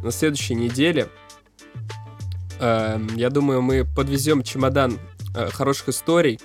на 0.03 0.11
следующей 0.11 0.55
неделе. 0.55 1.09
Эм, 2.59 3.07
Я 3.15 3.29
думаю, 3.29 3.61
мы 3.61 3.85
подвезем 3.85 4.43
чемодан 4.43 4.99
э, 5.35 5.49
хороших 5.51 5.89
историй. 5.89 6.39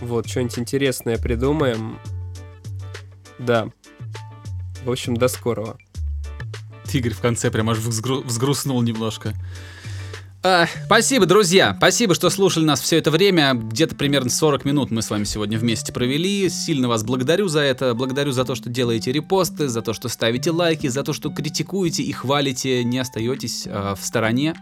Вот, 0.00 0.28
что-нибудь 0.28 0.58
интересное 0.58 1.18
придумаем. 1.18 1.98
Да. 3.38 3.68
В 4.84 4.90
общем, 4.90 5.16
до 5.16 5.28
скорого. 5.28 5.78
Игорь 6.92 7.12
в 7.12 7.20
конце 7.20 7.50
прям 7.50 7.70
аж 7.70 7.78
взгру- 7.78 8.24
взгрустнул 8.24 8.82
немножко. 8.82 9.34
А, 10.42 10.66
спасибо, 10.86 11.26
друзья. 11.26 11.74
Спасибо, 11.76 12.14
что 12.14 12.30
слушали 12.30 12.64
нас 12.64 12.80
все 12.80 12.96
это 12.96 13.10
время. 13.10 13.52
Где-то 13.52 13.94
примерно 13.94 14.30
40 14.30 14.64
минут 14.64 14.90
мы 14.90 15.02
с 15.02 15.10
вами 15.10 15.24
сегодня 15.24 15.58
вместе 15.58 15.92
провели. 15.92 16.48
Сильно 16.48 16.88
вас 16.88 17.04
благодарю 17.04 17.48
за 17.48 17.60
это. 17.60 17.92
Благодарю 17.94 18.32
за 18.32 18.46
то, 18.46 18.54
что 18.54 18.70
делаете 18.70 19.12
репосты, 19.12 19.68
за 19.68 19.82
то, 19.82 19.92
что 19.92 20.08
ставите 20.08 20.50
лайки, 20.50 20.86
за 20.86 21.02
то, 21.02 21.12
что 21.12 21.28
критикуете 21.28 22.02
и 22.02 22.12
хвалите. 22.12 22.84
Не 22.84 23.00
остаетесь 23.00 23.66
а, 23.66 23.94
в 23.94 24.02
стороне 24.02 24.54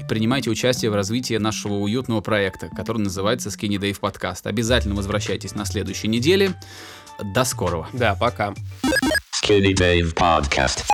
и 0.00 0.08
принимайте 0.08 0.48
участие 0.48 0.90
в 0.90 0.94
развитии 0.94 1.34
нашего 1.34 1.74
уютного 1.74 2.22
проекта, 2.22 2.70
который 2.74 3.02
называется 3.02 3.50
Skinny 3.50 3.78
Dave 3.78 4.00
Podcast. 4.00 4.40
Обязательно 4.44 4.94
возвращайтесь 4.94 5.54
на 5.54 5.66
следующей 5.66 6.08
неделе. 6.08 6.54
До 7.34 7.44
скорого. 7.44 7.86
Да, 7.92 8.14
пока. 8.14 8.54
Skinny 9.44 9.74
Dave 9.74 10.14
Podcast. 10.14 10.84